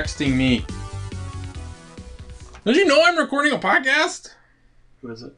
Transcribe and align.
texting 0.00 0.34
me. 0.34 0.64
Did 2.64 2.76
you 2.76 2.86
know 2.86 3.02
I'm 3.04 3.18
recording 3.18 3.52
a 3.52 3.58
podcast? 3.58 4.30
Who 5.02 5.10
is 5.10 5.22
it? 5.22 5.34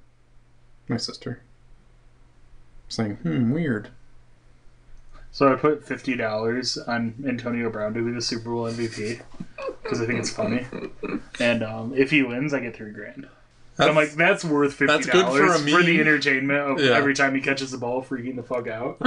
My 0.86 0.98
sister. 0.98 1.42
Saying, 2.88 3.16
hmm, 3.16 3.50
weird. 3.50 3.88
So 5.32 5.52
I 5.52 5.56
put 5.56 5.84
fifty 5.84 6.14
dollars 6.14 6.78
on 6.78 7.14
Antonio 7.26 7.70
Brown 7.70 7.94
to 7.94 8.04
be 8.04 8.12
the 8.12 8.22
Super 8.22 8.50
Bowl 8.50 8.70
MVP 8.70 9.22
because 9.82 10.00
I 10.00 10.06
think 10.06 10.20
it's 10.20 10.30
funny, 10.30 10.66
and 11.40 11.64
um, 11.64 11.92
if 11.96 12.10
he 12.10 12.22
wins, 12.22 12.54
I 12.54 12.60
get 12.60 12.76
three 12.76 12.92
grand. 12.92 13.26
And 13.78 13.88
I'm 13.88 13.96
like, 13.96 14.12
that's 14.12 14.44
worth 14.44 14.74
fifty 14.74 14.86
That's 14.94 15.06
good 15.06 15.22
dollars 15.22 15.40
for 15.40 15.68
a 15.68 15.76
for, 15.76 15.82
the 15.82 15.98
entertainment 15.98 16.60
of 16.60 16.80
Yeah. 16.80 16.92
every 16.92 17.14
time 17.14 17.34
he 17.34 17.40
catches 17.40 17.72
the 17.72 17.78
ball, 17.78 18.00
freaking 18.04 18.36
the 18.36 18.42
fuck 18.44 18.68
out. 18.68 18.98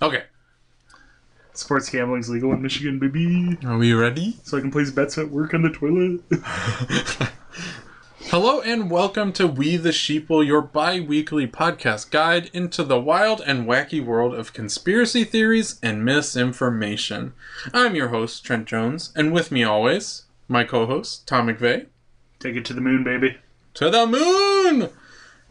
okay, 0.02 0.22
Sports 1.56 1.88
gambling's 1.88 2.28
legal 2.28 2.52
in 2.52 2.60
Michigan, 2.60 2.98
baby. 2.98 3.56
are 3.64 3.78
we 3.78 3.92
ready? 3.92 4.36
So 4.42 4.58
I 4.58 4.60
can 4.60 4.72
place 4.72 4.90
bets 4.90 5.16
at 5.18 5.30
work 5.30 5.54
on 5.54 5.62
the 5.62 5.70
toilet. 5.70 6.20
Hello 8.26 8.60
and 8.60 8.90
welcome 8.90 9.32
to 9.34 9.46
We 9.46 9.76
the 9.76 9.90
Sheeple, 9.90 10.44
your 10.44 10.60
bi 10.60 10.98
weekly 10.98 11.46
podcast 11.46 12.10
guide 12.10 12.50
into 12.52 12.82
the 12.82 12.98
wild 12.98 13.40
and 13.40 13.68
wacky 13.68 14.04
world 14.04 14.34
of 14.34 14.52
conspiracy 14.52 15.22
theories 15.22 15.78
and 15.80 16.04
misinformation. 16.04 17.34
I'm 17.72 17.94
your 17.94 18.08
host, 18.08 18.44
Trent 18.44 18.66
Jones, 18.66 19.12
and 19.14 19.32
with 19.32 19.52
me 19.52 19.62
always, 19.62 20.24
my 20.48 20.64
co 20.64 20.86
host, 20.86 21.28
Tom 21.28 21.46
McVeigh. 21.46 21.86
Take 22.40 22.56
it 22.56 22.64
to 22.64 22.72
the 22.74 22.80
moon, 22.80 23.04
baby. 23.04 23.36
To 23.74 23.90
the 23.90 24.06
moon! 24.08 24.90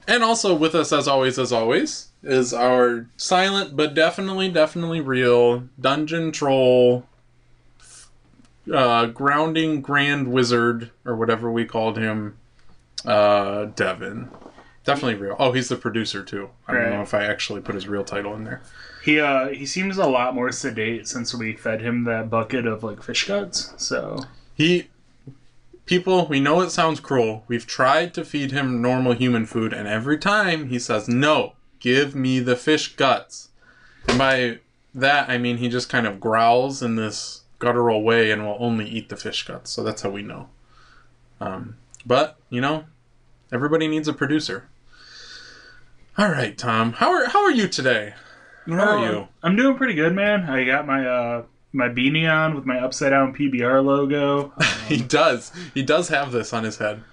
And 0.06 0.22
also 0.22 0.54
with 0.54 0.76
us, 0.76 0.92
as 0.92 1.08
always, 1.08 1.40
as 1.40 1.54
always, 1.54 2.09
is 2.24 2.54
our 2.54 3.08
silent 3.18 3.76
but 3.76 3.94
definitely, 3.94 4.50
definitely 4.50 5.02
real 5.02 5.68
dungeon 5.80 6.32
troll, 6.32 7.06
uh, 8.74 9.08
grounding 9.08 9.82
grand 9.82 10.32
wizard, 10.32 10.92
or 11.06 11.16
whatever 11.16 11.52
we 11.52 11.66
called 11.66 11.98
him, 11.98 12.38
uh, 13.06 13.66
Devin. 13.66 14.30
Definitely 14.86 15.16
real. 15.16 15.36
Oh, 15.40 15.52
he's 15.54 15.70
the 15.70 15.76
producer 15.78 16.24
too. 16.24 16.50
I 16.68 16.74
don't 16.74 16.82
Right. 16.84 16.92
know 16.94 17.02
if 17.02 17.14
I 17.14 17.24
actually 17.24 17.62
put 17.62 17.76
his 17.76 17.88
real 17.88 18.04
title 18.04 18.34
in 18.36 18.44
there. 18.44 18.62
He 19.04 19.20
uh 19.20 19.48
he 19.50 19.66
seems 19.66 19.98
a 19.98 20.06
lot 20.08 20.34
more 20.36 20.52
sedate 20.52 21.08
since 21.08 21.34
we 21.34 21.54
fed 21.54 21.82
him 21.82 22.04
that 22.06 22.30
bucket 22.30 22.66
of 22.66 22.84
like 22.84 23.02
fish 23.04 23.26
guts. 23.28 23.74
So 23.78 24.26
He, 24.56 24.88
people, 25.86 26.26
we 26.28 26.40
know 26.40 26.62
it 26.62 26.70
sounds 26.70 27.00
cruel. 27.00 27.44
We've 27.48 27.66
tried 27.66 28.14
to 28.14 28.24
feed 28.26 28.52
him 28.52 28.82
normal 28.82 29.14
human 29.14 29.46
food, 29.46 29.74
and 29.74 29.88
every 29.88 30.18
time 30.18 30.68
he 30.70 30.80
says, 30.80 31.08
no, 31.10 31.54
give 31.84 32.16
me 32.16 32.39
the 32.39 32.56
fish 32.56 32.95
guts. 32.95 33.50
And 34.08 34.17
by 34.17 34.59
that, 34.95 35.30
I 35.30 35.38
mean 35.38 35.58
he 35.58 35.70
just 35.70 35.90
kind 35.90 36.08
of 36.08 36.20
growls 36.20 36.81
in 36.81 36.95
this 36.95 37.44
guttural 37.59 38.02
way 38.02 38.31
and 38.31 38.44
will 38.44 38.58
only 38.58 38.90
eat 38.90 39.09
the 39.09 39.16
fish 39.16 39.45
guts. 39.45 39.70
So 39.70 39.84
that's 39.84 40.02
how 40.02 40.09
we 40.09 40.23
know. 40.23 40.50
Um, 41.40 41.75
but, 42.06 42.40
you 42.50 42.62
know, 42.62 42.86
everybody 43.52 43.88
needs 43.88 44.08
a 44.08 44.14
producer. 44.14 44.70
All 46.17 46.30
right, 46.30 46.58
Tom. 46.58 46.94
How 46.94 47.12
are, 47.12 47.28
how 47.28 47.44
are 47.44 47.52
you 47.52 47.68
today? 47.68 48.13
How 48.68 48.97
are 48.97 49.12
you? 49.12 49.28
I'm 49.41 49.56
doing 49.56 49.75
pretty 49.75 49.94
good, 49.94 50.13
man. 50.16 50.50
I 50.50 50.63
got 50.63 50.88
my 50.88 51.06
uh 51.06 51.44
my 51.74 51.90
beanie 51.90 52.31
on 52.31 52.56
with 52.56 52.66
my 52.66 52.79
upside 52.79 53.09
down 53.09 53.35
PBR 53.35 53.84
logo. 53.84 54.53
He 54.88 55.02
does. 55.02 55.52
He 55.74 55.81
does 55.81 56.09
have 56.09 56.31
this 56.34 56.53
on 56.53 56.66
his 56.66 56.78
head. 56.78 57.03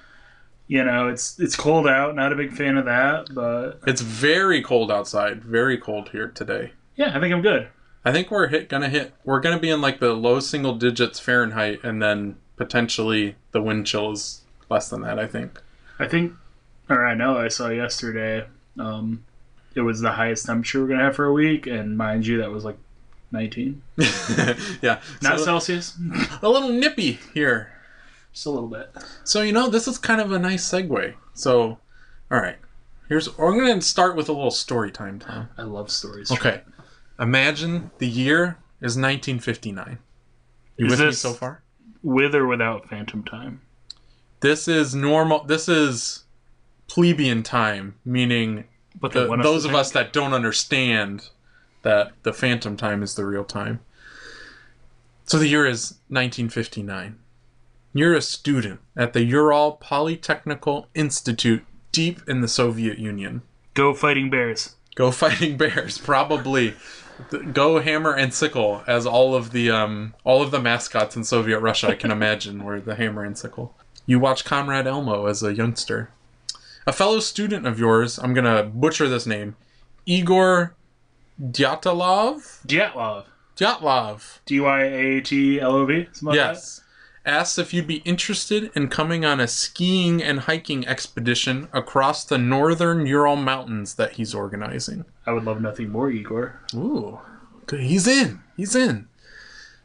You 0.71 0.85
know, 0.85 1.09
it's 1.09 1.37
it's 1.41 1.57
cold 1.57 1.89
out. 1.89 2.15
Not 2.15 2.33
a 2.33 2.37
big 2.37 2.53
fan 2.53 2.77
of 2.77 2.85
that, 2.85 3.35
but 3.35 3.81
It's 3.89 4.01
very 4.01 4.63
cold 4.63 4.89
outside. 4.89 5.43
Very 5.43 5.77
cold 5.77 6.11
here 6.11 6.29
today. 6.29 6.71
yeah, 6.95 7.11
I 7.17 7.19
think 7.19 7.35
I'm 7.35 7.43
good. 7.43 7.67
I 8.05 8.13
think 8.13 8.31
we're 8.31 8.47
hit 8.47 8.69
gonna 8.69 8.89
hit 8.89 9.13
we're 9.25 9.41
gonna 9.41 9.59
be 9.59 9.69
in 9.69 9.81
like 9.81 9.99
the 9.99 10.13
low 10.15 10.39
single 10.39 10.77
digits 10.77 11.19
Fahrenheit 11.19 11.83
and 11.83 12.01
then 12.01 12.37
potentially 12.57 13.35
the 13.51 13.61
wind 13.61 13.89
chill 13.89 14.13
is 14.13 14.43
less 14.71 14.89
than 14.89 15.01
that, 15.01 15.19
I 15.19 15.27
think. 15.27 15.61
I 15.99 16.07
think, 16.07 16.35
or 16.89 17.05
I 17.05 17.15
know 17.15 17.37
I 17.37 17.49
saw 17.49 17.69
yesterday. 17.69 18.47
Um, 18.79 19.25
it 19.75 19.81
was 19.81 20.01
the 20.01 20.13
highest 20.13 20.47
temperature 20.47 20.83
we're 20.83 20.87
gonna 20.87 21.03
have 21.03 21.17
for 21.17 21.27
a 21.27 21.33
week, 21.33 21.67
and 21.67 21.99
mind 21.99 22.29
you, 22.29 22.39
that 22.39 22.53
was 22.53 22.65
like 22.65 22.79
19, 23.33 23.83
yeah. 24.83 25.01
not 25.21 25.39
so 25.41 25.45
Celsius, 25.45 25.99
a 26.43 26.49
little 26.49 26.69
nippy 26.69 27.19
here. 27.35 27.73
Just 28.33 28.47
a 28.47 28.51
little 28.51 28.69
bit. 28.69 28.91
So 29.25 29.43
you 29.43 29.53
know, 29.53 29.69
this 29.69 29.87
is 29.89 29.99
kind 29.99 30.21
of 30.21 30.33
a 30.33 30.39
nice 30.39 30.69
segue. 30.69 31.15
So 31.35 31.79
alright. 32.31 32.59
Here's 33.09 33.27
I'm 33.27 33.59
gonna 33.59 33.81
start 33.81 34.17
with 34.17 34.29
a 34.29 34.33
little 34.33 34.51
story 34.51 34.91
time, 34.91 35.19
Tom. 35.19 35.49
I 35.59 35.63
love 35.63 35.91
stories. 35.91 36.31
Okay. 36.31 36.63
Imagine 37.19 37.91
the 37.99 38.07
year 38.07 38.59
is 38.81 38.97
nineteen 38.97 39.39
fifty 39.39 39.73
nine. 39.73 39.99
You 40.77 40.87
Is 40.87 40.93
with 40.93 41.01
me 41.01 41.13
so 41.13 41.33
far? 41.33 41.63
with 42.03 42.35
or 42.35 42.47
without 42.47 42.89
Phantom 42.89 43.23
Time. 43.25 43.61
This 44.41 44.69
is 44.69 44.95
normal 44.95 45.45
this 45.45 45.69
is 45.69 46.25
plebeian 46.89 47.43
time, 47.43 47.97
meaning 48.05 48.65
But 48.99 49.13
the, 49.13 49.27
those 49.43 49.65
to 49.65 49.69
of 49.69 49.75
us 49.75 49.91
that 49.93 50.13
don't 50.13 50.33
understand 50.33 51.29
that 51.83 52.13
the 52.23 52.33
phantom 52.33 52.77
time 52.77 53.03
is 53.03 53.15
the 53.15 53.25
real 53.25 53.45
time. 53.45 53.81
So 55.25 55.39
the 55.39 55.47
year 55.47 55.67
is 55.67 55.93
1959. 56.09 57.19
You're 57.93 58.15
a 58.15 58.23
student 58.23 58.81
at 58.97 59.13
the 59.13 59.25
Ural 59.25 59.79
Polytechnical 59.83 60.87
Institute 60.95 61.65
deep 61.93 62.21
in 62.29 62.41
the 62.41 62.49
Soviet 62.49 62.99
Union. 62.99 63.43
go 63.75 63.93
fighting 63.95 64.31
bears. 64.31 64.77
Go 64.95 65.11
fighting 65.23 65.57
bears, 65.57 65.99
probably. 65.99 66.75
Go 67.53 67.81
hammer 67.81 68.15
and 68.15 68.33
sickle, 68.33 68.83
as 68.87 69.07
all 69.07 69.35
of 69.35 69.51
the 69.53 69.71
um, 69.71 70.15
all 70.25 70.41
of 70.43 70.51
the 70.53 70.61
mascots 70.61 71.17
in 71.17 71.25
Soviet 71.25 71.59
Russia 71.59 71.89
I 71.89 71.95
can 71.95 72.11
imagine 72.19 72.65
were 72.65 72.81
the 72.81 72.95
hammer 72.95 73.25
and 73.25 73.37
sickle. 73.37 73.75
You 74.07 74.19
watch 74.19 74.45
Comrade 74.45 74.87
Elmo 74.87 75.27
as 75.27 75.43
a 75.43 75.53
youngster. 75.55 76.11
A 76.87 76.93
fellow 76.93 77.21
student 77.21 77.67
of 77.67 77.79
yours, 77.79 78.19
I'm 78.19 78.33
gonna 78.35 78.63
butcher 78.65 79.09
this 79.09 79.27
name, 79.27 79.57
Igor 80.07 80.75
Dyatlov. 81.41 82.65
Dyatlov. 82.67 83.25
Dyatlov. 83.57 84.39
D 84.47 84.61
Y 84.61 84.83
A 84.85 85.21
T 85.21 85.61
L 85.61 85.73
O 85.73 85.85
V. 85.87 86.07
something 86.13 86.29
like 86.29 86.37
Yes. 86.37 86.81
Asks 87.27 87.59
if 87.59 87.75
you'd 87.75 87.87
be 87.87 88.03
interested 88.07 88.71
in 88.75 88.89
coming 88.89 89.25
on 89.27 89.41
a 89.41 89.47
skiing 89.47 90.23
and 90.23 90.41
hiking 90.41 90.87
expedition 90.89 91.69
across 91.73 92.25
the 92.25 92.39
northern 92.39 93.05
Ural 93.07 93.37
Mountains 93.37 93.95
that 93.97 94.13
he's 94.13 94.35
organizing. 94.35 95.05
I 95.27 95.33
would 95.33 95.45
love 95.45 95.61
nothing 95.61 95.91
more, 95.91 96.11
Igor. 96.11 96.61
Ooh. 96.75 97.19
He's 97.71 98.07
in. 98.07 98.41
He's 98.57 98.75
in. 98.75 99.07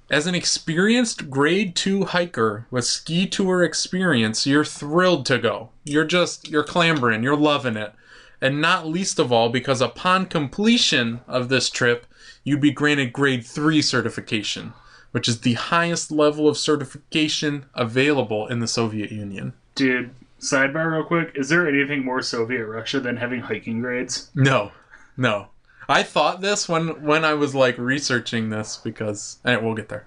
As 0.09 0.28
an 0.28 0.35
experienced 0.35 1.29
grade 1.29 1.75
two 1.75 2.06
hiker 2.06 2.68
with 2.72 2.85
ski 2.85 3.28
tour 3.28 3.63
experience, 3.63 4.46
you're 4.46 4.63
thrilled 4.63 5.25
to 5.25 5.38
go. 5.38 5.72
You're 5.84 6.06
just, 6.06 6.47
you're 6.47 6.63
clambering, 6.63 7.23
you're 7.23 7.35
loving 7.35 7.75
it. 7.75 7.94
And 8.40 8.62
not 8.62 8.88
least 8.88 9.17
of 9.17 9.31
all, 9.31 9.50
because 9.50 9.81
upon 9.81 10.28
completion 10.28 11.22
of 11.28 11.50
this 11.50 11.69
trip, 11.69 12.06
you'd 12.44 12.62
be 12.62 12.72
granted 12.72 13.13
grade 13.13 13.46
three 13.46 13.81
certification, 13.81 14.73
which 15.15 15.29
is 15.29 15.39
the 15.39 15.53
highest 15.53 16.11
level 16.11 16.45
of 16.45 16.57
certification 16.57 17.63
available 17.73 18.47
in 18.47 18.59
the 18.59 18.67
Soviet 18.67 19.13
Union. 19.13 19.53
Dude, 19.73 20.13
sidebar 20.41 20.91
real 20.91 21.05
quick. 21.05 21.31
Is 21.35 21.47
there 21.47 21.69
anything 21.69 22.03
more 22.03 22.22
Soviet 22.22 22.66
Russia 22.66 22.99
than 22.99 23.16
having 23.16 23.40
hiking 23.40 23.79
grades? 23.79 24.29
No, 24.35 24.73
no. 25.16 25.47
I 25.87 26.03
thought 26.03 26.41
this 26.41 26.67
when 26.67 27.01
when 27.01 27.23
I 27.23 27.34
was 27.34 27.55
like 27.55 27.78
researching 27.78 28.49
this 28.49 28.75
because 28.75 29.37
and 29.45 29.63
we'll 29.63 29.73
get 29.73 29.87
there. 29.87 30.05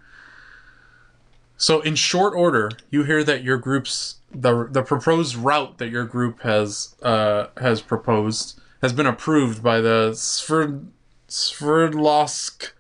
So 1.57 1.81
in 1.81 1.95
short 1.95 2.35
order, 2.35 2.71
you 2.91 3.05
hear 3.05 3.25
that 3.25 3.43
your 3.43 3.57
group's 3.57 4.17
the 4.31 4.69
the 4.71 4.83
proposed 4.83 5.37
route 5.37 5.79
that 5.79 5.89
your 5.89 6.05
group 6.05 6.43
has 6.43 6.95
uh 7.03 7.47
has 7.57 7.81
proposed 7.81 8.61
has 8.83 8.93
been 8.93 9.07
approved 9.07 9.63
by 9.63 9.81
the 9.81 10.11
Sverd, 10.13 10.89
Sverdlovsk 11.31 12.73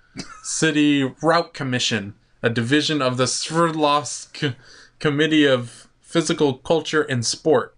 City 0.42 1.04
Route 1.22 1.54
Commission, 1.54 2.14
a 2.42 2.50
division 2.50 3.02
of 3.02 3.16
the 3.16 3.24
Sverdlovsk 3.24 4.54
Committee 4.98 5.44
of 5.44 5.88
Physical 6.00 6.54
Culture 6.54 7.02
and 7.02 7.24
Sport. 7.24 7.76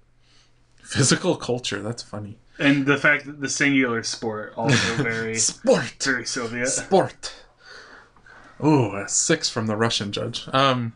Physical 0.83 1.37
culture, 1.37 1.81
that's 1.83 2.03
funny. 2.03 2.39
And 2.59 2.85
the 2.85 2.97
fact 2.97 3.25
that 3.27 3.41
the 3.41 3.49
singular 3.49 4.03
sport 4.03 4.53
also 4.57 4.95
very 5.03 5.37
Sport. 5.37 5.97
very 6.03 6.27
Soviet. 6.27 6.67
Sport. 6.67 7.33
Ooh, 8.63 8.95
a 8.95 9.09
six 9.09 9.49
from 9.49 9.67
the 9.67 9.77
Russian 9.77 10.13
judge. 10.13 10.47
Um, 10.53 10.93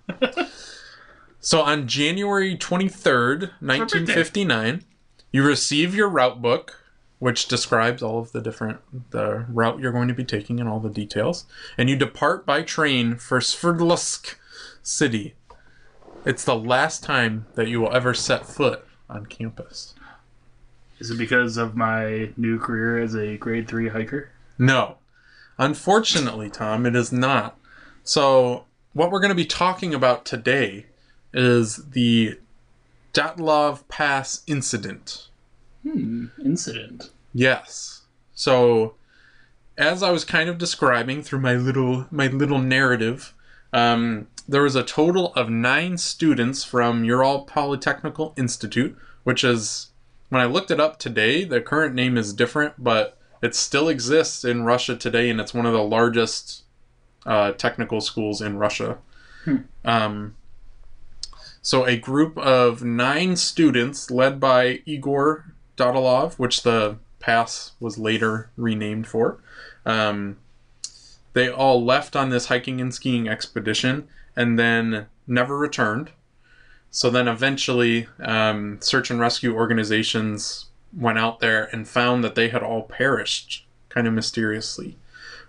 so 1.41 1.63
on 1.63 1.89
January 1.89 2.57
23rd, 2.57 3.41
1959, 3.61 4.85
you 5.33 5.43
receive 5.43 5.95
your 5.95 6.09
route 6.09 6.43
book, 6.43 6.81
which 7.25 7.49
describes 7.49 8.03
all 8.03 8.19
of 8.19 8.33
the 8.33 8.41
different 8.43 8.81
the 9.11 9.47
route 9.49 9.79
you're 9.79 9.91
going 9.91 10.09
to 10.09 10.13
be 10.13 10.27
taking 10.27 10.61
and 10.61 10.69
all 10.69 10.79
the 10.79 10.91
details, 10.91 11.47
and 11.79 11.89
you 11.89 11.97
depart 11.97 12.45
by 12.45 12.61
train 12.61 13.17
for 13.17 13.41
Sverdlovsk 13.41 14.35
City. 14.83 15.35
It's 16.27 16.45
the 16.45 16.55
last 16.55 17.03
time 17.03 17.47
that 17.55 17.67
you 17.67 17.81
will 17.81 17.97
ever 17.97 18.13
set 18.13 18.45
foot 18.45 18.87
on 19.09 19.25
campus. 19.25 19.95
Is 20.99 21.11
it 21.11 21.17
because 21.17 21.57
of 21.57 21.75
my 21.75 22.29
new 22.37 22.59
career 22.59 22.99
as 22.99 23.15
a 23.15 23.39
grade 23.39 23.69
three 23.69 23.89
hiker? 23.89 24.29
No. 24.59 24.99
Unfortunately, 25.57 26.51
Tom, 26.51 26.85
it 26.85 26.95
is 26.95 27.11
not. 27.11 27.59
So, 28.03 28.67
what 28.93 29.11
we're 29.11 29.21
going 29.21 29.31
to 29.31 29.35
be 29.35 29.47
talking 29.47 29.95
about 29.95 30.27
today 30.27 30.89
is 31.33 31.77
the 31.93 32.39
Dyatlov 33.15 33.89
Pass 33.89 34.43
incident. 34.47 35.29
Hmm. 35.85 36.27
Incident. 36.45 37.11
Yes. 37.35 38.03
So, 38.35 38.95
as 39.77 40.03
I 40.03 40.13
was 40.13 40.25
kind 40.25 40.49
of 40.49 40.57
describing 40.57 41.23
through 41.23 41.41
my 41.41 41.55
little 41.55 42.07
my 42.11 42.29
little 42.29 42.61
narrative, 42.61 43.35
um, 43.73 44.29
there 44.49 44.63
was 44.63 44.77
a 44.77 44.85
total 44.85 45.35
of 45.35 45.51
nine 45.51 45.99
students 45.99 46.65
from 46.65 47.05
Ural 47.05 47.45
Polytechnical 47.45 48.39
Institute, 48.39 48.97
which 49.25 49.43
is 49.43 49.89
when 50.29 50.41
I 50.41 50.47
looked 50.47 50.71
it 50.71 50.81
up 50.81 50.99
today, 50.99 51.45
the 51.45 51.61
current 51.61 51.95
name 51.95 52.17
is 52.17 52.33
different, 52.33 52.83
but 52.83 53.19
it 53.43 53.55
still 53.55 53.89
exists 53.89 54.45
in 54.45 54.65
Russia 54.65 54.97
today, 54.97 55.29
and 55.29 55.41
it's 55.41 55.53
one 55.53 55.67
of 55.67 55.73
the 55.73 55.83
largest 55.83 56.63
uh, 57.27 57.53
technical 57.53 58.01
schools 58.01 58.41
in 58.41 58.57
Russia. 58.57 58.99
Um, 59.85 60.37
so 61.61 61.85
a 61.85 61.97
group 61.97 62.39
of 62.39 62.83
nine 62.83 63.37
students, 63.37 64.11
led 64.11 64.41
by 64.41 64.81
Igor 64.87 65.55
Dodolov, 65.77 66.39
which 66.39 66.63
the 66.63 66.97
pass 67.25 67.73
was 67.81 67.97
later 67.97 68.51
renamed 68.57 69.07
for, 69.07 69.39
um, 69.87 70.37
they 71.33 71.49
all 71.49 71.83
left 71.83 72.15
on 72.15 72.29
this 72.29 72.47
hiking 72.47 72.81
and 72.81 72.95
skiing 72.95 73.29
expedition 73.29 74.07
and 74.37 74.59
then 74.59 75.07
never 75.27 75.57
returned. 75.57 76.11
So 76.91 77.09
then 77.11 77.27
eventually, 77.27 78.07
um, 78.21 78.79
search 78.81 79.11
and 79.11 79.19
rescue 79.19 79.55
organizations 79.55 80.67
went 80.97 81.19
out 81.19 81.41
there 81.41 81.65
and 81.73 81.89
found 81.89 82.23
that 82.23 82.35
they 82.35 82.51
had 82.51 82.63
all 82.63 82.83
perished 82.83 83.67
kind 83.89 84.07
of 84.07 84.13
mysteriously. 84.13 84.97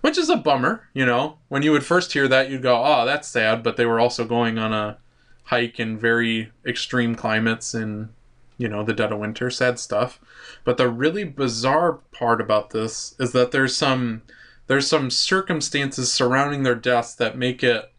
Which 0.01 0.17
is 0.17 0.29
a 0.29 0.37
bummer, 0.37 0.87
you 0.93 1.05
know. 1.05 1.37
When 1.49 1.61
you 1.61 1.71
would 1.71 1.85
first 1.85 2.13
hear 2.13 2.27
that, 2.27 2.49
you'd 2.49 2.61
go, 2.61 2.81
oh, 2.83 3.05
that's 3.05 3.27
sad, 3.27 3.63
but 3.63 3.75
they 3.75 3.85
were 3.85 3.99
also 3.99 4.23
going 4.23 4.57
on 4.57 4.71
a 4.71 4.97
hike 5.45 5.79
in 5.79 5.97
very 5.97 6.51
extreme 6.65 7.15
climates 7.15 7.75
in, 7.75 8.09
you 8.57 8.67
know, 8.67 8.83
the 8.83 8.93
dead 8.93 9.11
of 9.11 9.19
winter. 9.19 9.49
Sad 9.49 9.79
stuff. 9.79 10.19
But 10.63 10.77
the 10.77 10.89
really 10.89 11.23
bizarre 11.23 11.99
part 12.11 12.41
about 12.41 12.69
this 12.71 13.15
is 13.19 13.31
that 13.33 13.51
there's 13.51 13.75
some 13.75 14.21
there's 14.67 14.87
some 14.87 15.09
circumstances 15.09 16.11
surrounding 16.11 16.63
their 16.63 16.75
deaths 16.75 17.13
that 17.15 17.37
make 17.37 17.63
it 17.63 17.91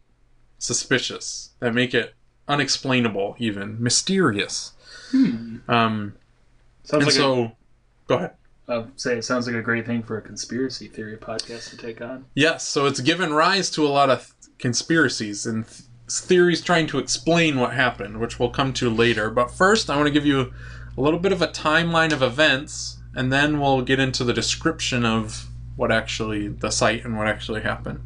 suspicious, 0.57 1.51
that 1.59 1.73
make 1.73 1.93
it 1.93 2.13
unexplainable, 2.47 3.35
even 3.39 3.81
mysterious. 3.81 4.73
Hmm. 5.11 5.57
Um, 5.67 6.13
Sounds 6.83 7.03
and 7.03 7.05
like 7.05 7.11
so, 7.13 7.51
go 8.07 8.15
ahead. 8.15 8.31
a, 8.67 8.71
uh, 8.71 8.85
say 8.95 9.17
it 9.17 9.25
sounds 9.25 9.45
like 9.47 9.55
a 9.55 9.61
great 9.61 9.85
thing 9.85 10.03
for 10.03 10.17
a 10.17 10.21
conspiracy 10.21 10.87
theory 10.87 11.17
podcast 11.17 11.69
to 11.71 11.77
take 11.77 12.01
on. 12.01 12.25
Yes, 12.33 12.65
so 12.67 12.85
it's 12.85 12.99
given 13.01 13.33
rise 13.33 13.69
to 13.71 13.85
a 13.85 13.89
lot 13.89 14.09
of 14.09 14.19
th- 14.41 14.57
conspiracies 14.57 15.45
and 15.45 15.67
th- 15.67 15.81
theories 16.09 16.61
trying 16.61 16.87
to 16.87 16.99
explain 16.99 17.59
what 17.59 17.73
happened, 17.73 18.19
which 18.19 18.39
we'll 18.39 18.49
come 18.49 18.73
to 18.73 18.89
later. 18.89 19.29
But 19.29 19.51
first, 19.51 19.89
I 19.89 19.95
want 19.95 20.07
to 20.07 20.13
give 20.13 20.25
you 20.25 20.53
a 20.97 21.01
little 21.01 21.19
bit 21.19 21.31
of 21.31 21.41
a 21.41 21.47
timeline 21.47 22.11
of 22.11 22.21
events, 22.21 22.97
and 23.15 23.31
then 23.31 23.59
we'll 23.59 23.81
get 23.81 23.99
into 23.99 24.23
the 24.23 24.33
description 24.33 25.05
of 25.05 25.47
what 25.75 25.91
actually 25.91 26.47
the 26.47 26.71
site 26.71 27.05
and 27.05 27.17
what 27.17 27.27
actually 27.27 27.61
happened. 27.61 28.01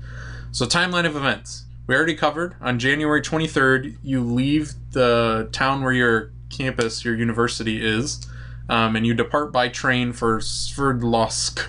So, 0.51 0.65
timeline 0.65 1.05
of 1.05 1.15
events. 1.15 1.65
We 1.87 1.95
already 1.95 2.15
covered 2.15 2.55
on 2.61 2.79
January 2.79 3.21
23rd, 3.21 3.97
you 4.03 4.23
leave 4.23 4.73
the 4.91 5.49
town 5.51 5.83
where 5.83 5.91
your 5.91 6.31
campus, 6.49 7.03
your 7.03 7.15
university 7.15 7.85
is, 7.85 8.25
um, 8.69 8.95
and 8.95 9.05
you 9.05 9.13
depart 9.13 9.51
by 9.51 9.67
train 9.67 10.13
for 10.13 10.39
Sverdlovsk. 10.39 11.67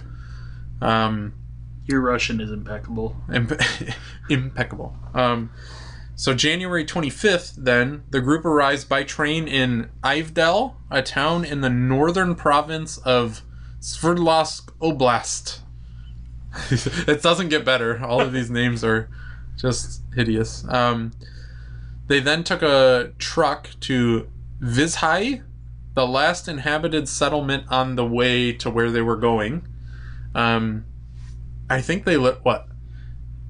Um, 0.80 1.34
Your 1.86 2.00
Russian 2.00 2.40
is 2.40 2.50
impeccable. 2.50 3.16
Impe- 3.28 3.94
impeccable. 4.30 4.96
Um, 5.14 5.50
so 6.14 6.34
January 6.34 6.84
25th, 6.84 7.54
then 7.56 8.04
the 8.10 8.20
group 8.20 8.44
arrives 8.44 8.84
by 8.84 9.02
train 9.02 9.48
in 9.48 9.90
Ivdel, 10.02 10.74
a 10.90 11.02
town 11.02 11.44
in 11.44 11.62
the 11.62 11.70
northern 11.70 12.34
province 12.34 12.98
of 12.98 13.42
Sverdlovsk 13.80 14.70
Oblast. 14.80 15.60
it 17.08 17.22
doesn't 17.22 17.48
get 17.48 17.64
better. 17.64 18.04
All 18.04 18.20
of 18.20 18.32
these 18.32 18.50
names 18.50 18.84
are 18.84 19.08
just 19.56 20.02
hideous. 20.14 20.64
Um, 20.68 21.12
they 22.08 22.20
then 22.20 22.44
took 22.44 22.62
a 22.62 23.12
truck 23.18 23.70
to 23.80 24.28
Vizhai, 24.60 25.42
the 25.94 26.06
last 26.06 26.46
inhabited 26.46 27.08
settlement 27.08 27.64
on 27.68 27.96
the 27.96 28.04
way 28.04 28.52
to 28.52 28.70
where 28.70 28.90
they 28.90 29.02
were 29.02 29.16
going. 29.16 29.66
Um, 30.34 30.84
I 31.68 31.80
think 31.80 32.04
they 32.04 32.16
lit 32.16 32.40
what 32.42 32.68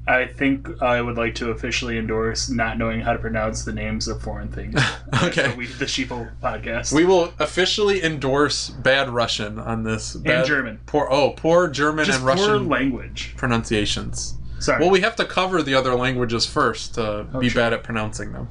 I 0.06 0.26
think 0.26 0.82
I 0.82 1.00
would 1.00 1.16
like 1.16 1.36
to 1.36 1.50
officially 1.50 1.96
endorse 1.96 2.48
not 2.48 2.76
knowing 2.76 3.02
how 3.02 3.12
to 3.12 3.18
pronounce 3.20 3.64
the 3.64 3.72
names 3.72 4.08
of 4.08 4.20
foreign 4.20 4.48
things. 4.48 4.80
Okay. 5.22 5.54
We, 5.54 5.66
the 5.66 5.84
Sheeple 5.84 6.30
podcast. 6.42 6.92
We 6.92 7.04
will 7.04 7.32
officially 7.38 8.02
endorse 8.02 8.70
bad 8.70 9.08
Russian 9.10 9.58
on 9.58 9.84
this. 9.84 10.14
Bad, 10.16 10.46
German. 10.46 10.80
Poor 10.86 11.06
oh, 11.08 11.30
poor 11.36 11.68
German 11.68 12.06
Just 12.06 12.18
and 12.18 12.26
poor 12.26 12.34
Russian 12.36 12.68
language. 12.68 13.34
pronunciations. 13.36 14.34
Sorry. 14.58 14.80
Well, 14.80 14.90
we 14.90 15.00
have 15.02 15.14
to 15.16 15.24
cover 15.24 15.62
the 15.62 15.74
other 15.74 15.94
languages 15.94 16.44
first 16.46 16.94
to 16.94 17.26
be 17.38 17.48
sure. 17.50 17.60
bad 17.62 17.72
at 17.72 17.84
pronouncing 17.84 18.32
them. 18.32 18.48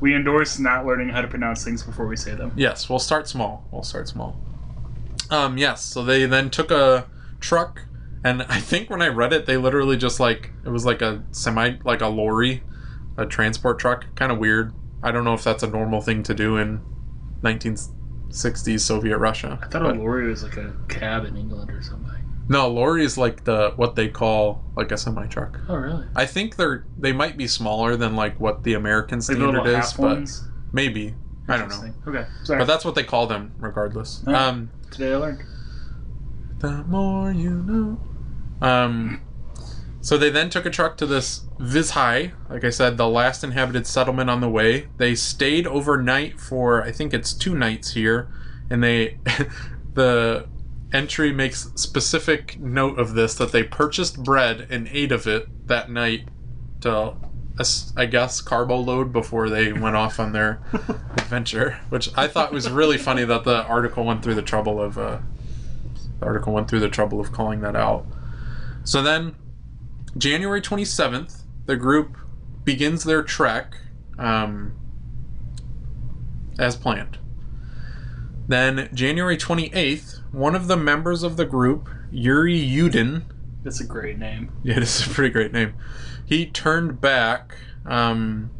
we 0.00 0.14
endorse 0.14 0.58
not 0.58 0.86
learning 0.86 1.10
how 1.10 1.20
to 1.20 1.28
pronounce 1.28 1.62
things 1.64 1.82
before 1.82 2.06
we 2.06 2.16
say 2.16 2.34
them. 2.34 2.52
Yes, 2.56 2.88
we'll 2.88 2.98
start 2.98 3.28
small. 3.28 3.66
We'll 3.70 3.82
start 3.82 4.08
small. 4.08 4.36
Um, 5.30 5.58
yes. 5.58 5.82
So 5.84 6.04
they 6.04 6.24
then 6.26 6.48
took 6.48 6.70
a 6.70 7.06
truck, 7.40 7.82
and 8.24 8.42
I 8.42 8.58
think 8.58 8.90
when 8.90 9.02
I 9.02 9.08
read 9.08 9.32
it, 9.32 9.46
they 9.46 9.56
literally 9.56 9.96
just 9.96 10.18
like 10.18 10.50
it 10.64 10.70
was 10.70 10.84
like 10.84 11.02
a 11.02 11.22
semi, 11.30 11.76
like 11.84 12.00
a 12.00 12.08
lorry, 12.08 12.62
a 13.16 13.26
transport 13.26 13.78
truck. 13.78 14.06
Kind 14.16 14.32
of 14.32 14.38
weird. 14.38 14.72
I 15.02 15.12
don't 15.12 15.24
know 15.24 15.34
if 15.34 15.44
that's 15.44 15.62
a 15.62 15.68
normal 15.68 16.00
thing 16.00 16.22
to 16.24 16.34
do 16.34 16.56
in 16.56 16.80
1960s 17.42 18.80
Soviet 18.80 19.18
Russia. 19.18 19.58
I 19.62 19.66
thought 19.68 19.82
a 19.82 19.92
lorry 19.92 20.28
was 20.28 20.42
like 20.42 20.56
a 20.56 20.74
cab 20.88 21.24
in 21.24 21.36
England 21.36 21.70
or 21.70 21.82
something. 21.82 22.10
No, 22.48 22.68
lorry 22.68 23.04
is 23.04 23.16
like 23.16 23.44
the 23.44 23.72
what 23.76 23.96
they 23.96 24.08
call 24.08 24.64
like 24.76 24.92
a 24.92 24.96
semi 24.98 25.26
truck. 25.26 25.58
Oh, 25.68 25.76
really? 25.76 26.06
I 26.16 26.26
think 26.26 26.56
they're 26.56 26.84
they 26.98 27.12
might 27.12 27.36
be 27.36 27.46
smaller 27.46 27.96
than 27.96 28.16
like 28.16 28.38
what 28.40 28.64
the 28.64 28.74
American 28.74 29.20
standard 29.20 29.46
little 29.46 29.66
is, 29.66 29.92
but 29.94 30.02
ones? 30.02 30.48
maybe 30.72 31.14
I 31.48 31.58
don't 31.58 31.68
know. 31.68 31.94
Okay. 32.08 32.26
Sorry. 32.44 32.58
But 32.58 32.66
that's 32.66 32.84
what 32.84 32.94
they 32.94 33.04
call 33.04 33.26
them, 33.26 33.52
regardless. 33.58 34.22
Alright. 34.26 34.42
Um, 34.42 34.70
Today 34.90 35.12
I 35.12 35.16
learned. 35.16 35.42
the 36.58 36.84
more 36.84 37.32
you 37.32 37.50
know. 37.50 37.98
Um, 38.60 39.20
so 40.00 40.18
they 40.18 40.30
then 40.30 40.50
took 40.50 40.66
a 40.66 40.70
truck 40.70 40.96
to 40.98 41.06
this 41.06 41.46
Vizhai, 41.58 42.32
like 42.50 42.64
I 42.64 42.70
said, 42.70 42.96
the 42.96 43.08
last 43.08 43.42
inhabited 43.42 43.86
settlement 43.86 44.28
on 44.28 44.40
the 44.40 44.50
way. 44.50 44.88
They 44.98 45.14
stayed 45.14 45.66
overnight 45.66 46.38
for 46.38 46.82
I 46.82 46.92
think 46.92 47.14
it's 47.14 47.32
two 47.32 47.54
nights 47.54 47.92
here, 47.92 48.28
and 48.68 48.84
they 48.84 49.18
the 49.94 50.46
entry 50.92 51.32
makes 51.32 51.70
specific 51.74 52.60
note 52.60 52.98
of 52.98 53.14
this 53.14 53.34
that 53.36 53.50
they 53.50 53.62
purchased 53.62 54.22
bread 54.22 54.66
and 54.70 54.88
ate 54.88 55.10
of 55.10 55.26
it 55.26 55.48
that 55.68 55.90
night 55.90 56.28
to 56.82 57.14
I 57.96 58.06
guess 58.06 58.40
carbo 58.40 58.76
load 58.76 59.12
before 59.12 59.48
they 59.48 59.72
went 59.72 59.94
off 59.94 60.18
on 60.18 60.32
their 60.32 60.60
adventure, 61.16 61.80
which 61.88 62.10
I 62.16 62.26
thought 62.26 62.52
was 62.52 62.68
really 62.68 62.98
funny 62.98 63.24
that 63.24 63.44
the 63.44 63.62
article 63.64 64.04
went 64.04 64.24
through 64.24 64.34
the 64.34 64.42
trouble 64.42 64.82
of 64.82 64.98
uh, 64.98 65.18
the 66.18 66.26
article 66.26 66.52
went 66.52 66.68
through 66.68 66.80
the 66.80 66.88
trouble 66.88 67.20
of 67.20 67.32
calling 67.32 67.60
that 67.60 67.76
out. 67.76 68.06
So 68.84 69.02
then, 69.02 69.34
January 70.16 70.60
27th, 70.60 71.42
the 71.66 71.76
group 71.76 72.16
begins 72.64 73.04
their 73.04 73.22
trek 73.22 73.76
um, 74.18 74.74
as 76.58 76.76
planned. 76.76 77.18
Then, 78.46 78.90
January 78.92 79.36
28th, 79.36 80.20
one 80.32 80.54
of 80.54 80.66
the 80.66 80.76
members 80.76 81.22
of 81.22 81.36
the 81.36 81.46
group, 81.46 81.88
Yuri 82.10 82.58
Yudin, 82.58 83.22
That's 83.62 83.80
a 83.80 83.86
great 83.86 84.18
name. 84.18 84.52
yeah, 84.62 84.74
this 84.78 85.00
is 85.00 85.06
a 85.10 85.14
pretty 85.14 85.32
great 85.32 85.52
name. 85.52 85.74
He 86.26 86.46
turned 86.46 87.00
back 87.00 87.56
um, 87.86 88.50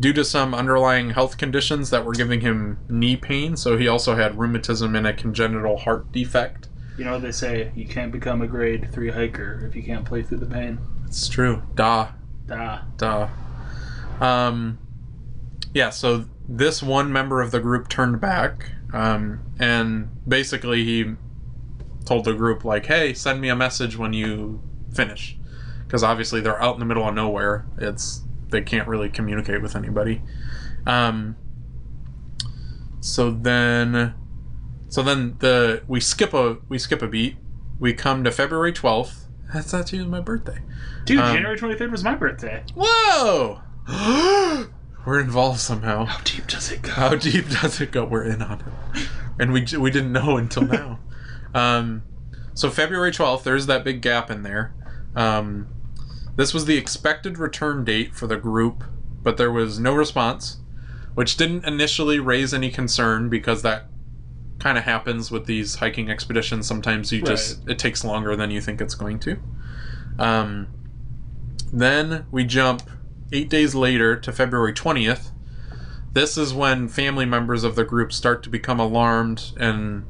due 0.00 0.12
to 0.14 0.24
some 0.24 0.54
underlying 0.54 1.10
health 1.10 1.36
conditions 1.36 1.90
that 1.90 2.04
were 2.04 2.12
giving 2.12 2.40
him 2.40 2.78
knee 2.88 3.16
pain. 3.16 3.56
So 3.56 3.76
he 3.76 3.86
also 3.88 4.16
had 4.16 4.38
rheumatism 4.38 4.96
and 4.96 5.06
a 5.06 5.12
congenital 5.12 5.76
heart 5.78 6.10
defect. 6.12 6.65
You 6.96 7.04
know 7.04 7.12
what 7.12 7.22
they 7.22 7.32
say? 7.32 7.72
You 7.74 7.86
can't 7.86 8.10
become 8.10 8.42
a 8.42 8.46
grade 8.46 8.90
three 8.92 9.10
hiker 9.10 9.66
if 9.66 9.76
you 9.76 9.82
can't 9.82 10.04
play 10.04 10.22
through 10.22 10.38
the 10.38 10.46
pain. 10.46 10.78
It's 11.06 11.28
true. 11.28 11.62
Da, 11.74 12.08
Da. 12.46 12.82
da. 12.96 13.28
Um, 14.20 14.78
yeah. 15.74 15.90
So 15.90 16.24
this 16.48 16.82
one 16.82 17.12
member 17.12 17.42
of 17.42 17.50
the 17.50 17.60
group 17.60 17.88
turned 17.88 18.20
back, 18.20 18.70
um, 18.92 19.40
and 19.58 20.08
basically 20.26 20.84
he 20.84 21.14
told 22.04 22.24
the 22.24 22.32
group 22.32 22.64
like, 22.64 22.86
"Hey, 22.86 23.12
send 23.12 23.40
me 23.40 23.48
a 23.48 23.56
message 23.56 23.96
when 23.96 24.12
you 24.12 24.62
finish," 24.94 25.38
because 25.86 26.02
obviously 26.02 26.40
they're 26.40 26.60
out 26.62 26.74
in 26.74 26.80
the 26.80 26.86
middle 26.86 27.06
of 27.06 27.14
nowhere. 27.14 27.66
It's 27.78 28.22
they 28.50 28.62
can't 28.62 28.88
really 28.88 29.08
communicate 29.08 29.60
with 29.60 29.76
anybody. 29.76 30.22
Um, 30.86 31.36
so 33.00 33.30
then, 33.30 34.14
so 34.88 35.02
then 35.02 35.36
the 35.40 35.82
we 35.88 36.00
skip 36.00 36.32
a 36.34 36.58
we 36.68 36.78
skip 36.78 37.02
a 37.02 37.08
beat. 37.08 37.36
We 37.78 37.92
come 37.92 38.24
to 38.24 38.30
February 38.30 38.72
twelfth. 38.72 39.28
That's 39.52 39.72
actually 39.74 40.04
my 40.06 40.20
birthday. 40.20 40.58
Dude, 41.04 41.20
Um, 41.20 41.32
January 41.34 41.56
23rd 41.56 41.90
was 41.92 42.02
my 42.02 42.16
birthday. 42.16 42.64
Whoa! 42.74 43.60
we're 45.06 45.20
involved 45.20 45.60
somehow. 45.60 46.04
How 46.06 46.20
deep 46.24 46.46
does 46.48 46.72
it 46.72 46.82
go? 46.82 46.90
How 46.90 47.14
deep 47.14 47.48
does 47.48 47.80
it 47.80 47.92
go? 47.92 48.04
We're 48.04 48.24
in 48.24 48.42
on 48.42 48.60
it, 48.94 49.08
and 49.38 49.52
we 49.52 49.64
we 49.78 49.90
didn't 49.90 50.12
know 50.12 50.36
until 50.36 50.62
now. 50.66 50.98
um, 51.54 52.02
so 52.54 52.70
February 52.70 53.12
twelfth, 53.12 53.44
there's 53.44 53.66
that 53.66 53.84
big 53.84 54.00
gap 54.02 54.30
in 54.30 54.42
there. 54.42 54.74
Um, 55.14 55.68
this 56.34 56.52
was 56.52 56.64
the 56.66 56.76
expected 56.76 57.38
return 57.38 57.84
date 57.84 58.14
for 58.14 58.26
the 58.26 58.36
group, 58.36 58.84
but 59.22 59.36
there 59.36 59.52
was 59.52 59.78
no 59.78 59.94
response, 59.94 60.58
which 61.14 61.36
didn't 61.36 61.64
initially 61.64 62.18
raise 62.18 62.52
any 62.52 62.70
concern 62.70 63.28
because 63.28 63.62
that 63.62 63.86
kind 64.58 64.78
of 64.78 64.84
happens 64.84 65.30
with 65.30 65.46
these 65.46 65.76
hiking 65.76 66.10
expeditions. 66.10 66.66
Sometimes 66.66 67.12
you 67.12 67.22
just 67.22 67.68
it 67.68 67.78
takes 67.78 68.04
longer 68.04 68.36
than 68.36 68.50
you 68.50 68.60
think 68.60 68.80
it's 68.80 68.94
going 68.94 69.18
to. 69.20 69.38
Um, 70.18 70.68
then 71.72 72.26
we 72.30 72.44
jump 72.44 72.82
eight 73.32 73.48
days 73.48 73.74
later 73.74 74.16
to 74.16 74.32
February 74.32 74.72
twentieth. 74.72 75.30
This 76.12 76.38
is 76.38 76.54
when 76.54 76.88
family 76.88 77.26
members 77.26 77.64
of 77.64 77.76
the 77.76 77.84
group 77.84 78.12
start 78.12 78.42
to 78.44 78.48
become 78.48 78.80
alarmed 78.80 79.52
and 79.58 80.06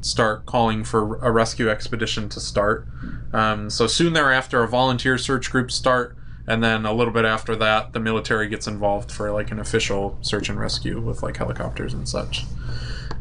start 0.00 0.46
calling 0.46 0.84
for 0.84 1.16
a 1.16 1.30
rescue 1.30 1.68
expedition 1.68 2.30
to 2.30 2.40
start. 2.40 2.88
Um, 3.34 3.68
so 3.68 3.86
soon 3.86 4.14
thereafter, 4.14 4.62
a 4.62 4.68
volunteer 4.68 5.18
search 5.18 5.50
group 5.50 5.70
start, 5.70 6.16
and 6.46 6.64
then 6.64 6.86
a 6.86 6.92
little 6.94 7.12
bit 7.12 7.26
after 7.26 7.54
that, 7.56 7.92
the 7.92 8.00
military 8.00 8.48
gets 8.48 8.66
involved 8.66 9.12
for 9.12 9.30
like 9.30 9.50
an 9.50 9.58
official 9.58 10.16
search 10.22 10.48
and 10.48 10.58
rescue 10.58 10.98
with 10.98 11.22
like 11.22 11.36
helicopters 11.36 11.92
and 11.92 12.08
such. 12.08 12.46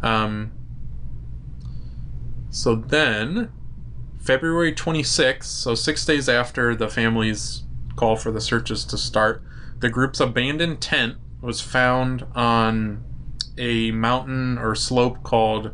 Um, 0.02 0.52
so 2.50 2.76
then, 2.76 3.52
February 4.20 4.74
26th, 4.74 5.44
so 5.44 5.76
six 5.76 6.06
days 6.06 6.28
after 6.28 6.76
the 6.76 6.90
families 6.90 7.64
call 7.96 8.16
for 8.16 8.32
the 8.32 8.42
searches 8.42 8.86
to 8.86 8.98
start, 8.98 9.44
the 9.80 9.90
group's 9.90 10.20
abandoned 10.20 10.82
tent 10.82 11.16
was 11.42 11.62
found 11.62 12.26
on 12.36 13.04
a 13.58 13.92
mountain 13.92 14.58
or 14.58 14.76
slope 14.76 15.24
called. 15.24 15.72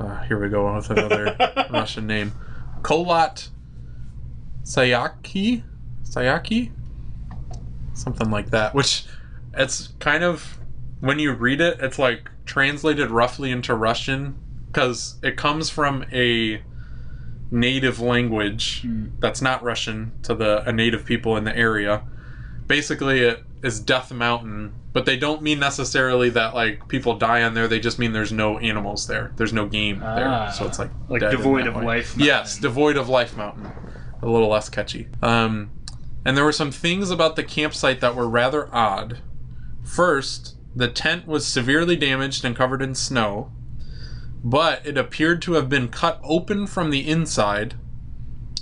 Uh, 0.00 0.22
here 0.24 0.40
we 0.40 0.48
go 0.48 0.74
with 0.74 0.90
another 0.90 1.36
Russian 1.70 2.06
name. 2.06 2.32
Kolat 2.82 3.48
Sayaki? 4.62 5.62
Sayaki? 6.04 6.70
Something 7.94 8.30
like 8.30 8.50
that. 8.50 8.74
Which 8.74 9.04
it's 9.54 9.88
kind 9.98 10.24
of. 10.24 10.58
When 11.00 11.20
you 11.20 11.32
read 11.32 11.60
it, 11.60 11.78
it's 11.80 11.98
like 11.98 12.28
translated 12.44 13.10
roughly 13.10 13.52
into 13.52 13.74
Russian 13.74 14.36
because 14.72 15.16
it 15.22 15.36
comes 15.36 15.70
from 15.70 16.04
a 16.12 16.62
native 17.50 18.00
language 18.00 18.82
Hmm. 18.82 19.06
that's 19.20 19.40
not 19.40 19.62
Russian 19.62 20.12
to 20.22 20.34
the 20.34 20.62
a 20.68 20.72
native 20.72 21.04
people 21.04 21.36
in 21.36 21.44
the 21.44 21.56
area. 21.56 22.02
Basically, 22.66 23.20
it 23.20 23.42
is 23.62 23.80
Death 23.80 24.12
Mountain, 24.12 24.72
but 24.92 25.06
they 25.06 25.16
don't 25.16 25.42
mean 25.42 25.58
necessarily 25.58 26.28
that 26.30 26.54
like 26.54 26.86
people 26.88 27.14
die 27.16 27.42
on 27.42 27.54
there. 27.54 27.66
They 27.66 27.80
just 27.80 27.98
mean 27.98 28.12
there's 28.12 28.32
no 28.32 28.58
animals 28.58 29.06
there. 29.06 29.32
There's 29.36 29.52
no 29.54 29.66
game 29.66 30.02
Ah. 30.04 30.14
there, 30.14 30.52
so 30.52 30.66
it's 30.66 30.78
like 30.78 30.90
Like 31.08 31.22
devoid 31.22 31.66
of 31.66 31.74
way. 31.76 31.84
life 31.84 32.14
Yes, 32.18 32.58
devoid 32.58 32.96
of 32.96 33.08
life 33.08 33.36
mountain. 33.36 33.66
A 34.22 34.26
little 34.28 34.48
less 34.48 34.68
catchy. 34.68 35.08
Um, 35.22 35.70
and 36.24 36.36
there 36.36 36.44
were 36.44 36.52
some 36.52 36.70
things 36.70 37.10
about 37.10 37.36
the 37.36 37.42
campsite 37.44 38.00
that 38.00 38.14
were 38.14 38.28
rather 38.28 38.68
odd. 38.74 39.18
First, 39.84 40.56
the 40.76 40.88
tent 40.88 41.26
was 41.26 41.46
severely 41.46 41.96
damaged 41.96 42.44
and 42.44 42.54
covered 42.54 42.82
in 42.82 42.94
snow, 42.94 43.50
but 44.44 44.84
it 44.86 44.96
appeared 44.96 45.42
to 45.42 45.54
have 45.54 45.68
been 45.68 45.88
cut 45.88 46.20
open 46.22 46.66
from 46.66 46.90
the 46.90 47.08
inside. 47.08 47.74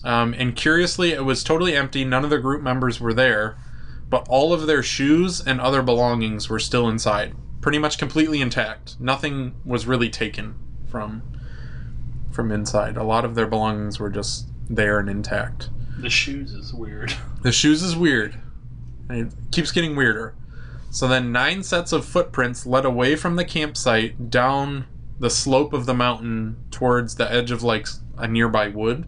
Um, 0.04 0.34
and 0.34 0.54
curiously, 0.54 1.12
it 1.12 1.24
was 1.24 1.42
totally 1.42 1.74
empty. 1.74 2.04
None 2.04 2.24
of 2.24 2.30
the 2.30 2.38
group 2.38 2.62
members 2.62 3.00
were 3.00 3.14
there, 3.14 3.58
but 4.08 4.26
all 4.28 4.52
of 4.52 4.66
their 4.66 4.82
shoes 4.82 5.40
and 5.40 5.60
other 5.60 5.82
belongings 5.82 6.48
were 6.48 6.58
still 6.58 6.88
inside, 6.88 7.34
pretty 7.60 7.78
much 7.78 7.98
completely 7.98 8.40
intact. 8.40 8.98
Nothing 9.00 9.54
was 9.64 9.86
really 9.86 10.10
taken 10.10 10.54
from 10.88 11.22
from 12.30 12.52
inside. 12.52 12.96
A 12.98 13.02
lot 13.02 13.24
of 13.24 13.34
their 13.34 13.46
belongings 13.46 13.98
were 13.98 14.10
just 14.10 14.46
there 14.68 14.98
and 14.98 15.08
intact. 15.08 15.70
The 15.98 16.10
shoes 16.10 16.52
is 16.52 16.72
weird. 16.74 17.14
The 17.42 17.52
shoes 17.52 17.80
is 17.80 17.94
weird. 17.94 18.40
It 19.08 19.32
keeps 19.52 19.70
getting 19.70 19.94
weirder. 19.94 20.34
So 20.90 21.06
then 21.06 21.30
nine 21.30 21.62
sets 21.62 21.92
of 21.92 22.04
footprints 22.04 22.66
led 22.66 22.84
away 22.84 23.14
from 23.14 23.36
the 23.36 23.44
campsite 23.44 24.30
down 24.30 24.86
the 25.18 25.30
slope 25.30 25.72
of 25.72 25.86
the 25.86 25.94
mountain 25.94 26.56
towards 26.70 27.14
the 27.16 27.30
edge 27.32 27.50
of 27.50 27.62
like 27.62 27.86
a 28.18 28.28
nearby 28.28 28.68
wood 28.68 29.06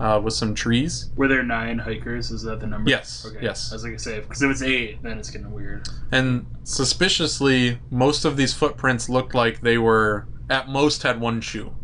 uh, 0.00 0.20
with 0.22 0.34
some 0.34 0.54
trees. 0.54 1.10
Were 1.16 1.28
there 1.28 1.42
nine 1.42 1.78
hikers? 1.78 2.30
Is 2.30 2.42
that 2.42 2.60
the 2.60 2.66
number? 2.66 2.90
Yes, 2.90 3.26
Okay. 3.28 3.38
yes. 3.44 3.72
As 3.72 3.72
I 3.72 3.74
was 3.74 3.84
gonna 3.84 3.98
say 4.16 4.20
because 4.20 4.42
if 4.42 4.50
it's 4.50 4.62
eight, 4.62 5.02
then 5.02 5.18
it's 5.18 5.30
getting 5.30 5.52
weird. 5.52 5.88
And 6.12 6.46
suspiciously, 6.64 7.78
most 7.90 8.24
of 8.24 8.36
these 8.36 8.52
footprints 8.54 9.08
looked 9.08 9.34
like 9.34 9.60
they 9.60 9.78
were 9.78 10.26
at 10.50 10.68
most 10.68 11.02
had 11.02 11.20
one 11.20 11.40
shoe. 11.40 11.74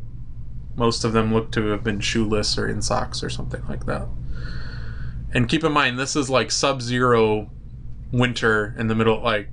Most 0.77 1.05
of 1.05 1.13
them 1.13 1.33
looked 1.35 1.53
to 1.55 1.67
have 1.67 1.85
been 1.85 2.01
shoeless 2.01 2.57
or 2.57 2.67
in 2.69 2.81
socks 2.83 3.23
or 3.23 3.29
something 3.31 3.63
like 3.69 3.87
that. 3.87 4.09
And 5.35 5.49
keep 5.49 5.65
in 5.65 5.73
mind, 5.73 5.99
this 5.99 6.17
is 6.17 6.29
like 6.31 6.51
sub-zero 6.51 7.51
winter 8.13 8.75
in 8.79 8.89
the 8.89 8.95
middle. 8.95 9.23
Like 9.23 9.49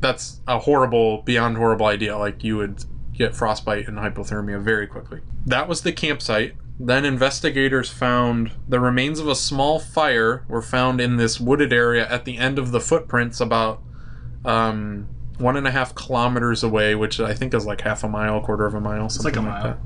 that's 0.00 0.40
a 0.46 0.58
horrible, 0.60 1.22
beyond 1.22 1.56
horrible 1.56 1.86
idea. 1.86 2.16
Like 2.16 2.44
you 2.44 2.56
would 2.58 2.84
get 3.18 3.34
frostbite 3.34 3.88
and 3.88 3.98
hypothermia 3.98 4.60
very 4.62 4.86
quickly. 4.86 5.20
That 5.44 5.68
was 5.68 5.82
the 5.82 5.92
campsite. 5.92 6.54
Then 6.80 7.04
investigators 7.04 7.90
found 7.90 8.52
the 8.68 8.78
remains 8.78 9.18
of 9.18 9.26
a 9.26 9.34
small 9.34 9.80
fire 9.80 10.44
were 10.48 10.62
found 10.62 11.00
in 11.00 11.16
this 11.16 11.40
wooded 11.40 11.72
area 11.72 12.08
at 12.08 12.24
the 12.24 12.38
end 12.38 12.58
of 12.58 12.70
the 12.70 12.80
footprints, 12.80 13.40
about 13.40 13.82
um, 14.44 15.08
one 15.38 15.56
and 15.56 15.66
a 15.66 15.72
half 15.72 15.94
kilometers 15.96 16.62
away, 16.62 16.94
which 16.94 17.18
I 17.18 17.34
think 17.34 17.52
is 17.52 17.66
like 17.66 17.80
half 17.80 18.04
a 18.04 18.08
mile, 18.08 18.40
quarter 18.40 18.64
of 18.64 18.74
a 18.74 18.80
mile, 18.80 19.08
like 19.24 19.34
a 19.34 19.40
like, 19.40 19.48
mile. 19.50 19.62
that. 19.64 19.78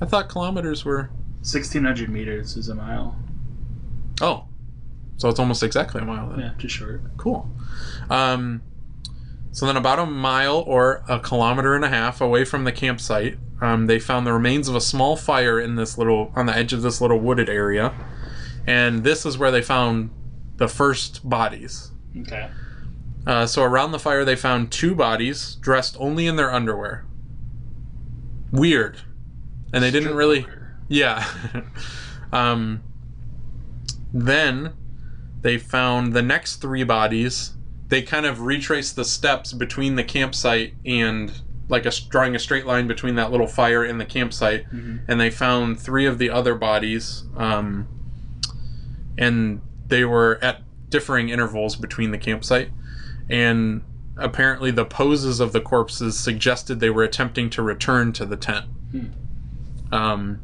I 0.00 0.06
thought 0.06 0.28
kilometers 0.28 0.84
were. 0.84 1.10
Sixteen 1.42 1.84
hundred 1.84 2.08
meters 2.08 2.56
is 2.56 2.68
a 2.68 2.74
mile. 2.74 3.16
Oh, 4.20 4.48
so 5.16 5.28
it's 5.28 5.38
almost 5.38 5.62
exactly 5.62 6.00
a 6.00 6.04
mile 6.04 6.30
then. 6.30 6.40
Yeah, 6.40 6.52
just 6.58 6.74
short. 6.74 7.00
Cool. 7.16 7.48
Um, 8.10 8.62
so 9.52 9.66
then, 9.66 9.76
about 9.76 9.98
a 9.98 10.06
mile 10.06 10.62
or 10.66 11.02
a 11.08 11.18
kilometer 11.18 11.74
and 11.74 11.84
a 11.84 11.88
half 11.88 12.20
away 12.20 12.44
from 12.44 12.64
the 12.64 12.72
campsite, 12.72 13.38
um, 13.60 13.86
they 13.86 13.98
found 13.98 14.26
the 14.26 14.32
remains 14.32 14.68
of 14.68 14.76
a 14.76 14.80
small 14.80 15.16
fire 15.16 15.58
in 15.58 15.76
this 15.76 15.98
little 15.98 16.32
on 16.36 16.46
the 16.46 16.56
edge 16.56 16.72
of 16.72 16.82
this 16.82 17.00
little 17.00 17.18
wooded 17.18 17.48
area, 17.48 17.92
and 18.66 19.04
this 19.04 19.26
is 19.26 19.38
where 19.38 19.50
they 19.50 19.62
found 19.62 20.10
the 20.56 20.68
first 20.68 21.28
bodies. 21.28 21.90
Okay. 22.20 22.50
Uh, 23.26 23.46
so 23.46 23.62
around 23.62 23.92
the 23.92 23.98
fire, 23.98 24.24
they 24.24 24.36
found 24.36 24.70
two 24.70 24.94
bodies 24.94 25.56
dressed 25.56 25.96
only 25.98 26.26
in 26.26 26.36
their 26.36 26.52
underwear. 26.52 27.04
Weird, 28.52 28.98
and 29.72 29.82
they 29.82 29.90
didn't 29.90 30.14
really. 30.14 30.46
Yeah. 30.88 31.26
um, 32.32 32.82
then 34.12 34.72
they 35.42 35.58
found 35.58 36.14
the 36.14 36.22
next 36.22 36.56
three 36.56 36.84
bodies. 36.84 37.52
They 37.88 38.02
kind 38.02 38.26
of 38.26 38.42
retraced 38.42 38.96
the 38.96 39.04
steps 39.04 39.52
between 39.52 39.96
the 39.96 40.04
campsite 40.04 40.74
and 40.84 41.32
like 41.68 41.84
a 41.86 41.92
drawing 42.08 42.34
a 42.34 42.38
straight 42.38 42.64
line 42.66 42.86
between 42.88 43.14
that 43.16 43.30
little 43.30 43.46
fire 43.46 43.84
and 43.84 44.00
the 44.00 44.04
campsite, 44.06 44.64
Mhm. 44.72 45.00
and 45.06 45.20
they 45.20 45.28
found 45.30 45.78
three 45.78 46.06
of 46.06 46.18
the 46.18 46.30
other 46.30 46.54
bodies. 46.54 47.24
Um, 47.36 47.86
and 49.18 49.60
they 49.88 50.04
were 50.04 50.38
at 50.42 50.62
differing 50.90 51.28
intervals 51.28 51.76
between 51.76 52.10
the 52.10 52.18
campsite, 52.18 52.70
and 53.28 53.82
apparently 54.16 54.70
the 54.70 54.84
poses 54.86 55.40
of 55.40 55.52
the 55.52 55.60
corpses 55.60 56.18
suggested 56.18 56.80
they 56.80 56.90
were 56.90 57.02
attempting 57.02 57.50
to 57.50 57.62
return 57.62 58.12
to 58.14 58.24
the 58.24 58.36
tent. 58.36 58.66
Um, 59.92 60.40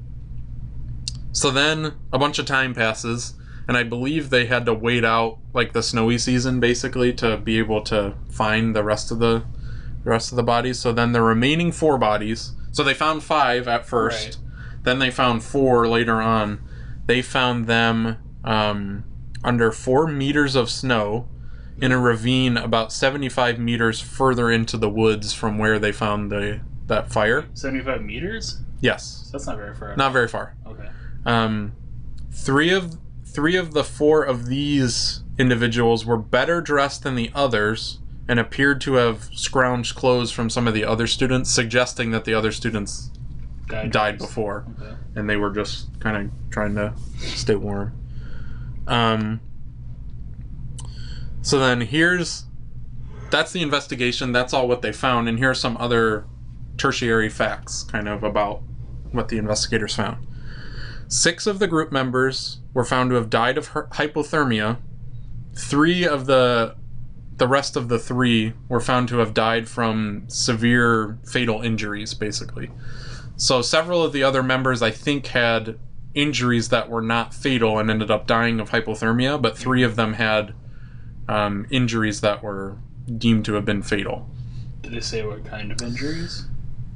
so 1.32 1.50
then 1.50 1.92
a 2.12 2.18
bunch 2.18 2.38
of 2.38 2.44
time 2.46 2.74
passes, 2.74 3.34
and 3.68 3.76
I 3.76 3.82
believe 3.82 4.30
they 4.30 4.46
had 4.46 4.66
to 4.66 4.74
wait 4.74 5.04
out 5.04 5.38
like 5.52 5.72
the 5.72 5.82
snowy 5.82 6.18
season 6.18 6.60
basically 6.60 7.12
to 7.14 7.36
be 7.36 7.58
able 7.58 7.82
to 7.84 8.14
find 8.30 8.74
the 8.76 8.82
rest 8.84 9.10
of 9.10 9.18
the, 9.18 9.44
the 10.04 10.10
rest 10.10 10.32
of 10.32 10.36
the 10.36 10.42
bodies. 10.42 10.78
So 10.78 10.92
then 10.92 11.12
the 11.12 11.22
remaining 11.22 11.72
four 11.72 11.96
bodies. 11.98 12.52
So 12.72 12.82
they 12.82 12.94
found 12.94 13.22
five 13.22 13.66
at 13.68 13.86
first, 13.86 14.26
Right. 14.26 14.82
then 14.82 14.98
they 14.98 15.10
found 15.10 15.42
four 15.44 15.88
later 15.88 16.20
on. 16.20 16.60
They 17.06 17.22
found 17.22 17.66
them 17.66 18.16
um, 18.44 19.04
under 19.42 19.70
four 19.72 20.06
meters 20.06 20.54
of 20.56 20.68
snow 20.70 21.28
in 21.80 21.90
a 21.92 21.98
ravine 21.98 22.56
about 22.56 22.92
75 22.92 23.58
meters 23.58 24.00
further 24.00 24.50
into 24.50 24.76
the 24.76 24.88
woods 24.90 25.32
from 25.32 25.58
where 25.58 25.78
they 25.78 25.90
found 25.92 26.30
the 26.30 26.60
that 26.86 27.10
fire. 27.10 27.46
Seventy-five 27.54 28.02
meters. 28.02 28.60
Yes, 28.80 29.30
That's 29.32 29.46
not 29.46 29.56
very 29.56 29.74
far. 29.74 29.96
not 29.96 30.12
very 30.12 30.28
far. 30.28 30.54
Okay. 30.66 30.88
Um, 31.24 31.72
three 32.30 32.70
of 32.74 32.98
three 33.34 33.56
of 33.56 33.72
the 33.74 33.84
four 33.84 34.22
of 34.22 34.46
these 34.46 35.22
individuals 35.38 36.06
were 36.06 36.16
better 36.16 36.60
dressed 36.60 37.02
than 37.02 37.16
the 37.16 37.30
others 37.34 37.98
and 38.28 38.38
appeared 38.40 38.80
to 38.80 38.94
have 38.94 39.28
scrounged 39.32 39.94
clothes 39.96 40.30
from 40.30 40.48
some 40.48 40.66
of 40.66 40.72
the 40.72 40.84
other 40.84 41.06
students, 41.06 41.50
suggesting 41.50 42.10
that 42.12 42.24
the 42.24 42.32
other 42.32 42.52
students 42.52 43.10
Died, 43.66 43.90
died 43.90 44.18
before 44.18 44.64
Okay. 44.80 44.94
and 45.16 45.28
they 45.28 45.36
were 45.36 45.50
just 45.50 45.88
kind 46.00 46.16
of 46.16 46.50
trying 46.50 46.74
to 46.76 46.94
stay 47.18 47.54
warm. 47.56 47.92
Um, 48.86 49.40
So 51.42 51.58
then 51.58 51.82
here's 51.82 52.44
that's 53.30 53.52
the 53.52 53.62
investigation. 53.62 54.30
That's 54.32 54.52
all 54.54 54.68
what 54.68 54.80
they 54.80 54.92
found, 54.92 55.28
and 55.28 55.38
here 55.38 55.50
are 55.50 55.54
some 55.54 55.76
other 55.78 56.24
tertiary 56.76 57.28
facts, 57.28 57.82
kind 57.82 58.08
of 58.08 58.22
about 58.22 58.62
what 59.10 59.28
the 59.28 59.38
investigators 59.38 59.94
found. 59.96 60.24
Six 61.08 61.46
of 61.46 61.58
the 61.58 61.66
group 61.66 61.92
members 61.92 62.60
were 62.72 62.84
found 62.84 63.10
to 63.10 63.16
have 63.16 63.30
died 63.30 63.58
of 63.58 63.70
hypothermia. 63.70 64.78
Three 65.54 66.06
of 66.06 66.26
the 66.26 66.76
the 67.36 67.48
rest 67.48 67.76
of 67.76 67.88
the 67.88 67.98
three 67.98 68.52
were 68.68 68.80
found 68.80 69.08
to 69.08 69.18
have 69.18 69.34
died 69.34 69.68
from 69.68 70.24
severe 70.28 71.18
fatal 71.26 71.62
injuries, 71.62 72.14
basically. 72.14 72.70
So 73.36 73.60
several 73.60 74.04
of 74.04 74.12
the 74.12 74.22
other 74.22 74.42
members, 74.42 74.82
I 74.82 74.92
think, 74.92 75.26
had 75.28 75.78
injuries 76.14 76.68
that 76.68 76.88
were 76.88 77.02
not 77.02 77.34
fatal 77.34 77.78
and 77.78 77.90
ended 77.90 78.10
up 78.10 78.28
dying 78.28 78.60
of 78.60 78.70
hypothermia, 78.70 79.42
but 79.42 79.58
three 79.58 79.82
of 79.82 79.96
them 79.96 80.12
had 80.12 80.54
um, 81.28 81.66
injuries 81.70 82.20
that 82.20 82.42
were 82.42 82.78
deemed 83.18 83.44
to 83.46 83.54
have 83.54 83.64
been 83.64 83.82
fatal. 83.82 84.30
Did 84.82 84.92
they 84.92 85.00
say 85.00 85.26
what 85.26 85.44
kind 85.44 85.72
of 85.72 85.82
injuries? 85.82 86.46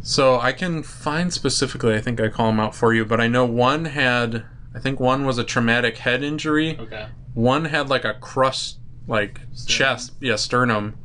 So 0.00 0.38
I 0.38 0.52
can 0.52 0.83
find 0.83 1.33
specifically, 1.33 1.95
I 1.95 2.00
think 2.00 2.21
I 2.21 2.28
call 2.28 2.47
them 2.47 2.61
out 2.61 2.75
for 2.75 2.95
you, 2.95 3.05
but 3.05 3.21
I 3.21 3.28
know 3.28 3.45
one 3.45 3.87
had, 3.87 4.45
I 4.75 4.78
think 4.78 5.00
one 5.00 5.25
was 5.25 5.38
a 5.38 5.45
traumatic 5.45 5.99
head 5.99 6.23
injury. 6.23 6.78
Okay. 6.78 7.09
One 7.35 7.67
had 7.67 7.88
like 7.88 8.05
a 8.05 8.14
crushed, 8.14 8.78
like 9.07 9.40
Sternum. 9.52 9.67
chest, 9.67 10.12
yeah, 10.21 10.37
sternum. 10.37 10.97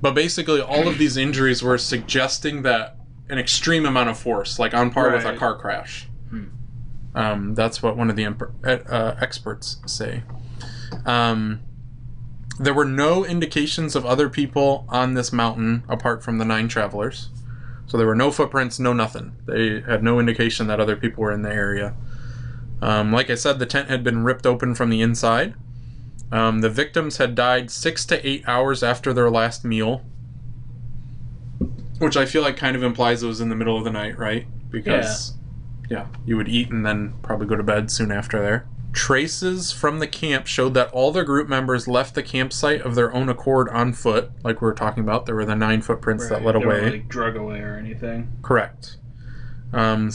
But 0.00 0.14
basically, 0.14 0.60
all 0.60 0.88
of 0.88 0.98
these 0.98 1.16
injuries 1.16 1.62
were 1.62 1.78
suggesting 1.78 2.62
that 2.62 2.96
an 3.28 3.38
extreme 3.38 3.86
amount 3.86 4.10
of 4.10 4.18
force, 4.18 4.58
like 4.58 4.74
on 4.74 4.90
par 4.90 5.12
with 5.12 5.24
a 5.24 5.36
car 5.36 5.56
crash. 5.56 6.08
Hmm. 6.28 6.44
Um, 7.14 7.54
that's 7.54 7.82
what 7.82 7.96
one 7.96 8.10
of 8.10 8.16
the 8.16 8.24
emper- 8.24 8.52
uh, 8.64 9.14
experts 9.20 9.78
say. 9.86 10.24
Um, 11.06 11.60
there 12.58 12.74
were 12.74 12.84
no 12.84 13.24
indications 13.24 13.94
of 13.94 14.04
other 14.04 14.28
people 14.28 14.84
on 14.88 15.14
this 15.14 15.32
mountain 15.32 15.84
apart 15.88 16.22
from 16.22 16.38
the 16.38 16.44
nine 16.44 16.68
travelers. 16.68 17.30
So 17.92 17.98
there 17.98 18.06
were 18.06 18.14
no 18.14 18.30
footprints, 18.30 18.80
no 18.80 18.94
nothing. 18.94 19.36
They 19.44 19.82
had 19.82 20.02
no 20.02 20.18
indication 20.18 20.66
that 20.68 20.80
other 20.80 20.96
people 20.96 21.24
were 21.24 21.30
in 21.30 21.42
the 21.42 21.52
area. 21.52 21.94
Um, 22.80 23.12
like 23.12 23.28
I 23.28 23.34
said, 23.34 23.58
the 23.58 23.66
tent 23.66 23.90
had 23.90 24.02
been 24.02 24.24
ripped 24.24 24.46
open 24.46 24.74
from 24.74 24.88
the 24.88 25.02
inside. 25.02 25.52
Um, 26.32 26.62
the 26.62 26.70
victims 26.70 27.18
had 27.18 27.34
died 27.34 27.70
six 27.70 28.06
to 28.06 28.26
eight 28.26 28.44
hours 28.48 28.82
after 28.82 29.12
their 29.12 29.28
last 29.28 29.62
meal, 29.62 30.06
which 31.98 32.16
I 32.16 32.24
feel 32.24 32.40
like 32.40 32.56
kind 32.56 32.76
of 32.76 32.82
implies 32.82 33.22
it 33.22 33.26
was 33.26 33.42
in 33.42 33.50
the 33.50 33.54
middle 33.54 33.76
of 33.76 33.84
the 33.84 33.90
night, 33.90 34.16
right? 34.18 34.46
Because, 34.70 35.34
yeah, 35.90 36.06
you 36.24 36.38
would 36.38 36.48
eat 36.48 36.70
and 36.70 36.86
then 36.86 37.12
probably 37.20 37.46
go 37.46 37.56
to 37.56 37.62
bed 37.62 37.90
soon 37.90 38.10
after 38.10 38.40
there. 38.40 38.66
Traces 38.92 39.72
from 39.72 39.98
the 40.00 40.06
camp 40.06 40.46
showed 40.46 40.74
that 40.74 40.90
all 40.92 41.12
the 41.12 41.24
group 41.24 41.48
members 41.48 41.88
left 41.88 42.14
the 42.14 42.22
campsite 42.22 42.82
of 42.82 42.94
their 42.94 43.12
own 43.14 43.28
accord 43.28 43.68
on 43.70 43.92
foot, 43.92 44.30
like 44.44 44.60
we 44.60 44.66
were 44.66 44.74
talking 44.74 45.02
about. 45.02 45.24
There 45.26 45.34
were 45.34 45.46
the 45.46 45.56
nine 45.56 45.80
footprints 45.80 46.28
that 46.28 46.44
led 46.44 46.54
They 46.56 46.62
away. 46.62 46.90
like 46.90 47.08
drug 47.08 47.34
away 47.36 47.60
or 47.60 47.76
anything. 47.76 48.30
Correct. 48.42 48.98
Um, 49.72 50.10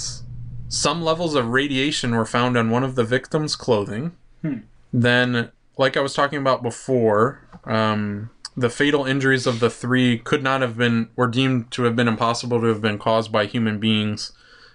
some 0.69 1.01
levels 1.01 1.33
of 1.33 1.47
radiation 1.47 2.13
were 2.13 2.25
found 2.25 2.55
on 2.55 2.69
one 2.69 2.83
of 2.83 2.95
the 2.95 3.03
victims' 3.03 3.55
clothing. 3.55 4.15
Hmm. 4.41 4.59
Then, 4.93 5.51
like 5.77 5.97
I 5.97 6.01
was 6.01 6.13
talking 6.13 6.39
about 6.39 6.61
before, 6.61 7.41
um, 7.63 8.29
the 8.55 8.69
fatal 8.69 9.05
injuries 9.05 9.47
of 9.47 9.59
the 9.59 9.69
three 9.69 10.19
could 10.19 10.43
not 10.43 10.61
have 10.61 10.77
been, 10.77 11.09
were 11.15 11.27
deemed 11.27 11.71
to 11.71 11.83
have 11.83 11.95
been 11.95 12.07
impossible 12.07 12.59
to 12.61 12.67
have 12.67 12.81
been 12.81 12.99
caused 12.99 13.31
by 13.31 13.45
human 13.45 13.79
beings 13.79 14.33